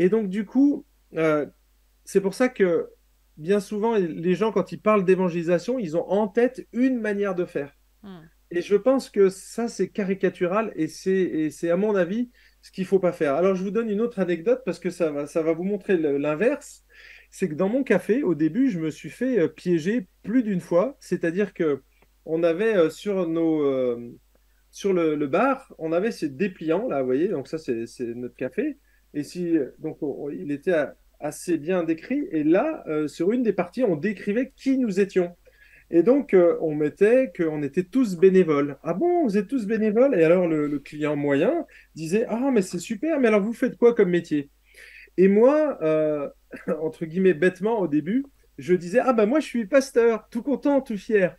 Et 0.00 0.08
donc, 0.08 0.28
du 0.28 0.44
coup, 0.44 0.84
euh, 1.14 1.46
c'est 2.04 2.20
pour 2.20 2.34
ça 2.34 2.48
que 2.48 2.88
bien 3.36 3.60
souvent, 3.60 3.94
les 3.94 4.34
gens, 4.34 4.50
quand 4.50 4.72
ils 4.72 4.82
parlent 4.82 5.04
d'évangélisation, 5.04 5.78
ils 5.78 5.96
ont 5.96 6.10
en 6.10 6.26
tête 6.26 6.66
une 6.72 7.00
manière 7.00 7.36
de 7.36 7.44
faire. 7.44 7.76
Hmm. 8.02 8.22
Et 8.50 8.62
je 8.62 8.76
pense 8.76 9.10
que 9.10 9.28
ça, 9.28 9.68
c'est 9.68 9.88
caricatural 9.88 10.72
et 10.74 10.88
c'est, 10.88 11.70
à 11.70 11.76
mon 11.76 11.94
avis, 11.94 12.30
ce 12.62 12.70
qu'il 12.70 12.86
faut 12.86 12.98
pas 12.98 13.12
faire. 13.12 13.34
Alors, 13.34 13.54
je 13.54 13.62
vous 13.62 13.70
donne 13.70 13.90
une 13.90 14.00
autre 14.00 14.18
anecdote 14.18 14.62
parce 14.64 14.78
que 14.78 14.90
ça 14.90 15.10
va, 15.10 15.26
ça 15.26 15.42
va 15.42 15.52
vous 15.52 15.64
montrer 15.64 15.96
l'inverse. 15.96 16.84
C'est 17.30 17.48
que 17.48 17.54
dans 17.54 17.68
mon 17.68 17.82
café, 17.82 18.22
au 18.22 18.34
début, 18.34 18.70
je 18.70 18.78
me 18.78 18.90
suis 18.90 19.10
fait 19.10 19.38
euh, 19.38 19.48
piéger 19.48 20.06
plus 20.22 20.42
d'une 20.42 20.60
fois. 20.60 20.96
C'est-à-dire 21.00 21.52
que 21.54 21.82
on 22.24 22.42
avait 22.42 22.76
euh, 22.76 22.90
sur 22.90 23.28
nos 23.28 23.62
euh, 23.62 24.14
sur 24.70 24.92
le, 24.92 25.26
bar, 25.26 25.74
on 25.78 25.92
avait 25.92 26.12
ces 26.12 26.28
dépliants 26.28 26.88
là, 26.88 27.00
vous 27.00 27.06
voyez. 27.06 27.28
Donc 27.28 27.48
ça, 27.48 27.58
c'est 27.58 27.86
notre 28.14 28.34
café. 28.34 28.78
Et 29.14 29.22
si 29.22 29.56
donc 29.78 29.98
il 30.32 30.52
était 30.52 30.86
assez 31.20 31.56
bien 31.56 31.84
décrit. 31.84 32.28
Et 32.30 32.44
là, 32.44 32.84
sur 33.08 33.32
une 33.32 33.42
des 33.42 33.54
parties, 33.54 33.82
on 33.82 33.96
décrivait 33.96 34.52
qui 34.54 34.76
nous 34.76 35.00
étions. 35.00 35.34
Et 35.90 36.02
donc, 36.02 36.34
euh, 36.34 36.58
on 36.60 36.74
mettait 36.74 37.32
qu'on 37.34 37.62
était 37.62 37.84
tous 37.84 38.16
bénévoles. 38.16 38.78
Ah 38.82 38.94
bon, 38.94 39.24
vous 39.24 39.38
êtes 39.38 39.48
tous 39.48 39.66
bénévoles? 39.66 40.14
Et 40.18 40.24
alors, 40.24 40.46
le, 40.46 40.78
client 40.78 41.16
moyen 41.16 41.66
disait 41.94 42.26
Ah, 42.28 42.50
mais 42.52 42.62
c'est 42.62 42.78
super, 42.78 43.20
mais 43.20 43.28
alors 43.28 43.40
vous 43.40 43.54
faites 43.54 43.76
quoi 43.76 43.94
comme 43.94 44.10
métier? 44.10 44.50
Et 45.16 45.28
moi, 45.28 45.78
euh, 45.82 46.28
entre 46.80 47.06
guillemets, 47.06 47.34
bêtement 47.34 47.80
au 47.80 47.88
début, 47.88 48.24
je 48.58 48.74
disais 48.74 49.00
Ah 49.00 49.12
ben 49.12 49.26
moi 49.26 49.40
je 49.40 49.46
suis 49.46 49.66
pasteur, 49.66 50.28
tout 50.30 50.42
content, 50.42 50.80
tout 50.80 50.98
fier. 50.98 51.36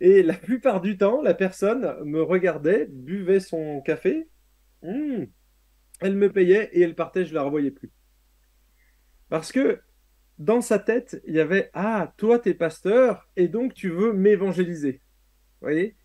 Et 0.00 0.22
la 0.22 0.34
plupart 0.34 0.80
du 0.80 0.96
temps, 0.96 1.22
la 1.22 1.34
personne 1.34 1.94
me 2.04 2.22
regardait, 2.22 2.86
buvait 2.90 3.40
son 3.40 3.80
café, 3.82 4.28
hmm, 4.82 5.24
elle 6.00 6.16
me 6.16 6.32
payait 6.32 6.70
et 6.72 6.82
elle 6.82 6.94
partait, 6.94 7.24
je 7.24 7.30
ne 7.30 7.36
la 7.36 7.42
revoyais 7.42 7.70
plus. 7.70 7.92
Parce 9.28 9.52
que 9.52 9.80
dans 10.38 10.60
sa 10.60 10.78
tête, 10.78 11.20
il 11.26 11.34
y 11.34 11.40
avait 11.40 11.70
Ah, 11.74 12.12
toi, 12.16 12.38
tu 12.38 12.50
es 12.50 12.54
pasteur 12.54 13.28
et 13.36 13.48
donc 13.48 13.74
tu 13.74 13.90
veux 13.90 14.12
m'évangéliser. 14.12 15.00
Vous 15.60 15.68
voyez? 15.68 15.96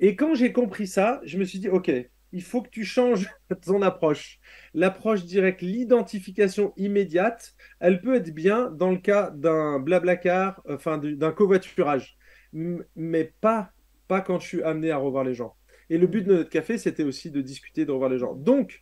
Et 0.00 0.16
quand 0.16 0.34
j'ai 0.34 0.52
compris 0.52 0.86
ça, 0.86 1.20
je 1.24 1.38
me 1.38 1.44
suis 1.44 1.58
dit 1.58 1.68
Ok, 1.68 1.90
il 2.32 2.42
faut 2.42 2.62
que 2.62 2.70
tu 2.70 2.84
changes 2.84 3.28
ton 3.66 3.82
approche. 3.82 4.38
L'approche 4.74 5.24
directe, 5.24 5.62
l'identification 5.62 6.72
immédiate, 6.76 7.54
elle 7.80 8.00
peut 8.00 8.14
être 8.14 8.34
bien 8.34 8.70
dans 8.70 8.90
le 8.90 8.98
cas 8.98 9.30
d'un 9.30 9.78
blablacar, 9.78 10.62
enfin 10.68 10.98
d'un 10.98 11.32
covoiturage, 11.32 12.16
mais 12.52 13.32
pas, 13.40 13.72
pas 14.08 14.20
quand 14.20 14.38
je 14.40 14.46
suis 14.46 14.62
amené 14.62 14.90
à 14.90 14.96
revoir 14.96 15.24
les 15.24 15.34
gens. 15.34 15.56
Et 15.88 15.98
le 15.98 16.06
but 16.06 16.22
de 16.22 16.34
notre 16.34 16.50
café, 16.50 16.78
c'était 16.78 17.02
aussi 17.02 17.30
de 17.30 17.40
discuter, 17.40 17.84
de 17.84 17.90
revoir 17.90 18.10
les 18.10 18.18
gens. 18.18 18.34
Donc, 18.34 18.80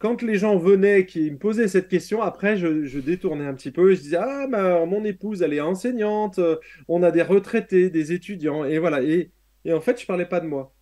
quand 0.00 0.22
les 0.22 0.36
gens 0.36 0.56
venaient, 0.56 1.06
qui 1.06 1.30
me 1.30 1.36
posaient 1.36 1.68
cette 1.68 1.88
question, 1.88 2.22
après, 2.22 2.56
je, 2.56 2.98
détournais 2.98 3.46
un 3.46 3.54
petit 3.54 3.70
peu 3.70 3.94
je 3.94 4.00
disais 4.00 4.18
Ah, 4.18 4.48
mon 4.48 5.04
épouse, 5.04 5.42
elle 5.42 5.52
est 5.52 5.60
enseignante, 5.60 6.40
on 6.88 7.02
a 7.02 7.10
des 7.12 7.22
retraités, 7.22 7.90
des 7.90 8.12
étudiants, 8.12 8.64
et 8.64 8.78
voilà. 8.78 9.02
Et, 9.02 9.30
et 9.66 9.72
en 9.72 9.80
fait, 9.80 10.00
je 10.00 10.06
parlais 10.06 10.26
pas 10.26 10.40
de 10.40 10.46
moi. 10.46 10.74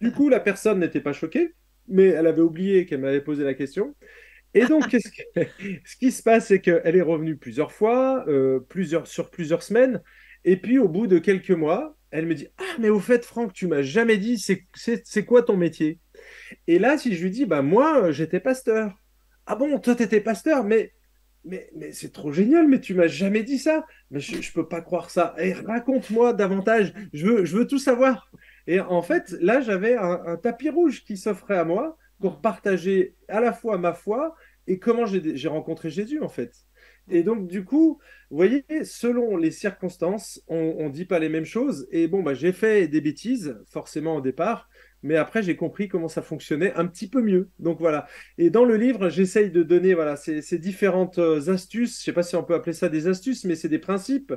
Du 0.00 0.10
coup, 0.10 0.28
la 0.30 0.40
personne 0.40 0.80
n'était 0.80 1.00
pas 1.02 1.12
choquée, 1.12 1.54
mais 1.86 2.06
elle 2.08 2.26
avait 2.26 2.40
oublié 2.40 2.86
qu'elle 2.86 3.00
m'avait 3.00 3.20
posé 3.20 3.44
la 3.44 3.54
question. 3.54 3.94
Et 4.54 4.64
donc, 4.66 4.84
ce 5.84 5.96
qui 5.96 6.10
se 6.10 6.22
passe, 6.22 6.46
c'est 6.48 6.60
qu'elle 6.60 6.96
est 6.96 7.02
revenue 7.02 7.36
plusieurs 7.36 7.72
fois, 7.72 8.24
euh, 8.28 8.60
plusieurs, 8.60 9.06
sur 9.06 9.30
plusieurs 9.30 9.62
semaines. 9.62 10.02
Et 10.44 10.56
puis, 10.56 10.78
au 10.78 10.88
bout 10.88 11.06
de 11.06 11.18
quelques 11.18 11.50
mois, 11.50 11.96
elle 12.10 12.26
me 12.26 12.34
dit 12.34 12.48
Ah, 12.58 12.76
mais 12.78 12.88
au 12.88 13.00
fait, 13.00 13.24
Franck, 13.24 13.52
tu 13.52 13.66
m'as 13.66 13.82
jamais 13.82 14.16
dit, 14.16 14.38
c'est 14.38 15.24
quoi 15.26 15.42
ton 15.42 15.56
métier? 15.56 15.98
Et 16.66 16.78
là, 16.78 16.98
si 16.98 17.14
je 17.14 17.22
lui 17.22 17.30
dis 17.30 17.46
Bah, 17.46 17.62
moi, 17.62 18.12
j'étais 18.12 18.40
pasteur. 18.40 18.92
Ah 19.46 19.56
bon, 19.56 19.78
toi, 19.78 19.94
tu 19.94 20.02
étais 20.02 20.20
pasteur, 20.20 20.64
mais 20.64 20.92
mais, 21.44 21.70
mais 21.76 21.92
c'est 21.92 22.12
trop 22.12 22.32
génial, 22.32 22.68
mais 22.68 22.80
tu 22.80 22.94
m'as 22.94 23.06
jamais 23.06 23.42
dit 23.42 23.58
ça. 23.58 23.84
Mais 24.10 24.20
je, 24.20 24.36
ne 24.36 24.52
peux 24.54 24.66
pas 24.66 24.80
croire 24.80 25.10
ça. 25.10 25.34
Et 25.38 25.52
raconte-moi 25.52 26.32
davantage. 26.32 26.92
Je 27.12 27.26
veux, 27.26 27.44
je 27.44 27.56
veux 27.56 27.66
tout 27.66 27.78
savoir. 27.78 28.30
Et 28.66 28.80
en 28.80 29.02
fait, 29.02 29.34
là, 29.40 29.60
j'avais 29.60 29.96
un, 29.96 30.36
tapis 30.36 30.70
rouge 30.70 31.04
qui 31.04 31.16
s'offrait 31.16 31.58
à 31.58 31.64
moi 31.64 31.98
pour 32.20 32.40
partager 32.40 33.14
à 33.28 33.40
la 33.40 33.52
fois 33.52 33.76
ma 33.76 33.92
foi 33.92 34.34
et 34.66 34.78
comment 34.78 35.04
j'ai 35.06 35.48
rencontré 35.48 35.90
Jésus, 35.90 36.20
en 36.22 36.28
fait. 36.28 36.54
Et 37.10 37.22
donc, 37.22 37.48
du 37.48 37.64
coup, 37.64 38.00
vous 38.30 38.36
voyez, 38.36 38.64
selon 38.84 39.36
les 39.36 39.50
circonstances, 39.50 40.42
on 40.48 40.84
ne 40.84 40.92
dit 40.92 41.04
pas 41.04 41.18
les 41.18 41.28
mêmes 41.28 41.44
choses. 41.44 41.86
Et 41.90 42.08
bon, 42.08 42.22
bah, 42.22 42.32
j'ai 42.32 42.52
fait 42.52 42.88
des 42.88 43.02
bêtises, 43.02 43.58
forcément 43.66 44.16
au 44.16 44.20
départ, 44.22 44.70
mais 45.04 45.16
après, 45.16 45.42
j'ai 45.42 45.54
compris 45.54 45.86
comment 45.86 46.08
ça 46.08 46.22
fonctionnait 46.22 46.72
un 46.76 46.86
petit 46.86 47.10
peu 47.10 47.20
mieux. 47.20 47.50
Donc 47.58 47.78
voilà. 47.78 48.06
Et 48.38 48.48
dans 48.48 48.64
le 48.64 48.76
livre, 48.76 49.10
j'essaye 49.10 49.50
de 49.50 49.62
donner 49.62 49.92
voilà, 49.92 50.16
ces, 50.16 50.40
ces 50.40 50.58
différentes 50.58 51.18
euh, 51.18 51.52
astuces. 51.52 51.98
Je 51.98 52.00
ne 52.00 52.04
sais 52.06 52.12
pas 52.14 52.22
si 52.22 52.36
on 52.36 52.42
peut 52.42 52.54
appeler 52.54 52.72
ça 52.72 52.88
des 52.88 53.06
astuces, 53.06 53.44
mais 53.44 53.54
c'est 53.54 53.68
des 53.68 53.78
principes. 53.78 54.32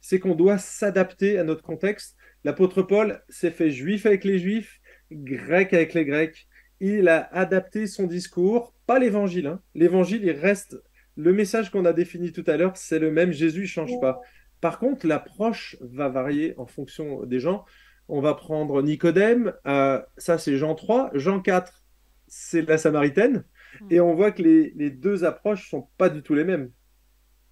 C'est 0.00 0.20
qu'on 0.20 0.36
doit 0.36 0.58
s'adapter 0.58 1.40
à 1.40 1.44
notre 1.44 1.62
contexte. 1.62 2.16
L'apôtre 2.44 2.82
Paul 2.82 3.20
s'est 3.28 3.50
fait 3.50 3.72
juif 3.72 4.06
avec 4.06 4.22
les 4.22 4.38
juifs, 4.38 4.80
grec 5.10 5.74
avec 5.74 5.92
les 5.92 6.04
grecs. 6.04 6.46
Il 6.78 7.08
a 7.08 7.28
adapté 7.34 7.88
son 7.88 8.06
discours, 8.06 8.76
pas 8.86 9.00
l'évangile. 9.00 9.48
Hein. 9.48 9.60
L'évangile, 9.74 10.22
il 10.22 10.30
reste. 10.30 10.80
Le 11.16 11.32
message 11.32 11.72
qu'on 11.72 11.84
a 11.84 11.92
défini 11.92 12.30
tout 12.30 12.44
à 12.46 12.56
l'heure, 12.56 12.76
c'est 12.76 13.00
le 13.00 13.10
même. 13.10 13.32
Jésus 13.32 13.62
ne 13.62 13.66
change 13.66 14.00
pas. 14.00 14.20
Par 14.60 14.78
contre, 14.78 15.04
l'approche 15.04 15.76
va 15.80 16.08
varier 16.08 16.54
en 16.58 16.66
fonction 16.66 17.26
des 17.26 17.40
gens. 17.40 17.64
On 18.08 18.20
va 18.20 18.34
prendre 18.34 18.82
Nicodème, 18.82 19.54
euh, 19.66 20.00
ça 20.16 20.38
c'est 20.38 20.56
Jean 20.56 20.74
3. 20.74 21.10
Jean 21.14 21.40
4, 21.40 21.82
c'est 22.26 22.62
la 22.62 22.78
Samaritaine. 22.78 23.44
Et 23.90 24.00
on 24.00 24.14
voit 24.14 24.32
que 24.32 24.42
les, 24.42 24.72
les 24.76 24.90
deux 24.90 25.24
approches 25.24 25.70
sont 25.70 25.88
pas 25.96 26.10
du 26.10 26.22
tout 26.22 26.34
les 26.34 26.44
mêmes. 26.44 26.70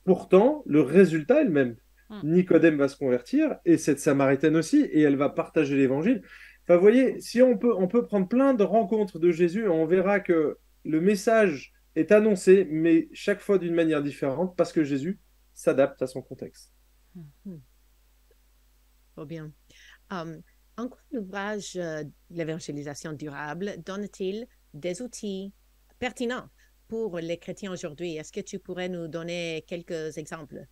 Pourtant, 0.05 0.63
le 0.67 0.83
résultat 0.83 1.41
est 1.41 1.45
le 1.45 1.51
même. 1.51 1.77
Hmm. 2.11 2.21
Nicodème 2.25 2.77
va 2.77 2.89
se 2.89 2.97
convertir 2.97 3.57
et 3.65 3.79
cette 3.79 4.01
Samaritaine 4.01 4.57
aussi, 4.57 4.81
et 4.81 5.03
elle 5.03 5.17
va 5.17 5.29
partager 5.29 5.77
l'évangile. 5.77 6.23
Enfin, 6.65 6.75
vous 6.75 6.83
voyez, 6.83 7.21
si 7.21 7.41
on 7.41 7.57
peut, 7.57 7.75
on 7.77 7.87
peut 7.87 8.05
prendre 8.05 8.29
plein 8.29 8.53
de 8.53 8.65
rencontres 8.65 9.21
de 9.21 9.31
Jésus, 9.31 9.69
on 9.69 9.87
verra 9.87 10.19
que 10.19 10.59
le 10.85 11.01
message 11.01 11.73
est 11.95 12.11
annoncé, 12.11 12.67
mais 12.71 13.09
chaque 13.13 13.41
fois 13.41 13.59
d'une 13.59 13.75
manière 13.75 14.03
différente, 14.03 14.57
parce 14.57 14.73
que 14.73 14.83
Jésus 14.83 15.21
s'adapte 15.55 16.03
à 16.03 16.07
son 16.09 16.23
contexte. 16.23 16.73
Hmm. 17.15 17.59
Trop 19.15 19.25
bien. 19.25 19.53
Um, 20.11 20.43
en 20.77 20.89
quoi 20.89 21.01
l'ouvrage 21.13 21.77
euh, 21.77 22.05
L'évangélisation 22.31 23.13
durable 23.13 23.75
donne-t-il 23.85 24.47
des 24.75 25.03
outils 25.03 25.53
pertinents 25.99 26.49
pour 26.89 27.19
les 27.19 27.39
chrétiens 27.39 27.73
aujourd'hui? 27.73 28.17
Est-ce 28.17 28.33
que 28.33 28.41
tu 28.41 28.59
pourrais 28.59 28.89
nous 28.89 29.09
donner 29.09 29.65
quelques 29.67 30.17
exemples? 30.19 30.67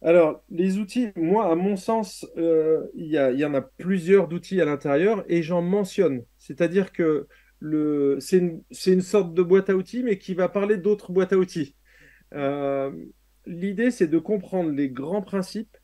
Alors, 0.00 0.44
les 0.50 0.78
outils, 0.78 1.08
moi, 1.16 1.50
à 1.50 1.56
mon 1.56 1.76
sens, 1.76 2.24
euh, 2.36 2.86
il 2.94 3.06
y, 3.06 3.16
y, 3.16 3.44
en 3.44 3.54
a 3.54 3.62
plusieurs 3.62 4.28
d'outils 4.28 4.60
à 4.60 4.64
l'intérieur 4.64 5.24
et 5.28 5.42
j'en 5.42 5.60
mentionne. 5.60 6.22
C'est-à-dire 6.38 6.92
que 6.92 7.26
c'est 8.20 8.38
une, 8.38 8.62
une, 8.86 9.00
sorte 9.00 9.34
de 9.34 9.42
boîte 9.42 9.70
à 9.70 9.74
outils, 9.74 10.02
mais 10.02 10.18
qui 10.18 10.34
va 10.34 10.48
parler 10.48 10.76
d'autres 10.76 11.10
boîtes 11.12 11.32
à 11.32 11.38
outils. 11.38 11.74
Euh, 12.34 12.92
l'idée, 13.46 13.90
c'est 13.90 14.06
de 14.06 14.18
comprendre 14.18 14.70
les 14.70 14.90
grands 14.90 15.22
principes 15.22 15.76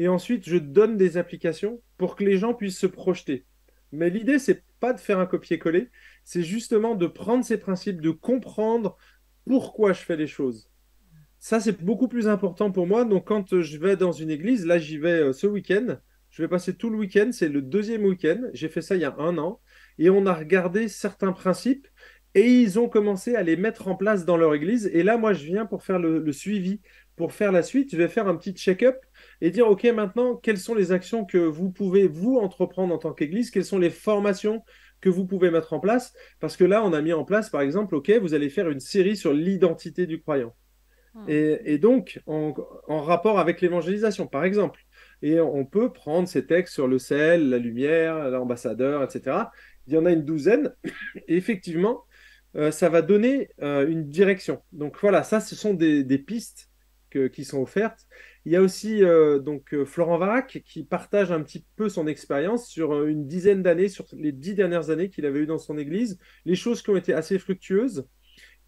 et 0.00 0.08
ensuite, 0.08 0.48
je 0.48 0.56
donne 0.56 0.96
des 0.96 1.18
applications 1.18 1.82
pour 1.98 2.16
que 2.16 2.24
les 2.24 2.38
gens 2.38 2.54
puissent 2.54 2.78
se 2.78 2.86
projeter. 2.86 3.44
Mais 3.92 4.08
l'idée, 4.08 4.38
c'est 4.38 4.64
pas 4.80 4.94
de 4.94 4.98
faire 4.98 5.18
un 5.18 5.26
copier-coller, 5.26 5.90
c'est 6.24 6.42
justement 6.42 6.94
de 6.94 7.06
prendre 7.06 7.44
ces 7.44 7.58
principes, 7.58 8.00
de 8.00 8.08
comprendre 8.08 8.96
pourquoi 9.44 9.92
je 9.92 10.00
fais 10.00 10.16
les 10.16 10.26
choses. 10.26 10.70
Ça, 11.38 11.60
c'est 11.60 11.84
beaucoup 11.84 12.08
plus 12.08 12.28
important 12.28 12.70
pour 12.70 12.86
moi. 12.86 13.04
Donc, 13.04 13.26
quand 13.26 13.60
je 13.60 13.76
vais 13.76 13.94
dans 13.94 14.12
une 14.12 14.30
église, 14.30 14.64
là, 14.64 14.78
j'y 14.78 14.96
vais 14.96 15.20
euh, 15.20 15.32
ce 15.34 15.46
week-end. 15.46 15.98
Je 16.30 16.40
vais 16.40 16.48
passer 16.48 16.74
tout 16.74 16.88
le 16.88 16.96
week-end. 16.96 17.28
C'est 17.30 17.50
le 17.50 17.60
deuxième 17.60 18.06
week-end. 18.06 18.40
J'ai 18.54 18.70
fait 18.70 18.80
ça 18.80 18.96
il 18.96 19.02
y 19.02 19.04
a 19.04 19.14
un 19.18 19.36
an. 19.36 19.60
Et 19.98 20.08
on 20.08 20.24
a 20.24 20.32
regardé 20.32 20.88
certains 20.88 21.32
principes 21.32 21.86
et 22.34 22.48
ils 22.48 22.78
ont 22.78 22.88
commencé 22.88 23.34
à 23.34 23.42
les 23.42 23.56
mettre 23.56 23.88
en 23.88 23.96
place 23.96 24.24
dans 24.24 24.38
leur 24.38 24.54
église. 24.54 24.88
Et 24.94 25.02
là, 25.02 25.18
moi, 25.18 25.34
je 25.34 25.44
viens 25.44 25.66
pour 25.66 25.82
faire 25.82 25.98
le, 25.98 26.32
suivi, 26.32 26.80
pour 27.16 27.32
faire 27.32 27.52
la 27.52 27.62
suite. 27.62 27.90
Je 27.92 27.96
vais 27.96 28.08
faire 28.08 28.28
un 28.28 28.36
petit 28.36 28.54
check-up 28.54 28.96
et 29.40 29.50
dire, 29.50 29.68
OK, 29.68 29.84
maintenant, 29.84 30.36
quelles 30.36 30.58
sont 30.58 30.74
les 30.74 30.92
actions 30.92 31.24
que 31.24 31.38
vous 31.38 31.70
pouvez, 31.70 32.06
vous, 32.06 32.36
entreprendre 32.36 32.94
en 32.94 32.98
tant 32.98 33.12
qu'église? 33.12 33.50
Quelles 33.50 33.64
sont 33.64 33.78
les 33.78 33.90
formations 33.90 34.62
que 35.00 35.08
vous 35.08 35.26
pouvez 35.26 35.50
mettre 35.50 35.72
en 35.72 35.80
place? 35.80 36.12
Parce 36.40 36.56
que 36.56 36.64
là, 36.64 36.84
on 36.84 36.92
a 36.92 37.00
mis 37.00 37.12
en 37.12 37.24
place, 37.24 37.50
par 37.50 37.62
exemple, 37.62 37.94
OK, 37.94 38.10
vous 38.10 38.34
allez 38.34 38.50
faire 38.50 38.68
une 38.68 38.80
série 38.80 39.16
sur 39.16 39.32
l'identité 39.32 40.06
du 40.06 40.20
croyant. 40.20 40.54
Hmm. 41.14 41.24
Et, 41.28 41.78
donc, 41.78 42.20
en, 42.26 42.52
rapport 42.88 43.38
avec 43.38 43.60
l'évangélisation, 43.60 44.26
par 44.26 44.44
exemple. 44.44 44.80
Et 45.22 45.40
on 45.40 45.64
peut 45.64 45.92
prendre 45.92 46.28
ces 46.28 46.46
textes 46.46 46.74
sur 46.74 46.86
le 46.86 46.98
sel, 46.98 47.50
la 47.50 47.58
lumière, 47.58 48.30
l'ambassadeur, 48.30 49.02
etc. 49.02 49.36
Il 49.86 49.94
y 49.94 49.98
en 49.98 50.06
a 50.06 50.12
une 50.12 50.24
douzaine. 50.24 50.74
Et 51.28 51.36
effectivement, 51.36 52.04
euh, 52.56 52.70
ça 52.70 52.88
va 52.88 53.02
donner 53.02 53.48
euh, 53.62 53.88
une 53.88 54.08
direction. 54.08 54.62
Donc 54.72 54.98
voilà, 55.00 55.22
ça, 55.22 55.40
ce 55.40 55.54
sont 55.54 55.74
des, 55.74 56.04
pistes 56.18 56.68
qui 57.32 57.44
sont 57.44 57.60
offertes. 57.60 58.06
Il 58.46 58.52
y 58.52 58.56
a 58.56 58.62
aussi 58.62 59.04
euh, 59.04 59.38
donc 59.38 59.74
Florent 59.84 60.18
Varac 60.18 60.62
qui 60.64 60.84
partage 60.84 61.30
un 61.30 61.42
petit 61.42 61.64
peu 61.76 61.88
son 61.88 62.06
expérience 62.06 62.68
sur 62.68 63.06
une 63.06 63.26
dizaine 63.26 63.62
d'années, 63.62 63.88
sur 63.88 64.06
les 64.12 64.32
dix 64.32 64.54
dernières 64.54 64.90
années 64.90 65.10
qu'il 65.10 65.26
avait 65.26 65.40
eues 65.40 65.46
dans 65.46 65.58
son 65.58 65.76
église, 65.76 66.18
les 66.44 66.54
choses 66.54 66.82
qui 66.82 66.90
ont 66.90 66.96
été 66.96 67.12
assez 67.12 67.38
fructueuses. 67.38 68.06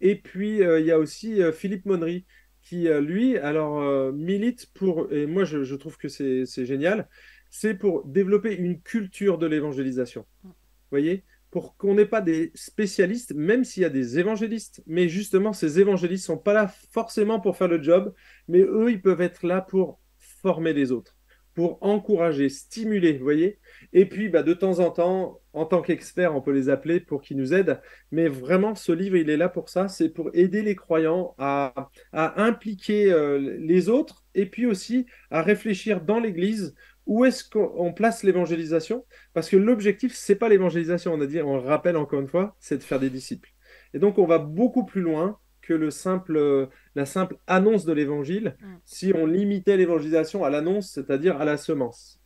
Et 0.03 0.15
puis, 0.15 0.61
euh, 0.61 0.81
il 0.81 0.85
y 0.85 0.91
a 0.91 0.99
aussi 0.99 1.41
euh, 1.41 1.53
Philippe 1.53 1.85
Monnery 1.85 2.25
qui, 2.61 2.89
euh, 2.89 2.99
lui, 2.99 3.37
alors, 3.37 4.13
milite 4.13 4.67
pour, 4.73 5.11
et 5.11 5.25
moi, 5.25 5.45
je, 5.45 5.75
trouve 5.75 5.97
que 5.97 6.07
c'est 6.09 6.65
génial, 6.65 7.07
c'est 7.49 7.73
pour 7.73 8.05
développer 8.05 8.55
une 8.55 8.81
culture 8.81 9.37
de 9.37 9.47
l'évangélisation. 9.47 10.25
Vous 10.43 10.51
voyez? 10.91 11.23
Pour 11.51 11.77
qu'on 11.77 11.93
n'ait 11.95 12.05
pas 12.05 12.21
des 12.21 12.51
spécialistes, 12.55 13.33
même 13.33 13.63
s'il 13.63 13.83
y 13.83 13.85
a 13.85 13.89
des 13.89 14.17
évangélistes. 14.17 14.81
Mais 14.87 15.07
justement, 15.07 15.53
ces 15.53 15.79
évangélistes 15.79 16.23
ne 16.29 16.35
sont 16.35 16.41
pas 16.41 16.53
là 16.53 16.67
forcément 16.91 17.39
pour 17.39 17.57
faire 17.57 17.67
le 17.67 17.81
job, 17.81 18.13
mais 18.47 18.61
eux, 18.61 18.91
ils 18.91 19.01
peuvent 19.01 19.21
être 19.21 19.45
là 19.45 19.61
pour 19.61 19.99
former 20.17 20.73
les 20.73 20.91
autres 20.91 21.15
pour 21.53 21.77
encourager, 21.81 22.49
stimuler, 22.49 23.13
vous 23.17 23.23
voyez. 23.23 23.59
Et 23.91 24.05
puis, 24.07 24.29
bah, 24.29 24.43
de 24.43 24.53
temps 24.53 24.79
en 24.79 24.89
temps, 24.89 25.39
en 25.53 25.65
tant 25.65 25.81
qu'expert, 25.81 26.35
on 26.35 26.41
peut 26.41 26.51
les 26.51 26.69
appeler 26.69 26.99
pour 26.99 27.21
qu'ils 27.21 27.37
nous 27.37 27.53
aident. 27.53 27.79
Mais 28.11 28.27
vraiment, 28.27 28.75
ce 28.75 28.91
livre, 28.91 29.17
il 29.17 29.29
est 29.29 29.37
là 29.37 29.49
pour 29.49 29.69
ça. 29.69 29.87
C'est 29.87 30.09
pour 30.09 30.31
aider 30.33 30.63
les 30.63 30.75
croyants 30.75 31.35
à, 31.37 31.89
impliquer 32.11 33.11
euh, 33.11 33.57
les 33.59 33.89
autres 33.89 34.23
et 34.33 34.47
puis 34.47 34.65
aussi 34.65 35.05
à 35.29 35.41
réfléchir 35.41 36.01
dans 36.01 36.19
l'Église 36.19 36.75
où 37.05 37.25
est-ce 37.25 37.47
qu'on 37.47 37.93
place 37.93 38.23
l'évangélisation. 38.23 39.05
Parce 39.33 39.49
que 39.49 39.57
l'objectif, 39.57 40.15
c'est 40.15 40.35
pas 40.35 40.49
l'évangélisation. 40.49 41.13
On 41.13 41.21
a 41.21 41.27
dit, 41.27 41.41
on 41.41 41.57
le 41.57 41.67
rappelle 41.67 41.97
encore 41.97 42.21
une 42.21 42.27
fois, 42.27 42.55
c'est 42.59 42.77
de 42.77 42.83
faire 42.83 42.99
des 42.99 43.09
disciples. 43.09 43.49
Et 43.93 43.99
donc, 43.99 44.17
on 44.17 44.25
va 44.25 44.39
beaucoup 44.39 44.85
plus 44.85 45.01
loin 45.01 45.37
que 45.63 45.73
le 45.73 45.91
simple, 45.91 46.69
la 46.95 47.05
simple 47.07 47.37
annonce 47.47 47.85
de 47.85 47.93
l'évangile 47.93 48.57
Mm. 48.59 48.75
si 48.85 49.13
on 49.15 49.25
limitait 49.25 49.77
l'évangélisation 49.77 50.43
à 50.45 50.49
l'annonce, 50.51 50.91
c'est-à-dire 50.91 51.41
à 51.41 51.45
la 51.45 51.57
semence. 51.57 52.19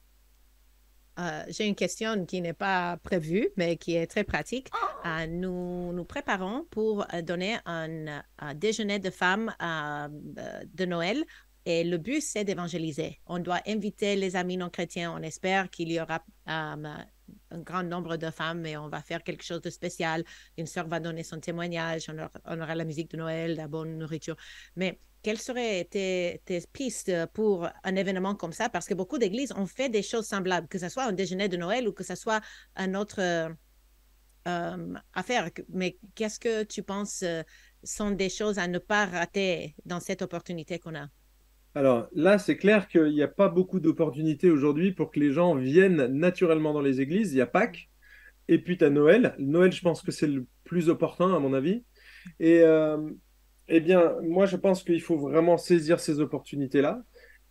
Euh, 1.20 1.44
J'ai 1.50 1.66
une 1.66 1.76
question 1.76 2.26
qui 2.26 2.42
n'est 2.42 2.54
pas 2.54 2.98
prévue, 2.98 3.50
mais 3.58 3.78
qui 3.78 3.96
est 3.96 4.06
très 4.08 4.24
pratique. 4.24 4.70
Euh, 5.06 5.26
nous 5.28 5.92
nous 5.94 6.06
préparons 6.06 6.66
pour 6.70 7.06
euh, 7.14 7.22
donner 7.24 7.58
un, 7.66 7.90
euh, 8.08 8.20
un 8.38 8.54
déjeuner 8.54 9.00
de 9.00 9.10
femmes 9.10 9.52
euh, 9.62 10.08
euh, 10.38 10.62
de 10.74 10.86
Noël. 10.86 11.24
Et 11.66 11.84
le 11.84 11.98
but, 11.98 12.22
c'est 12.22 12.44
d'évangéliser. 12.46 13.20
On 13.26 13.40
doit 13.40 13.62
inviter 13.68 14.16
les 14.16 14.36
amis 14.36 14.58
non 14.58 14.70
chrétiens. 14.70 15.12
On 15.18 15.22
espère 15.24 15.70
qu'il 15.70 15.92
y 15.92 16.00
aura 16.00 16.24
euh, 16.50 16.96
un 17.52 17.60
grand 17.60 17.84
nombre 17.84 18.18
de 18.18 18.30
femmes 18.30 18.66
et 18.66 18.78
on 18.78 18.90
va 18.90 19.02
faire 19.02 19.24
quelque 19.24 19.44
chose 19.44 19.62
de 19.62 19.70
spécial. 19.70 20.24
Une 20.58 20.68
sœur 20.68 20.88
va 20.88 21.00
donner 21.00 21.24
son 21.24 21.40
témoignage. 21.40 22.10
On 22.46 22.60
aura, 22.62 22.76
la 22.76 22.86
musique 22.86 23.12
de 23.12 23.18
Noël, 23.18 23.56
la 23.56 23.68
bonne 23.68 23.98
nourriture. 23.98 24.36
Mais 24.76 25.00
quelles 25.24 25.40
seraient 25.40 25.86
tes, 25.86 26.42
tes 26.46 26.62
pistes 26.72 27.12
pour 27.34 27.68
un 27.84 27.96
événement 27.96 28.36
comme 28.36 28.54
ça? 28.54 28.70
Parce 28.70 28.88
que 28.88 28.94
beaucoup 28.94 29.18
d'églises 29.18 29.52
ont 29.54 29.66
fait 29.66 29.90
des 29.90 30.04
choses 30.04 30.26
semblables, 30.26 30.68
que 30.68 30.80
ce 30.80 30.90
soit 30.90 31.04
un 31.04 31.12
déjeuner 31.12 31.50
de 31.50 31.58
Noël 31.58 31.88
ou 31.88 31.94
que 31.94 32.04
ce 32.04 32.16
soit 32.16 32.42
un 32.76 32.94
autre 32.94 33.20
euh, 33.20 33.50
euh, 34.48 34.94
affaire. 35.14 35.50
Mais 35.70 35.98
qu'est-ce 36.16 36.40
que 36.40 36.64
tu 36.64 36.84
penses 36.84 37.24
euh, 37.24 37.44
sont 37.84 38.12
des 38.12 38.30
choses 38.30 38.60
à 38.60 38.68
ne 38.68 38.80
pas 38.80 39.06
rater 39.06 39.76
dans 39.86 40.00
cette 40.00 40.22
opportunité 40.22 40.80
qu'on 40.80 40.96
a? 40.96 41.08
Alors 41.78 42.08
là, 42.12 42.40
c'est 42.40 42.58
clair 42.58 42.88
qu'il 42.88 43.14
n'y 43.14 43.22
a 43.22 43.28
pas 43.28 43.50
beaucoup 43.50 43.80
d'opportunités 43.80 44.50
aujourd'hui 44.50 44.94
pour 44.94 45.12
que 45.12 45.20
les 45.20 45.32
gens 45.32 45.54
viennent 45.54 46.08
naturellement 46.08 46.74
dans 46.74 46.82
les 46.82 47.02
églises. 47.02 47.34
Il 47.34 47.38
y 47.38 47.42
a 47.42 47.46
Pâques 47.46 47.92
et 48.48 48.58
puis 48.58 48.80
tu 48.80 48.84
as 48.84 48.90
Noël. 48.90 49.36
Noël, 49.38 49.72
je 49.72 49.84
pense 49.84 50.02
que 50.02 50.12
c'est 50.12 50.26
le 50.26 50.48
plus 50.64 50.90
opportun 50.90 51.36
à 51.36 51.38
mon 51.38 51.54
avis. 51.54 51.84
Et 52.40 52.62
euh, 52.62 52.98
eh 53.68 53.80
bien, 53.80 54.16
moi, 54.24 54.48
je 54.48 54.56
pense 54.56 54.84
qu'il 54.84 55.04
faut 55.04 55.20
vraiment 55.20 55.60
saisir 55.60 56.00
ces 56.00 56.20
opportunités-là 56.20 57.04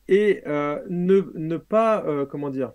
et 0.08 0.42
euh, 0.48 0.82
ne, 0.90 1.30
ne 1.36 1.56
pas, 1.56 2.04
euh, 2.06 2.26
comment 2.26 2.50
dire, 2.50 2.72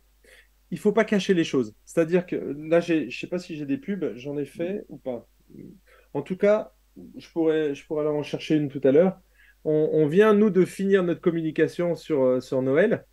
il 0.69 0.79
faut 0.79 0.93
pas 0.93 1.03
cacher 1.03 1.33
les 1.33 1.43
choses. 1.43 1.75
C'est-à-dire 1.83 2.25
que 2.25 2.55
là, 2.59 2.79
je 2.79 3.09
sais 3.09 3.27
pas 3.27 3.39
si 3.39 3.57
j'ai 3.57 3.65
des 3.65 3.77
pubs, 3.77 4.13
j'en 4.15 4.37
ai 4.37 4.45
fait 4.45 4.85
ou 4.87 4.97
pas. 4.97 5.27
En 6.13 6.21
tout 6.21 6.37
cas, 6.37 6.71
je 7.17 7.27
pourrais, 7.29 7.75
je 7.75 7.85
pourrais 7.85 8.07
aller 8.07 8.17
en 8.17 8.23
chercher 8.23 8.55
une 8.55 8.69
tout 8.69 8.79
à 8.85 8.93
l'heure. 8.93 9.19
On, 9.63 9.89
on 9.93 10.07
vient, 10.07 10.33
nous, 10.33 10.49
de 10.49 10.65
finir 10.65 11.03
notre 11.03 11.21
communication 11.21 11.95
sur, 11.95 12.23
euh, 12.23 12.39
sur 12.39 12.61
Noël, 12.61 13.05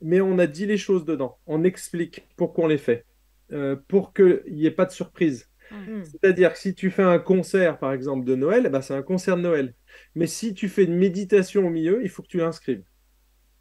mais 0.00 0.20
on 0.20 0.38
a 0.38 0.46
dit 0.46 0.66
les 0.66 0.76
choses 0.76 1.04
dedans. 1.04 1.38
On 1.46 1.64
explique 1.64 2.28
pourquoi 2.36 2.64
on 2.64 2.68
les 2.68 2.78
fait, 2.78 3.04
euh, 3.52 3.76
pour 3.88 4.12
qu'il 4.12 4.42
n'y 4.48 4.66
ait 4.66 4.70
pas 4.70 4.84
de 4.84 4.92
surprise. 4.92 5.48
Hmm. 5.70 6.04
C'est-à-dire 6.04 6.52
que 6.52 6.58
si 6.58 6.74
tu 6.74 6.90
fais 6.90 7.02
un 7.02 7.18
concert, 7.18 7.78
par 7.78 7.92
exemple, 7.92 8.24
de 8.24 8.34
Noël, 8.34 8.68
ben, 8.70 8.80
c'est 8.80 8.94
un 8.94 9.02
concert 9.02 9.36
de 9.36 9.42
Noël. 9.42 9.74
Mais 10.14 10.26
si 10.26 10.54
tu 10.54 10.68
fais 10.68 10.84
une 10.84 10.96
méditation 10.96 11.66
au 11.66 11.70
milieu, 11.70 12.02
il 12.02 12.08
faut 12.08 12.22
que 12.22 12.28
tu 12.28 12.38
l'inscrives. 12.38 12.84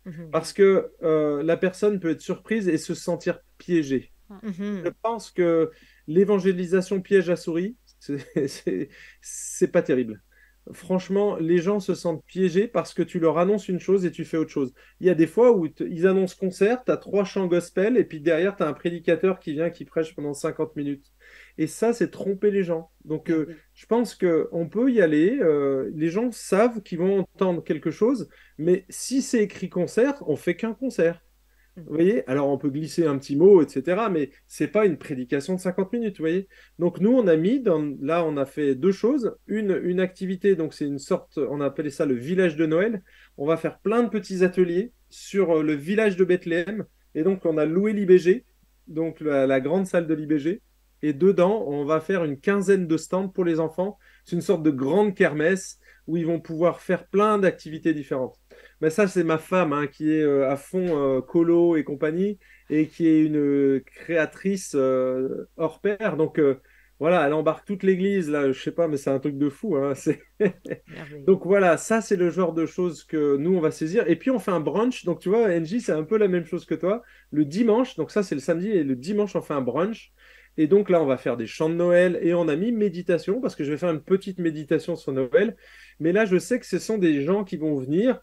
Mhm. 0.06 0.30
Parce 0.32 0.54
que 0.54 0.92
euh, 1.02 1.42
la 1.42 1.58
personne 1.58 2.00
peut 2.00 2.12
être 2.12 2.22
surprise 2.22 2.68
et 2.68 2.78
se 2.78 2.94
sentir 2.94 3.40
piégée. 3.58 4.12
Mhm. 4.44 4.84
Je 4.86 4.90
pense 5.02 5.32
que 5.32 5.72
l'évangélisation 6.08 7.02
piège 7.02 7.30
à 7.30 7.36
souris, 7.36 7.76
c'est 8.00 9.68
pas 9.72 9.82
terrible. 9.82 10.22
Franchement, 10.74 11.36
les 11.38 11.60
gens 11.60 11.80
se 11.80 11.94
sentent 11.94 12.24
piégés 12.26 12.68
parce 12.68 12.94
que 12.94 13.04
tu 13.04 13.20
leur 13.20 13.38
annonces 13.38 13.70
une 13.70 13.80
chose 13.80 14.06
et 14.06 14.12
tu 14.12 14.26
fais 14.26 14.38
autre 14.38 14.50
chose. 14.52 14.74
Il 15.00 15.08
y 15.08 15.10
a 15.12 15.16
des 15.16 15.28
fois 15.28 15.56
où 15.56 15.68
ils 15.80 16.08
annoncent 16.08 16.36
concert, 16.40 16.84
tu 16.84 16.92
as 16.92 16.98
trois 16.98 17.24
chants 17.24 17.46
gospel 17.48 17.98
et 17.98 18.04
puis 18.04 18.20
derrière, 18.20 18.56
tu 18.56 18.64
as 18.64 18.68
un 18.68 18.74
prédicateur 18.74 19.40
qui 19.40 19.54
vient 19.54 19.70
qui 19.70 19.86
prêche 19.86 20.16
pendant 20.16 20.34
50 20.34 20.76
minutes. 20.76 21.06
Et 21.58 21.68
ça, 21.68 21.94
c'est 21.94 22.10
tromper 22.10 22.52
les 22.52 22.64
gens. 22.64 22.92
Donc, 23.06 23.30
euh, 23.30 23.48
je 23.74 23.86
pense 23.86 24.16
qu'on 24.16 24.68
peut 24.70 24.92
y 24.92 25.02
aller. 25.02 25.38
euh, 25.40 25.92
les 25.96 26.10
gens 26.10 26.32
savent 26.32 26.82
qu'ils 26.82 27.00
vont 27.00 27.20
entendre 27.20 27.64
quelque 27.64 27.92
chose, 27.92 28.30
mais 28.58 28.86
si 28.90 29.22
c'est 29.22 29.44
écrit 29.44 29.70
concert, 29.70 30.16
on 30.28 30.36
fait 30.36 30.56
qu'un 30.56 30.74
concert. 30.74 31.22
Vous 31.78 31.94
voyez? 31.94 32.28
Alors, 32.30 32.48
on 32.48 32.58
peut 32.58 32.70
glisser 32.70 33.06
un 33.06 33.18
petit 33.18 33.36
mot, 33.36 33.62
etc., 33.62 34.04
mais 34.10 34.32
c'est 34.48 34.70
pas 34.70 34.86
une 34.86 34.98
prédication 34.98 35.56
de 35.56 35.60
50 35.60 35.92
minutes, 35.92 36.18
vous 36.18 36.24
voyez? 36.24 36.48
Donc, 36.80 37.02
nous, 37.02 37.12
on 37.12 37.28
a 37.28 37.36
mis, 37.36 37.60
dans... 37.60 37.94
là, 38.00 38.24
on 38.24 38.38
a 38.38 38.46
fait 38.46 38.76
deux 38.76 38.94
choses. 38.94 39.36
Une, 39.48 39.78
une 39.84 40.00
activité, 40.00 40.56
donc 40.56 40.74
c'est 40.74 40.86
une 40.86 41.00
sorte, 41.00 41.38
on 41.38 41.60
a 41.60 41.66
appelé 41.66 41.90
ça 41.90 42.06
le 42.06 42.16
village 42.16 42.56
de 42.56 42.66
Noël. 42.66 43.04
On 43.38 43.46
va 43.46 43.58
faire 43.58 43.80
plein 43.80 44.04
de 44.04 44.10
petits 44.10 44.44
ateliers 44.44 44.94
sur 45.10 45.58
euh, 45.58 45.64
le 45.64 45.74
village 45.74 46.16
de 46.16 46.24
Bethléem. 46.24 46.86
Et 47.14 47.24
donc, 47.24 47.46
on 47.46 47.58
a 47.58 47.66
loué 47.66 47.92
l'IBG, 47.92 48.46
donc 48.88 49.20
la, 49.20 49.46
la 49.46 49.60
grande 49.60 49.86
salle 49.86 50.08
de 50.08 50.14
l'IBG. 50.14 50.62
Et 51.02 51.12
dedans, 51.12 51.66
on 51.68 51.84
va 51.84 52.00
faire 52.00 52.24
une 52.24 52.40
quinzaine 52.40 52.88
de 52.88 52.98
stands 52.98 53.28
pour 53.28 53.44
les 53.44 53.60
enfants. 53.60 53.98
C'est 54.24 54.38
une 54.38 54.42
sorte 54.42 54.64
de 54.64 54.72
grande 54.72 55.14
kermesse 55.14 55.78
où 56.08 56.16
ils 56.16 56.26
vont 56.26 56.40
pouvoir 56.40 56.80
faire 56.80 57.06
plein 57.08 57.38
d'activités 57.38 57.94
différentes. 57.94 58.40
Mais 58.82 58.90
ça, 58.90 59.08
c'est 59.08 59.24
ma 59.24 59.38
femme 59.38 59.74
hein, 59.74 59.88
qui 59.88 60.12
est 60.12 60.22
euh, 60.24 60.50
à 60.50 60.58
fond 60.58 61.18
euh, 61.18 61.22
colo 61.22 61.76
et 61.76 61.84
compagnie 61.84 62.38
et 62.70 62.88
qui 62.88 63.08
est 63.08 63.24
une 63.24 63.38
euh, 63.38 63.84
créatrice 63.86 64.74
euh, 64.76 65.48
hors 65.58 65.80
pair. 65.80 66.18
Donc 66.18 66.40
voilà, 67.00 67.28
elle 67.28 67.34
embarque 67.34 67.66
toute 67.66 67.84
l'église 67.84 68.30
là. 68.30 68.52
Je 68.52 68.62
sais 68.62 68.72
pas, 68.72 68.88
mais 68.88 68.98
c'est 68.98 69.10
un 69.10 69.20
truc 69.20 69.38
de 69.38 69.50
fou. 69.50 69.76
Hein. 69.76 69.94
Donc 71.28 71.46
voilà, 71.46 71.78
ça 71.78 72.02
c'est 72.02 72.16
le 72.16 72.30
genre 72.30 72.54
de 72.54 72.66
choses 72.66 73.04
que 73.04 73.36
nous 73.38 73.56
on 73.56 73.60
va 73.60 73.72
saisir. 73.72 74.08
Et 74.08 74.16
puis 74.16 74.32
on 74.32 74.40
fait 74.40 74.52
un 74.52 74.62
brunch. 74.62 75.04
Donc 75.04 75.20
tu 75.20 75.30
vois, 75.30 75.50
NJ, 75.50 75.80
c'est 75.80 75.92
un 75.92 76.04
peu 76.04 76.18
la 76.18 76.28
même 76.28 76.46
chose 76.46 76.66
que 76.66 76.76
toi. 76.76 77.04
Le 77.32 77.44
dimanche, 77.46 77.96
donc 77.98 78.12
ça 78.12 78.24
c'est 78.24 78.36
le 78.36 78.42
samedi 78.42 78.70
et 78.70 78.84
le 78.84 78.96
dimanche 78.96 79.36
on 79.36 79.42
fait 79.42 79.54
un 79.54 79.62
brunch. 79.62 80.14
Et 80.58 80.68
donc 80.68 80.90
là 80.90 81.02
on 81.02 81.06
va 81.06 81.18
faire 81.18 81.36
des 81.36 81.48
chants 81.48 81.70
de 81.70 81.76
Noël 81.76 82.18
et 82.22 82.34
on 82.34 82.48
a 82.48 82.56
mis 82.56 82.72
méditation 82.72 83.42
parce 83.42 83.56
que 83.56 83.66
je 83.66 83.72
vais 83.72 83.78
faire 83.78 83.92
une 83.92 84.02
petite 84.02 84.40
méditation 84.40 84.96
sur 84.96 85.12
Noël. 85.12 85.58
Mais 86.00 86.14
là 86.14 86.26
je 86.26 86.38
sais 86.38 86.60
que 86.60 86.66
ce 86.66 86.80
sont 86.80 86.98
des 86.98 87.22
gens 87.24 87.44
qui 87.44 87.58
vont 87.58 87.76
venir 87.76 88.22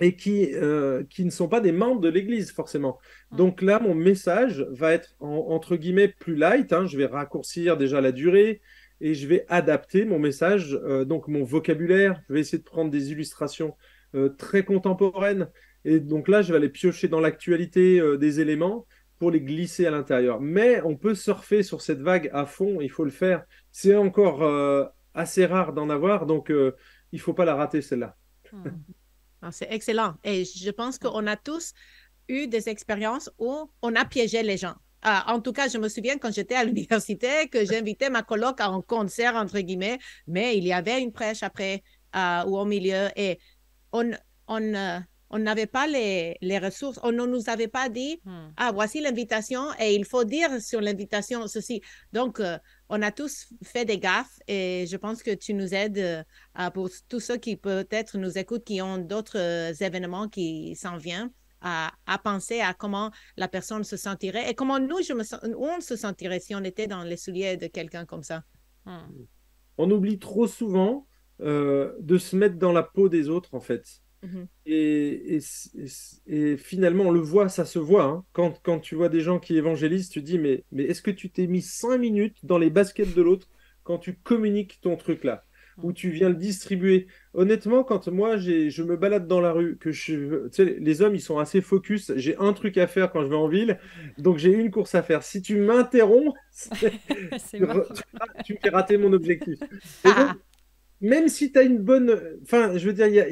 et 0.00 0.14
qui, 0.16 0.50
euh, 0.54 1.02
qui 1.10 1.24
ne 1.24 1.30
sont 1.30 1.48
pas 1.48 1.60
des 1.60 1.72
membres 1.72 2.00
de 2.00 2.08
l'Église 2.08 2.52
forcément. 2.52 2.98
Donc 3.32 3.62
là, 3.62 3.80
mon 3.80 3.94
message 3.94 4.64
va 4.70 4.92
être 4.92 5.16
en- 5.20 5.46
entre 5.48 5.76
guillemets 5.76 6.08
plus 6.08 6.36
light. 6.36 6.72
hein. 6.72 6.86
Je 6.86 6.96
vais 6.96 7.06
raccourcir 7.06 7.76
déjà 7.76 8.00
la 8.00 8.12
durée 8.12 8.60
et 9.00 9.14
je 9.14 9.26
vais 9.26 9.44
adapter 9.48 10.04
mon 10.04 10.18
message, 10.18 10.78
euh, 10.84 11.04
donc 11.04 11.28
mon 11.28 11.42
vocabulaire. 11.44 12.20
Je 12.28 12.34
vais 12.34 12.40
essayer 12.40 12.58
de 12.58 12.64
prendre 12.64 12.90
des 12.90 13.10
illustrations 13.10 13.74
euh, 14.14 14.28
très 14.30 14.64
contemporaines. 14.64 15.48
Et 15.84 16.00
donc 16.00 16.28
là, 16.28 16.42
je 16.42 16.52
vais 16.52 16.58
aller 16.58 16.68
piocher 16.68 17.08
dans 17.08 17.20
l'actualité 17.20 18.00
des 18.18 18.40
éléments 18.40 18.86
pour 19.18 19.30
les 19.30 19.40
glisser 19.40 19.86
à 19.86 19.90
l'intérieur. 19.90 20.40
Mais 20.40 20.80
on 20.82 20.96
peut 20.96 21.14
surfer 21.14 21.62
sur 21.62 21.80
cette 21.82 22.00
vague 22.00 22.28
à 22.32 22.46
fond, 22.46 22.80
il 22.80 22.90
faut 22.90 23.04
le 23.04 23.10
faire. 23.10 23.44
C'est 23.72 23.94
encore 23.94 24.42
assez 25.14 25.46
rare 25.46 25.72
d'en 25.72 25.88
avoir, 25.88 26.26
donc 26.26 26.52
il 27.12 27.20
faut 27.20 27.32
pas 27.32 27.44
la 27.44 27.54
rater 27.54 27.80
celle-là. 27.80 28.16
Ah, 29.42 29.52
c'est 29.52 29.68
excellent. 29.70 30.14
Et 30.24 30.44
je 30.44 30.70
pense 30.70 30.98
qu'on 30.98 31.26
a 31.26 31.36
tous 31.36 31.72
eu 32.28 32.46
des 32.48 32.68
expériences 32.68 33.30
où 33.38 33.70
on 33.82 33.94
a 33.94 34.04
piégé 34.04 34.42
les 34.42 34.56
gens. 34.56 34.74
Ah, 35.02 35.32
en 35.32 35.40
tout 35.40 35.52
cas, 35.52 35.68
je 35.68 35.78
me 35.78 35.88
souviens 35.88 36.18
quand 36.18 36.32
j'étais 36.32 36.56
à 36.56 36.64
l'université 36.64 37.48
que 37.48 37.64
j'invitais 37.64 38.10
ma 38.10 38.22
coloc 38.22 38.60
à 38.60 38.66
un 38.66 38.82
concert, 38.82 39.36
entre 39.36 39.60
guillemets, 39.60 39.98
mais 40.26 40.56
il 40.58 40.64
y 40.64 40.72
avait 40.72 41.00
une 41.00 41.12
prêche 41.12 41.42
après 41.42 41.82
euh, 42.16 42.44
ou 42.46 42.58
au 42.58 42.64
milieu 42.64 43.08
et 43.16 43.38
on 43.92 44.12
on, 44.48 44.74
euh, 44.74 44.98
on 45.30 45.38
n'avait 45.38 45.66
pas 45.66 45.86
les, 45.86 46.36
les 46.40 46.58
ressources. 46.58 46.98
On 47.02 47.12
ne 47.12 47.26
nous 47.26 47.48
avait 47.48 47.68
pas 47.68 47.88
dit, 47.88 48.20
Hmm. 48.24 48.48
ah, 48.56 48.70
voici 48.72 49.00
l'invitation 49.00 49.62
et 49.80 49.94
il 49.94 50.04
faut 50.04 50.24
dire 50.24 50.60
sur 50.60 50.80
l'invitation 50.80 51.46
ceci. 51.46 51.80
Donc, 52.12 52.40
euh, 52.40 52.56
on 52.88 53.02
a 53.02 53.10
tous 53.12 53.48
fait 53.62 53.84
des 53.84 53.98
gaffes 53.98 54.38
et 54.46 54.86
je 54.90 54.96
pense 54.96 55.22
que 55.22 55.34
tu 55.34 55.52
nous 55.54 55.74
aides 55.74 55.98
euh, 55.98 56.22
à- 56.54 56.70
pour 56.70 56.88
tous 57.08 57.20
ceux 57.20 57.36
qui 57.36 57.56
peut-être 57.56 58.16
nous 58.18 58.38
écoutent, 58.38 58.64
qui 58.64 58.80
ont 58.80 58.98
d'autres 58.98 59.38
euh, 59.38 59.72
événements 59.80 60.28
qui 60.28 60.74
s'en 60.76 60.96
viennent, 60.96 61.30
à, 61.60 61.90
à 62.06 62.18
penser 62.18 62.60
à 62.60 62.72
comment 62.72 63.10
la 63.36 63.48
personne 63.48 63.82
se 63.84 63.96
sentirait 63.96 64.48
et 64.50 64.54
comment 64.54 64.78
nous, 64.78 65.02
je 65.02 65.12
me 65.12 65.24
sens, 65.24 65.40
on 65.58 65.80
se 65.80 65.96
sentirait 65.96 66.40
si 66.40 66.54
on 66.54 66.62
était 66.64 66.86
dans 66.86 67.02
les 67.02 67.16
souliers 67.16 67.56
de 67.56 67.66
quelqu'un 67.66 68.06
comme 68.06 68.22
ça. 68.22 68.44
Hmm. 68.86 69.00
On 69.76 69.90
oublie 69.90 70.18
trop 70.18 70.46
souvent 70.46 71.06
euh, 71.40 71.92
de 72.00 72.16
se 72.16 72.34
mettre 72.36 72.56
dans 72.56 72.72
la 72.72 72.82
peau 72.82 73.08
des 73.08 73.28
autres, 73.28 73.54
en 73.54 73.60
fait. 73.60 73.84
Mhm. 74.22 74.48
Et, 74.66 75.36
et, 75.36 75.40
et 76.26 76.56
finalement, 76.58 77.04
on 77.04 77.10
le 77.10 77.20
voit, 77.20 77.48
ça 77.48 77.64
se 77.64 77.78
voit. 77.78 78.04
hein. 78.04 78.24
Quand, 78.32 78.60
quand 78.62 78.80
tu 78.80 78.94
vois 78.96 79.08
des 79.08 79.20
gens 79.20 79.38
qui 79.38 79.56
évangélisent, 79.56 80.10
tu 80.10 80.20
te 80.20 80.26
dis, 80.26 80.38
mais, 80.38 80.64
mais 80.72 80.84
est-ce 80.84 81.02
que 81.02 81.10
tu 81.10 81.30
t'es 81.30 81.46
mis 81.46 81.62
cinq 81.62 81.98
minutes 81.98 82.38
dans 82.44 82.58
les 82.58 82.70
baskets 82.70 83.12
de 83.14 83.22
l'autre 83.22 83.48
quand 83.82 83.98
tu 83.98 84.14
communiques 84.18 84.78
ton 84.82 84.96
truc 84.96 85.24
là? 85.24 85.44
Où 85.80 85.92
tu 85.92 86.10
viens 86.10 86.28
le 86.28 86.34
distribuer? 86.34 87.06
Honnêtement, 87.34 87.84
quand 87.84 88.08
moi 88.08 88.36
je 88.36 88.82
me 88.82 88.96
balade 88.96 89.28
dans 89.28 89.40
la 89.40 89.52
rue, 89.52 89.78
que 89.78 89.92
je, 89.92 90.48
tu 90.48 90.52
sais, 90.52 90.76
les 90.80 91.02
hommes 91.02 91.14
ils 91.14 91.20
sont 91.20 91.38
assez 91.38 91.60
focus. 91.60 92.12
J'ai 92.16 92.36
un 92.38 92.52
truc 92.52 92.76
à 92.78 92.88
faire 92.88 93.12
quand 93.12 93.22
je 93.22 93.28
vais 93.28 93.36
en 93.36 93.46
ville, 93.48 93.78
donc 94.18 94.38
j'ai 94.38 94.50
une 94.52 94.72
course 94.72 94.96
à 94.96 95.02
faire. 95.04 95.22
Si 95.22 95.40
tu 95.40 95.56
m'interromps, 95.56 96.34
tu, 97.54 97.66
tu 98.42 98.54
me 98.54 98.58
fais 98.62 98.70
rater 98.70 98.96
mon 98.98 99.12
objectif. 99.12 99.60
Et 100.04 100.14
donc, 100.14 100.32
même 101.00 101.28
si 101.28 101.52
tu 101.52 101.58
as 101.58 101.62
une 101.62 101.78
bonne. 101.78 102.38
Enfin, 102.42 102.76
je 102.78 102.86
veux 102.86 102.92
dire, 102.94 103.06
il 103.08 103.14
y 103.14 103.20
a- 103.20 103.28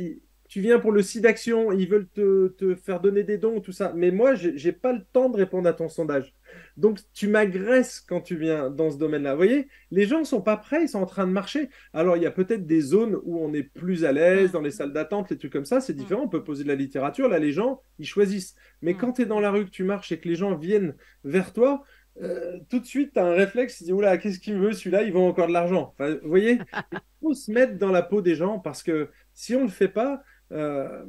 tu 0.48 0.60
viens 0.60 0.78
pour 0.78 0.92
le 0.92 1.02
SIDAction, 1.02 1.72
ils 1.72 1.88
veulent 1.88 2.08
te, 2.08 2.48
te, 2.48 2.74
faire 2.74 3.00
donner 3.00 3.24
des 3.24 3.38
dons, 3.38 3.60
tout 3.60 3.72
ça. 3.72 3.92
Mais 3.94 4.10
moi, 4.10 4.34
j'ai 4.34 4.72
pas 4.72 4.92
le 4.92 5.02
temps 5.12 5.28
de 5.28 5.36
répondre 5.36 5.68
à 5.68 5.72
ton 5.72 5.88
sondage. 5.88 6.34
Donc, 6.76 7.00
tu 7.12 7.28
m'agresses 7.28 8.00
quand 8.00 8.20
tu 8.20 8.36
viens 8.36 8.70
dans 8.70 8.90
ce 8.90 8.98
domaine-là. 8.98 9.32
Vous 9.32 9.38
voyez, 9.38 9.68
les 9.90 10.06
gens 10.06 10.20
ne 10.20 10.24
sont 10.24 10.40
pas 10.40 10.56
prêts, 10.56 10.82
ils 10.82 10.88
sont 10.88 11.00
en 11.00 11.06
train 11.06 11.26
de 11.26 11.32
marcher. 11.32 11.68
Alors, 11.92 12.16
il 12.16 12.22
y 12.22 12.26
a 12.26 12.30
peut-être 12.30 12.66
des 12.66 12.80
zones 12.80 13.18
où 13.24 13.38
on 13.38 13.52
est 13.52 13.64
plus 13.64 14.04
à 14.04 14.12
l'aise, 14.12 14.52
dans 14.52 14.60
les 14.60 14.70
salles 14.70 14.92
d'attente, 14.92 15.30
les 15.30 15.38
trucs 15.38 15.52
comme 15.52 15.64
ça, 15.64 15.80
c'est 15.80 15.94
différent. 15.94 16.22
On 16.24 16.28
peut 16.28 16.44
poser 16.44 16.62
de 16.62 16.68
la 16.68 16.74
littérature. 16.74 17.28
Là, 17.28 17.38
les 17.38 17.52
gens, 17.52 17.80
ils 17.98 18.06
choisissent. 18.06 18.54
Mais 18.82 18.94
quand 18.94 19.12
tu 19.12 19.22
es 19.22 19.26
dans 19.26 19.40
la 19.40 19.50
rue, 19.50 19.64
que 19.64 19.70
tu 19.70 19.84
marches 19.84 20.12
et 20.12 20.18
que 20.18 20.28
les 20.28 20.36
gens 20.36 20.56
viennent 20.56 20.94
vers 21.24 21.52
toi, 21.52 21.82
euh, 22.22 22.58
tout 22.70 22.78
de 22.78 22.86
suite, 22.86 23.12
tu 23.14 23.20
as 23.20 23.26
un 23.26 23.34
réflexe, 23.34 23.78
tu 23.78 23.84
dis, 23.84 23.92
oula, 23.92 24.16
qu'est-ce 24.16 24.38
qu'il 24.38 24.56
veut 24.56 24.72
celui-là 24.72 25.02
Il 25.02 25.12
vend 25.12 25.28
encore 25.28 25.48
de 25.48 25.52
l'argent. 25.52 25.94
vous 25.98 26.16
voyez, 26.24 26.58
il 26.92 26.98
faut 27.20 27.34
se 27.34 27.50
mettre 27.50 27.76
dans 27.78 27.90
la 27.90 28.02
peau 28.02 28.22
des 28.22 28.34
gens 28.34 28.58
parce 28.58 28.82
que 28.82 29.10
si 29.34 29.54
on 29.54 29.60
ne 29.60 29.64
le 29.64 29.70
fait 29.70 29.88
pas, 29.88 30.22
euh, 30.52 31.04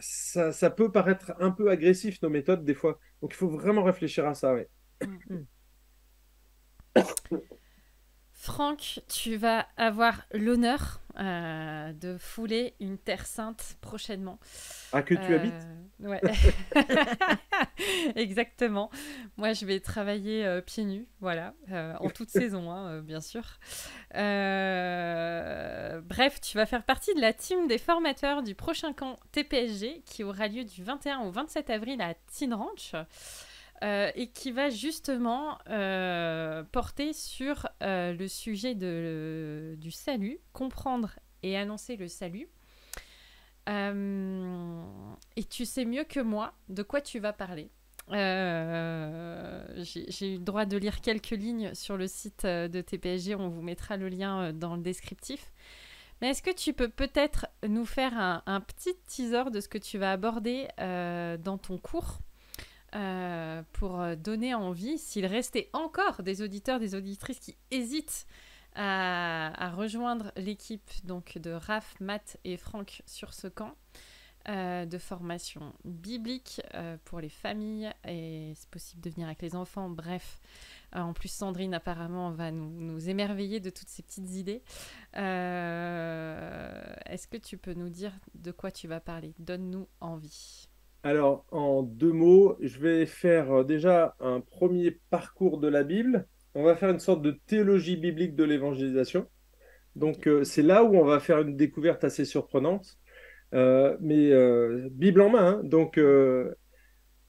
ça, 0.00 0.52
ça, 0.52 0.70
peut 0.70 0.92
paraître 0.92 1.32
un 1.40 1.50
peu 1.50 1.70
agressif, 1.70 2.20
nos 2.22 2.30
méthodes, 2.30 2.64
des 2.64 2.74
fois. 2.74 2.98
Donc, 3.22 3.32
il 3.32 3.36
faut 3.36 3.48
vraiment 3.48 3.82
réfléchir 3.82 4.26
à 4.26 4.34
ça, 4.34 4.54
oui. 4.54 4.62
Franck, 8.44 9.00
tu 9.08 9.36
vas 9.36 9.66
avoir 9.78 10.20
l'honneur 10.34 11.00
euh, 11.18 11.94
de 11.94 12.18
fouler 12.18 12.74
une 12.78 12.98
terre 12.98 13.24
sainte 13.24 13.78
prochainement. 13.80 14.38
Ah, 14.92 15.00
que 15.00 15.14
tu 15.14 15.32
euh, 15.32 15.36
habites? 15.36 15.66
Ouais. 16.00 16.20
Exactement. 18.16 18.90
Moi, 19.38 19.54
je 19.54 19.64
vais 19.64 19.80
travailler 19.80 20.44
euh, 20.44 20.60
pieds 20.60 20.84
nus, 20.84 21.08
voilà, 21.22 21.54
en 22.00 22.10
toute 22.10 22.28
saison, 22.28 22.70
hein, 22.70 23.00
bien 23.00 23.22
sûr. 23.22 23.44
Bref, 24.12 24.20
tu 26.42 26.58
vas 26.58 26.66
faire 26.66 26.84
partie 26.84 27.14
de 27.14 27.22
la 27.22 27.32
team 27.32 27.66
des 27.66 27.78
formateurs 27.78 28.42
du 28.42 28.54
prochain 28.54 28.92
camp 28.92 29.18
TPSG 29.32 30.02
qui 30.04 30.22
aura 30.22 30.48
lieu 30.48 30.64
du 30.64 30.84
21 30.84 31.20
au 31.20 31.30
27 31.30 31.70
avril 31.70 32.02
à 32.02 32.12
Teen 32.30 32.52
Ranch. 32.52 32.92
Et 33.84 34.30
qui 34.32 34.50
va 34.50 34.70
justement 34.70 35.58
porter 36.72 37.12
sur 37.12 37.68
le 37.80 38.26
sujet 38.26 38.74
du 38.74 39.90
salut, 39.90 40.38
comprendre 40.52 41.18
et 41.42 41.56
annoncer 41.56 41.96
le 41.96 42.08
salut. 42.08 42.48
Euh, 43.68 44.82
et 45.36 45.44
tu 45.44 45.64
sais 45.64 45.84
mieux 45.84 46.04
que 46.04 46.20
moi 46.20 46.52
de 46.68 46.82
quoi 46.82 47.00
tu 47.00 47.18
vas 47.18 47.32
parler. 47.32 47.70
Euh, 48.10 49.64
j'ai 49.78 50.34
eu 50.34 50.38
le 50.38 50.44
droit 50.44 50.66
de 50.66 50.76
lire 50.76 51.00
quelques 51.00 51.30
lignes 51.30 51.72
sur 51.74 51.96
le 51.96 52.06
site 52.06 52.44
euh, 52.44 52.68
de 52.68 52.82
TPSG, 52.82 53.34
on 53.34 53.48
vous 53.48 53.62
mettra 53.62 53.96
le 53.96 54.08
lien 54.08 54.52
dans 54.52 54.76
le 54.76 54.82
descriptif. 54.82 55.52
Mais 56.20 56.30
est-ce 56.30 56.42
que 56.42 56.54
tu 56.54 56.74
peux 56.74 56.88
peut-être 56.88 57.46
nous 57.66 57.86
faire 57.86 58.12
un, 58.46 58.60
petit 58.60 58.94
teaser 59.06 59.50
de 59.50 59.60
ce 59.60 59.68
que 59.68 59.78
tu 59.78 59.98
vas 59.98 60.12
aborder 60.12 60.68
dans 60.78 61.58
ton 61.58 61.76
cours? 61.76 62.18
Pour 63.72 64.16
donner 64.16 64.54
envie, 64.54 64.98
s'il 64.98 65.26
restait 65.26 65.68
encore 65.72 66.22
des 66.22 66.42
auditeurs, 66.42 66.78
des 66.78 66.94
auditrices 66.94 67.40
qui 67.40 67.56
hésitent 67.70 68.26
à, 68.74 69.72
rejoindre 69.76 70.32
l'équipe 70.36 70.90
donc 71.04 71.38
de 71.38 71.50
Raph, 71.50 71.94
Matt 72.00 72.38
et 72.44 72.56
Franck 72.56 73.02
sur 73.06 73.32
ce 73.32 73.46
camp 73.46 73.76
euh, 74.48 74.84
de 74.84 74.98
formation 74.98 75.72
biblique 75.84 76.60
euh, 76.74 76.98
pour 77.04 77.20
les 77.20 77.30
familles 77.30 77.90
et 78.06 78.52
c'est 78.54 78.68
possible 78.68 79.00
de 79.00 79.10
venir 79.10 79.26
avec 79.26 79.40
les 79.40 79.56
enfants. 79.56 79.88
Bref, 79.88 80.40
euh, 80.94 81.00
en 81.00 81.14
plus 81.14 81.30
Sandrine 81.30 81.72
apparemment 81.72 82.30
va 82.30 82.50
nous, 82.50 82.68
nous, 82.68 83.08
émerveiller 83.08 83.60
de 83.60 83.70
toutes 83.70 83.88
ces 83.88 84.02
petites 84.02 84.30
idées. 84.32 84.62
Est-ce 85.14 85.22
que 87.28 87.38
tu 87.38 87.56
peux 87.56 87.74
nous 87.74 87.88
dire 87.88 88.12
de 88.34 88.50
quoi 88.50 88.70
tu 88.70 88.86
vas 88.86 89.00
parler? 89.00 89.34
Donne-nous 89.38 89.88
envie. 90.00 90.68
Alors, 91.04 91.46
en 91.52 91.84
deux 91.84 92.12
mots, 92.12 92.56
je 92.60 92.80
vais 92.80 93.06
faire 93.06 93.64
déjà 93.64 94.16
un 94.18 94.40
premier 94.40 94.90
parcours 95.10 95.58
de 95.58 95.68
la 95.68 95.84
Bible 95.84 96.26
on 96.54 96.62
va 96.62 96.76
faire 96.76 96.90
une 96.90 97.00
sorte 97.00 97.22
de 97.22 97.32
théologie 97.46 97.96
biblique 97.96 98.36
de 98.36 98.44
l'évangélisation. 98.44 99.28
Donc 99.96 100.26
euh, 100.26 100.44
c'est 100.44 100.62
là 100.62 100.84
où 100.84 100.96
on 100.96 101.04
va 101.04 101.20
faire 101.20 101.40
une 101.40 101.56
découverte 101.56 102.04
assez 102.04 102.24
surprenante, 102.24 102.98
euh, 103.54 103.96
mais 104.00 104.30
euh, 104.30 104.88
Bible 104.92 105.20
en 105.20 105.30
main. 105.30 105.46
Hein. 105.46 105.60
Donc 105.64 105.98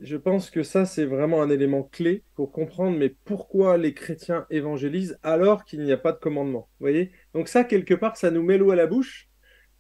je 0.02 0.18
pense 0.18 0.50
que 0.50 0.62
ça 0.62 0.86
c'est 0.86 1.06
vraiment 1.06 1.42
un 1.42 1.50
élément 1.50 1.84
clé 1.84 2.24
pour 2.36 2.52
comprendre 2.52 2.98
mais 2.98 3.16
pourquoi 3.24 3.78
les 3.78 3.94
chrétiens 3.94 4.46
évangélisent 4.50 5.18
alors 5.24 5.64
qu'il 5.64 5.82
n'y 5.84 5.92
a 5.92 5.98
pas 5.98 6.12
de 6.12 6.20
commandement. 6.20 6.70
Vous 6.80 6.84
voyez? 6.84 7.12
Donc 7.34 7.48
ça 7.48 7.64
quelque 7.64 7.94
part 7.94 8.18
ça 8.18 8.30
nous 8.32 8.44
met 8.44 8.58
l'eau 8.58 8.72
à 8.72 8.76
la 8.76 8.88
bouche. 8.88 9.30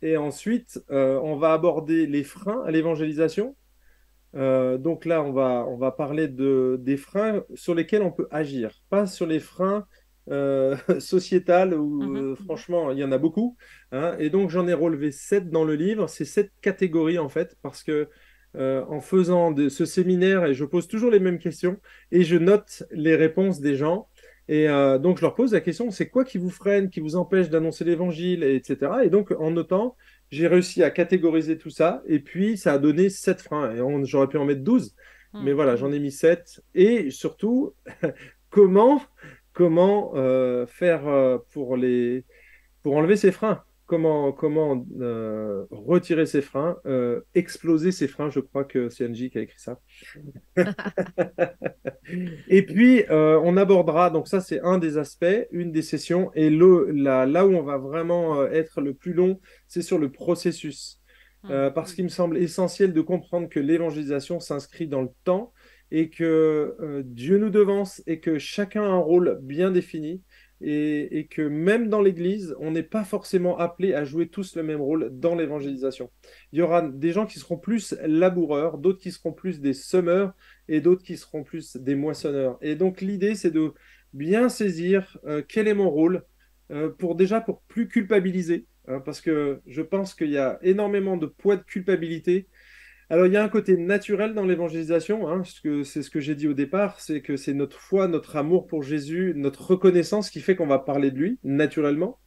Et 0.01 0.17
ensuite 0.17 0.83
on 0.89 1.35
va 1.35 1.53
aborder 1.53 2.05
les 2.07 2.23
freins 2.23 2.63
à 2.65 2.71
l'évangélisation 2.71 3.55
euh, 4.35 4.77
donc 4.77 5.05
là, 5.05 5.23
on 5.23 5.31
va, 5.31 5.65
on 5.67 5.77
va 5.77 5.91
parler 5.91 6.27
de, 6.27 6.77
des 6.81 6.97
freins 6.97 7.43
sur 7.53 7.73
lesquels 7.73 8.01
on 8.01 8.11
peut 8.11 8.27
agir, 8.31 8.81
pas 8.89 9.07
sur 9.07 9.25
les 9.25 9.39
freins 9.39 9.85
euh, 10.29 10.75
sociétals 10.99 11.73
où 11.73 12.01
mhm, 12.01 12.17
euh, 12.17 12.35
franchement, 12.35 12.91
il 12.91 12.99
y 12.99 13.03
en 13.03 13.11
a 13.11 13.17
beaucoup. 13.17 13.55
Hein. 13.91 14.15
et 14.19 14.29
donc, 14.29 14.49
j'en 14.49 14.67
ai 14.67 14.73
relevé 14.73 15.11
sept 15.11 15.49
dans 15.49 15.63
le 15.63 15.75
livre. 15.75 16.07
C'est 16.07 16.25
sept 16.25 16.51
catégories 16.61 17.19
en 17.19 17.29
fait, 17.29 17.57
parce 17.61 17.83
que 17.83 18.09
en 18.57 19.01
faisant 19.01 19.51
de, 19.51 19.67
ce 19.67 19.83
séminaire, 19.83 20.45
et 20.45 20.53
je 20.53 20.63
pose 20.63 20.87
toujours 20.87 21.11
les 21.11 21.19
mêmes 21.19 21.39
questions, 21.39 21.77
et 22.13 22.23
je 22.23 22.37
note 22.37 22.83
les 22.91 23.13
réponses 23.13 23.59
des 23.59 23.75
gens. 23.75 24.07
Et 24.47 24.67
donc, 25.01 25.17
je 25.17 25.23
leur 25.23 25.35
pose 25.35 25.51
la 25.51 25.59
question, 25.59 25.91
c'est 25.91 26.07
quoi 26.07 26.23
qui 26.23 26.37
vous 26.37 26.49
freine, 26.49 26.89
qui 26.89 27.01
vous 27.01 27.17
empêche 27.17 27.49
d'annoncer 27.49 27.83
l'évangile, 27.83 28.43
etc. 28.43 28.93
Et 29.03 29.09
donc, 29.09 29.31
en 29.37 29.51
notant, 29.51 29.97
j'ai 30.31 30.47
réussi 30.47 30.83
à 30.83 30.89
catégoriser 30.89 31.57
tout 31.57 31.69
ça 31.69 32.03
et 32.07 32.19
puis 32.19 32.57
ça 32.57 32.73
a 32.73 32.77
donné 32.77 33.09
7 33.09 33.41
freins. 33.41 33.71
Et 33.71 34.05
j'aurais 34.05 34.27
pu 34.27 34.37
en 34.37 34.45
mettre 34.45 34.61
12, 34.61 34.95
mais 35.33 35.53
voilà, 35.53 35.73
hmm. 35.73 35.77
j'en 35.77 35.91
ai 35.91 35.99
mis 35.99 36.11
7. 36.11 36.61
Et 36.73 37.11
surtout, 37.11 37.73
comment, 38.49 39.01
comment 39.53 40.13
euh, 40.15 40.65
faire 40.65 41.07
euh, 41.07 41.37
pour, 41.51 41.77
les, 41.77 42.25
pour 42.83 42.95
enlever 42.95 43.15
ces 43.15 43.31
freins? 43.31 43.63
Comment, 43.85 44.31
comment 44.31 44.85
euh, 44.99 45.65
retirer 45.69 46.25
ses 46.25 46.41
freins, 46.41 46.77
euh, 46.85 47.21
exploser 47.33 47.91
ses 47.91 48.07
freins, 48.07 48.29
je 48.29 48.39
crois 48.39 48.63
que 48.63 48.89
c'est 48.89 49.07
Angie 49.07 49.29
qui 49.29 49.37
a 49.37 49.41
écrit 49.41 49.59
ça. 49.59 49.79
et 52.47 52.65
puis, 52.65 53.03
euh, 53.09 53.39
on 53.43 53.57
abordera, 53.57 54.09
donc 54.09 54.27
ça 54.27 54.41
c'est 54.41 54.59
un 54.61 54.77
des 54.77 54.97
aspects, 54.97 55.47
une 55.51 55.71
des 55.71 55.83
sessions, 55.83 56.31
et 56.33 56.49
le, 56.49 56.91
là 56.91 57.45
où 57.45 57.55
on 57.55 57.63
va 57.63 57.77
vraiment 57.77 58.45
être 58.47 58.81
le 58.81 58.93
plus 58.93 59.13
long, 59.13 59.39
c'est 59.67 59.81
sur 59.81 59.99
le 59.99 60.11
processus. 60.11 61.01
Mmh. 61.43 61.69
parce 61.75 61.93
qu'il 61.93 62.03
me 62.03 62.09
semble 62.09 62.39
essentiel 62.39 62.91
de 62.91 63.01
comprendre 63.01 63.47
que 63.49 63.59
l'évangélisation 63.59 64.39
s'inscrit 64.39 64.87
dans 64.87 65.03
le 65.03 65.11
temps 65.25 65.53
et 65.91 66.09
que 66.09 67.03
Dieu 67.05 67.37
nous 67.37 67.51
devance 67.51 68.01
et 68.07 68.19
que 68.19 68.39
chacun 68.39 68.81
a 68.81 68.87
un 68.87 68.97
rôle 68.97 69.37
bien 69.43 69.69
défini 69.69 70.23
et, 70.61 71.27
que 71.29 71.41
même 71.41 71.89
dans 71.89 72.01
l'Église, 72.01 72.55
on 72.59 72.71
n'est 72.71 72.83
pas 72.83 73.03
forcément 73.03 73.57
appelé 73.57 73.93
à 73.93 74.03
jouer 74.05 74.27
tous 74.27 74.55
le 74.55 74.63
même 74.63 74.81
rôle 74.81 75.09
dans 75.11 75.35
l'évangélisation. 75.35 76.09
Il 76.51 76.59
y 76.59 76.61
aura 76.61 76.81
des 76.81 77.11
gens 77.11 77.25
qui 77.25 77.39
seront 77.39 77.57
plus 77.57 77.93
laboureurs, 78.05 78.77
d'autres 78.77 78.99
qui 78.99 79.11
seront 79.11 79.33
plus 79.33 79.59
des 79.59 79.73
semeurs 79.73 80.33
et 80.67 80.81
d'autres 80.81 81.03
qui 81.03 81.17
seront 81.17 81.43
plus 81.43 81.75
des 81.75 81.95
moissonneurs. 81.95 82.57
Et 82.61 82.75
donc 82.75 83.01
l'idée, 83.01 83.35
c'est 83.35 83.51
de 83.51 83.73
bien 84.13 84.49
saisir 84.49 85.17
euh, 85.25 85.41
quel 85.47 85.67
est 85.67 85.73
mon 85.73 85.89
rôle 85.89 86.23
euh, 86.71 86.89
pour 86.89 87.15
déjà 87.15 87.41
pour 87.41 87.61
plus 87.63 87.87
culpabiliser, 87.87 88.65
hein, 88.87 88.99
parce 88.99 89.21
que 89.21 89.61
je 89.67 89.81
pense 89.81 90.15
qu'il 90.15 90.31
y 90.31 90.37
a 90.37 90.57
énormément 90.61 91.17
de 91.17 91.27
poids 91.27 91.57
de 91.57 91.63
culpabilité 91.63 92.47
alors, 93.09 93.27
il 93.27 93.33
y 93.33 93.37
a 93.37 93.43
un 93.43 93.49
côté 93.49 93.77
naturel 93.77 94.33
dans 94.33 94.45
l'évangélisation, 94.45 95.29
hein, 95.29 95.43
c'est 95.83 96.01
ce 96.01 96.09
que 96.09 96.19
j'ai 96.19 96.33
dit 96.33 96.47
au 96.47 96.53
départ, 96.53 96.99
c'est 96.99 97.21
que 97.21 97.37
c'est 97.37 97.53
notre 97.53 97.79
foi, 97.79 98.07
notre 98.07 98.35
amour 98.35 98.65
pour 98.65 98.81
Jésus, 98.81 99.33
notre 99.35 99.63
reconnaissance 99.71 100.31
qui 100.31 100.41
fait 100.41 100.55
qu'on 100.55 100.65
va 100.65 100.79
parler 100.79 101.11
de 101.11 101.17
lui, 101.17 101.39
naturellement. 101.43 102.19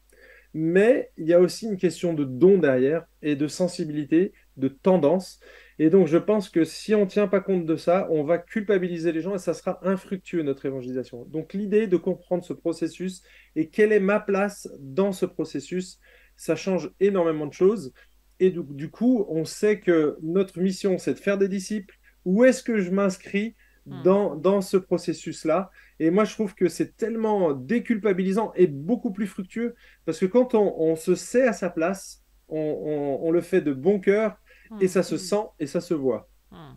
Mais 0.54 1.10
il 1.16 1.26
y 1.26 1.34
a 1.34 1.40
aussi 1.40 1.66
une 1.66 1.76
question 1.76 2.14
de 2.14 2.24
don 2.24 2.58
derrière, 2.58 3.06
et 3.22 3.34
de 3.34 3.48
sensibilité, 3.48 4.32
de 4.56 4.68
tendance. 4.68 5.40
Et 5.80 5.90
donc, 5.90 6.06
je 6.06 6.16
pense 6.16 6.48
que 6.48 6.64
si 6.64 6.94
on 6.94 7.02
ne 7.02 7.10
tient 7.10 7.28
pas 7.28 7.40
compte 7.40 7.66
de 7.66 7.76
ça, 7.76 8.06
on 8.10 8.24
va 8.24 8.38
culpabiliser 8.38 9.12
les 9.12 9.20
gens 9.20 9.34
et 9.34 9.38
ça 9.38 9.54
sera 9.54 9.78
infructueux, 9.82 10.42
notre 10.42 10.66
évangélisation. 10.66 11.24
Donc, 11.26 11.54
l'idée 11.54 11.86
de 11.86 11.96
comprendre 11.96 12.44
ce 12.44 12.52
processus 12.52 13.22
et 13.56 13.68
quelle 13.68 13.92
est 13.92 14.00
ma 14.00 14.20
place 14.20 14.68
dans 14.80 15.12
ce 15.12 15.26
processus, 15.26 15.98
ça 16.36 16.56
change 16.56 16.90
énormément 17.00 17.46
de 17.46 17.52
choses. 17.52 17.92
Et 18.41 18.51
du, 18.51 18.91
coup, 18.91 19.26
on 19.28 19.45
sait 19.45 19.80
que 19.80 20.16
notre 20.22 20.61
mission, 20.61 20.99
c'est 20.99 21.14
de 21.14 21.18
faire 21.18 21.39
des 21.39 21.49
disciples. 21.49 21.99
Où 22.24 22.45
est-ce 22.45 22.62
que 22.62 22.78
je 22.78 22.91
m'inscris 22.91 23.57
hmm. 23.86 24.03
dans, 24.03 24.36
dans 24.36 24.61
ce 24.61 24.76
processus-là? 24.76 25.70
Et 25.99 26.11
moi, 26.11 26.24
je 26.24 26.34
trouve 26.34 26.55
que 26.55 26.68
c'est 26.68 26.97
tellement 26.97 27.53
déculpabilisant 27.53 28.53
et 28.55 28.68
beaucoup 28.68 29.12
plus 29.12 29.26
fructueux 29.26 29.74
parce 30.05 30.18
que 30.18 30.26
quand 30.26 30.55
on, 30.55 30.95
se 30.95 31.14
sait 31.14 31.47
à 31.47 31.53
sa 31.53 31.70
place, 31.70 32.22
on, 32.49 33.30
le 33.30 33.41
fait 33.41 33.61
de 33.61 33.72
bon 33.72 33.99
cœur 33.99 34.39
et 34.80 34.89
ça 34.89 35.03
se 35.03 35.16
hmm. 35.16 35.18
sent 35.18 35.45
et 35.59 35.66
ça 35.66 35.80
se 35.80 35.95
voit. 35.95 36.28
Hmm. 36.51 36.74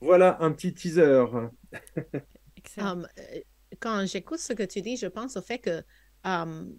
Voilà 0.00 0.36
un 0.40 0.52
petit 0.52 0.74
teaser. 0.74 1.24
Um, 2.78 3.06
euh, 3.18 3.40
quand 3.78 4.06
j'écoute 4.06 4.38
ce 4.38 4.52
que 4.54 4.62
tu 4.62 4.80
dis, 4.80 4.96
je 4.96 5.06
pense 5.06 5.36
au 5.36 5.42
fait 5.42 5.58
que 5.58 5.82
um, 6.24 6.74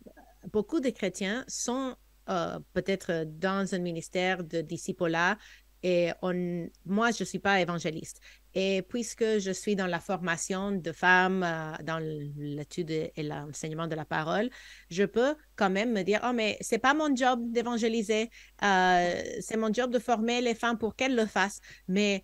beaucoup 0.51 0.80
de 0.80 0.89
chrétiens 0.89 1.45
sont 1.47 1.95
euh, 2.30 2.59
peut-être 2.73 3.26
dans 3.26 3.73
un 3.73 3.80
ministère 3.80 4.43
de 4.43 4.61
disciple-là. 4.61 5.38
Et 5.84 6.11
on, 6.23 6.67
moi, 6.86 7.11
je 7.11 7.21
ne 7.23 7.26
suis 7.26 7.39
pas 7.39 7.61
évangéliste. 7.61 8.19
Et 8.55 8.82
puisque 8.82 9.38
je 9.38 9.51
suis 9.51 9.76
dans 9.76 9.86
la 9.86 9.99
formation 9.99 10.71
de 10.71 10.91
femmes, 10.91 11.43
euh, 11.43 11.73
dans 11.84 11.99
l'étude 11.99 12.89
et 12.89 13.11
l'enseignement 13.17 13.86
de 13.86 13.95
la 13.95 14.05
parole, 14.05 14.49
je 14.89 15.03
peux 15.03 15.36
quand 15.55 15.69
même 15.69 15.91
me 15.91 16.03
dire, 16.03 16.21
oh, 16.23 16.32
mais 16.34 16.57
c'est 16.61 16.80
pas 16.80 16.93
mon 16.93 17.15
job 17.15 17.51
d'évangéliser, 17.51 18.32
euh, 18.63 19.21
c'est 19.41 19.57
mon 19.57 19.71
job 19.71 19.91
de 19.91 19.99
former 19.99 20.41
les 20.41 20.55
femmes 20.55 20.78
pour 20.78 20.95
qu'elles 20.95 21.15
le 21.15 21.26
fassent. 21.26 21.61
Mais 21.88 22.23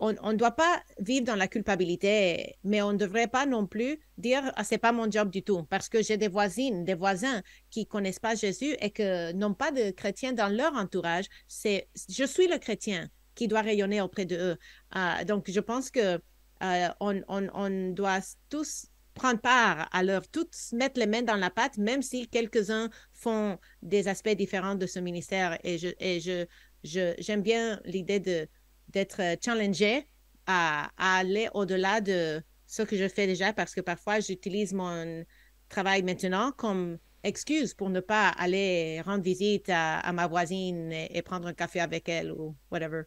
on 0.00 0.12
ne 0.12 0.36
doit 0.36 0.52
pas 0.52 0.82
vivre 1.00 1.26
dans 1.26 1.34
la 1.34 1.48
culpabilité, 1.48 2.56
mais 2.62 2.82
on 2.82 2.92
ne 2.92 2.98
devrait 2.98 3.26
pas 3.26 3.46
non 3.46 3.66
plus 3.66 3.98
dire 4.16 4.52
ah, 4.56 4.64
c'est 4.64 4.78
pas 4.78 4.92
mon 4.92 5.10
job 5.10 5.30
du 5.30 5.42
tout, 5.42 5.64
parce 5.64 5.88
que 5.88 6.02
j'ai 6.02 6.16
des 6.16 6.28
voisines, 6.28 6.84
des 6.84 6.94
voisins 6.94 7.42
qui 7.70 7.86
connaissent 7.86 8.20
pas 8.20 8.34
Jésus 8.34 8.76
et 8.80 8.90
que 8.90 9.32
n'ont 9.32 9.54
pas 9.54 9.72
de 9.72 9.90
chrétiens 9.90 10.32
dans 10.32 10.48
leur 10.48 10.74
entourage. 10.74 11.26
C'est 11.48 11.88
je 12.08 12.24
suis 12.24 12.46
le 12.46 12.58
chrétien 12.58 13.08
qui 13.34 13.48
doit 13.48 13.62
rayonner 13.62 14.00
auprès 14.00 14.24
de 14.24 14.36
eux. 14.36 14.56
Ah, 14.92 15.24
donc 15.24 15.50
je 15.50 15.60
pense 15.60 15.90
que 15.90 16.20
euh, 16.62 16.88
on, 17.00 17.92
doit 17.92 18.20
tous 18.50 18.86
prendre 19.14 19.40
part 19.40 19.88
à 19.92 20.02
leur, 20.02 20.28
tous 20.28 20.72
mettre 20.72 21.00
les 21.00 21.06
mains 21.06 21.22
dans 21.22 21.36
la 21.36 21.50
pâte, 21.50 21.76
même 21.76 22.02
si 22.02 22.28
quelques-uns 22.28 22.88
font 23.12 23.58
des 23.82 24.06
aspects 24.06 24.28
différents 24.30 24.76
de 24.76 24.86
ce 24.86 25.00
ministère. 25.00 25.58
Et 25.64 25.78
et 25.98 26.20
je 26.20 26.46
j'aime 26.84 27.42
bien 27.42 27.80
l'idée 27.84 28.20
de 28.20 28.48
d'être 28.88 29.20
euh, 29.20 29.36
challengé 29.42 30.04
à, 30.46 30.90
aller 30.96 31.48
au-delà 31.54 32.00
de 32.00 32.40
ce 32.66 32.82
que 32.82 32.96
je 32.96 33.08
fais 33.08 33.26
déjà 33.26 33.52
parce 33.52 33.74
que 33.74 33.80
parfois 33.80 34.20
j'utilise 34.20 34.72
mon 34.72 35.24
travail 35.68 36.02
maintenant 36.02 36.52
comme 36.52 36.98
excuse 37.22 37.74
pour 37.74 37.90
ne 37.90 38.00
pas 38.00 38.28
aller 38.28 39.00
rendre 39.02 39.22
visite 39.22 39.68
à, 39.68 40.10
ma 40.12 40.26
voisine 40.26 40.92
et, 40.92 41.22
prendre 41.22 41.48
un 41.48 41.54
café 41.54 41.80
avec 41.80 42.08
elle 42.08 42.32
ou 42.32 42.56
whatever. 42.70 43.02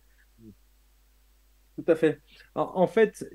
Tout 1.75 1.85
à 1.87 1.95
fait. 1.95 2.21
En, 2.53 2.85
fait, 2.85 3.25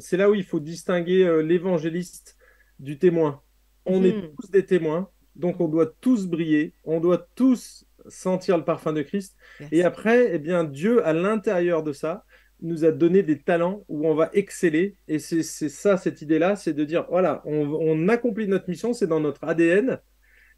c'est 0.00 0.16
là 0.16 0.28
où 0.28 0.34
il 0.34 0.44
faut 0.44 0.60
distinguer 0.60 1.24
euh, 1.24 1.42
l'évangéliste 1.42 2.36
du 2.78 2.98
témoin. 2.98 3.40
On 3.86 4.04
est 4.04 4.12
hmm. 4.12 4.34
tous 4.38 4.50
des 4.50 4.66
témoins, 4.66 5.08
donc 5.36 5.60
on 5.60 5.68
doit 5.68 5.94
tous 6.00 6.26
briller, 6.26 6.74
on 6.84 7.00
doit 7.00 7.26
tous 7.34 7.87
sentir 8.08 8.56
le 8.56 8.64
parfum 8.64 8.92
de 8.92 9.02
Christ. 9.02 9.36
Et 9.72 9.84
après, 9.84 10.34
eh 10.34 10.38
bien, 10.38 10.64
Dieu, 10.64 11.06
à 11.06 11.12
l'intérieur 11.12 11.82
de 11.82 11.92
ça, 11.92 12.24
nous 12.60 12.84
a 12.84 12.90
donné 12.90 13.22
des 13.22 13.38
talents 13.38 13.84
où 13.88 14.06
on 14.08 14.14
va 14.14 14.30
exceller. 14.32 14.96
Et 15.06 15.18
c'est 15.18 15.42
ça, 15.42 15.96
cette 15.96 16.22
idée-là, 16.22 16.56
c'est 16.56 16.72
de 16.72 16.84
dire, 16.84 17.06
voilà, 17.08 17.42
on, 17.44 18.08
accomplit 18.08 18.48
notre 18.48 18.68
mission, 18.68 18.92
c'est 18.92 19.06
dans 19.06 19.20
notre 19.20 19.44
ADN. 19.44 20.00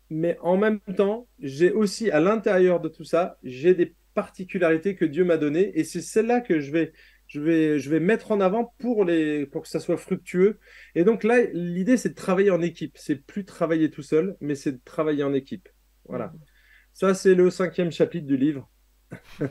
Mais 0.08 0.36
en 0.40 0.56
même 0.56 0.80
temps, 0.96 1.28
j'ai 1.38 1.70
aussi 1.70 2.10
à 2.10 2.20
l'intérieur 2.20 2.80
de 2.80 2.88
tout 2.88 3.04
ça, 3.04 3.38
j'ai 3.44 3.74
des 3.74 3.94
particularités 4.14 4.96
que 4.96 5.04
Dieu 5.04 5.24
m'a 5.24 5.36
données. 5.36 5.78
Et 5.78 5.84
c'est 5.84 6.00
celle-là 6.00 6.40
que 6.40 6.58
je 6.58 6.72
vais, 6.72 6.92
je, 7.26 7.40
vais, 7.40 7.78
je 7.78 7.90
vais 7.90 8.00
mettre 8.00 8.32
en 8.32 8.40
avant 8.40 8.74
pour, 8.78 9.04
les, 9.04 9.46
pour 9.46 9.62
que 9.62 9.68
ça 9.68 9.78
soit 9.78 9.96
fructueux. 9.96 10.58
Et 10.94 11.04
donc 11.04 11.22
là, 11.22 11.42
l'idée, 11.52 11.96
c'est 11.96 12.10
de 12.10 12.14
travailler 12.14 12.50
en 12.50 12.62
équipe. 12.62 12.96
C'est 12.98 13.16
plus 13.16 13.44
travailler 13.44 13.90
tout 13.90 14.02
seul, 14.02 14.36
mais 14.40 14.54
c'est 14.54 14.72
de 14.72 14.80
travailler 14.84 15.22
en 15.22 15.34
équipe. 15.34 15.68
Voilà. 16.06 16.32
Ça, 17.00 17.14
c'est 17.14 17.34
le 17.34 17.48
cinquième 17.48 17.90
chapitre 17.90 18.26
du 18.26 18.36
livre. 18.36 18.68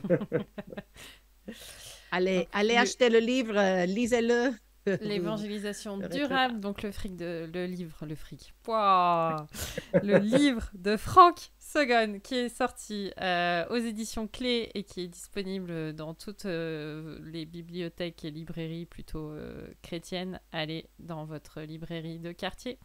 allez, 2.12 2.48
allez 2.54 2.76
acheter 2.76 3.10
le 3.10 3.18
livre, 3.18 3.58
euh, 3.58 3.88
lisez-le. 3.88 4.52
L'évangélisation 5.02 5.98
durable, 5.98 6.60
donc 6.60 6.84
le 6.84 6.92
fric 6.92 7.16
de 7.16 7.50
le 7.52 7.66
livre, 7.66 8.06
le 8.06 8.14
fric. 8.14 8.54
le 8.68 10.20
livre 10.20 10.70
de 10.76 10.96
Franck 10.96 11.50
Sogon 11.58 12.20
qui 12.20 12.36
est 12.36 12.50
sorti 12.50 13.12
euh, 13.20 13.66
aux 13.72 13.78
éditions 13.78 14.28
Clés 14.28 14.70
et 14.76 14.84
qui 14.84 15.02
est 15.02 15.08
disponible 15.08 15.94
dans 15.94 16.14
toutes 16.14 16.46
euh, 16.46 17.18
les 17.24 17.46
bibliothèques 17.46 18.26
et 18.26 18.30
librairies 18.30 18.86
plutôt 18.86 19.34
chrétiennes. 19.82 20.40
Allez 20.52 20.88
dans 21.00 21.26
votre 21.26 21.62
librairie 21.62 22.20
de 22.20 22.32
quartier. 22.32 22.78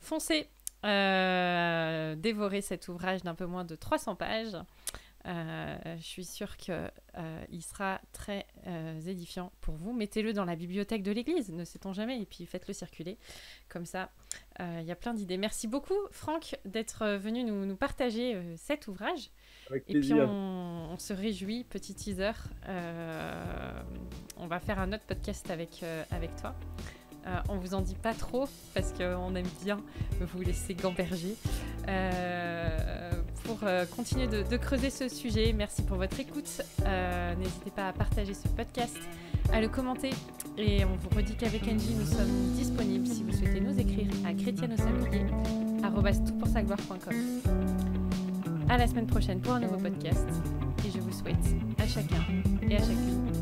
Foncez, 0.00 0.48
euh, 0.84 2.14
dévorer 2.14 2.60
cet 2.60 2.88
ouvrage 2.88 3.22
d'un 3.22 3.34
peu 3.34 3.46
moins 3.46 3.64
de 3.64 3.74
300 3.74 4.14
pages. 4.14 4.56
Euh, 5.26 5.76
je 5.98 6.04
suis 6.04 6.24
sûre 6.24 6.56
qu'il 6.56 6.72
euh, 7.18 7.60
sera 7.60 8.00
très 8.12 8.46
édifiant 9.06 9.52
pour 9.60 9.74
vous. 9.74 9.92
Mettez-le 9.92 10.32
dans 10.32 10.44
la 10.44 10.54
bibliothèque 10.54 11.02
de 11.02 11.10
l'église, 11.10 11.50
ne 11.50 11.64
sait-on 11.64 11.92
jamais, 11.92 12.20
et 12.20 12.26
puis 12.26 12.46
faites-le 12.46 12.72
circuler. 12.72 13.18
Comme 13.68 13.84
ça, 13.84 14.10
il 14.60 14.84
y 14.84 14.92
a 14.92 14.96
plein 14.96 15.14
d'idées. 15.14 15.36
Merci 15.36 15.66
beaucoup, 15.66 15.98
Franck, 16.12 16.56
d'être 16.64 17.16
venu 17.16 17.44
nous, 17.44 17.76
partager 17.76 18.40
cet 18.56 18.86
ouvrage. 18.86 19.30
et 19.88 20.00
puis 20.00 20.14
on, 20.14 20.92
on, 20.92 20.98
se 20.98 21.12
réjouit, 21.12 21.64
petit 21.64 21.94
teaser. 21.94 22.32
on 24.36 24.46
va 24.46 24.60
faire 24.60 24.78
un 24.78 24.92
autre 24.92 25.04
podcast 25.04 25.50
avec, 25.50 25.84
avec 26.10 26.34
toi. 26.36 26.54
On 27.28 27.30
euh, 27.30 27.40
on 27.48 27.56
vous 27.56 27.74
en 27.74 27.80
dit 27.80 27.94
pas 27.94 28.12
trop 28.14 28.48
parce 28.74 28.92
qu'on 28.92 29.34
aime 29.34 29.48
bien 29.64 29.80
vous 30.20 30.42
laisser 30.42 30.74
gamberger. 30.74 31.34
Euh, 31.88 33.10
pour 33.44 33.60
euh, 33.62 33.86
continuer 33.86 34.26
de, 34.26 34.56
creuser 34.56 34.90
ce 34.90 35.08
sujet, 35.08 35.54
merci 35.56 35.82
pour 35.82 35.96
votre 35.96 36.18
écoute. 36.20 36.60
N'hésitez 37.38 37.70
pas 37.70 37.88
à 37.88 37.92
partager 37.92 38.34
ce 38.34 38.48
podcast, 38.48 38.98
à 39.52 39.60
le 39.60 39.68
commenter. 39.68 40.10
Et 40.56 40.84
on 40.84 40.96
vous 40.96 41.08
redit 41.16 41.36
qu'avec 41.36 41.62
Angie, 41.62 41.94
nous 41.94 42.06
sommes 42.06 42.52
disponibles 42.54 43.06
si 43.06 43.22
vous 43.22 43.32
souhaitez 43.32 43.60
nous 43.60 43.78
écrire 43.78 44.08
à 44.26 44.34
chrétienne-au-singulier.com. 44.34 47.14
À 48.68 48.76
la 48.76 48.86
semaine 48.86 49.06
prochaine 49.06 49.40
pour 49.40 49.54
un 49.54 49.60
nouveau 49.60 49.78
podcast. 49.78 50.26
Et 50.86 50.90
je 50.90 51.00
vous 51.00 51.12
souhaite 51.12 51.36
à 51.78 51.86
chacun 51.86 52.22
et 52.68 52.76
à 52.76 52.80
chacune 52.80 53.32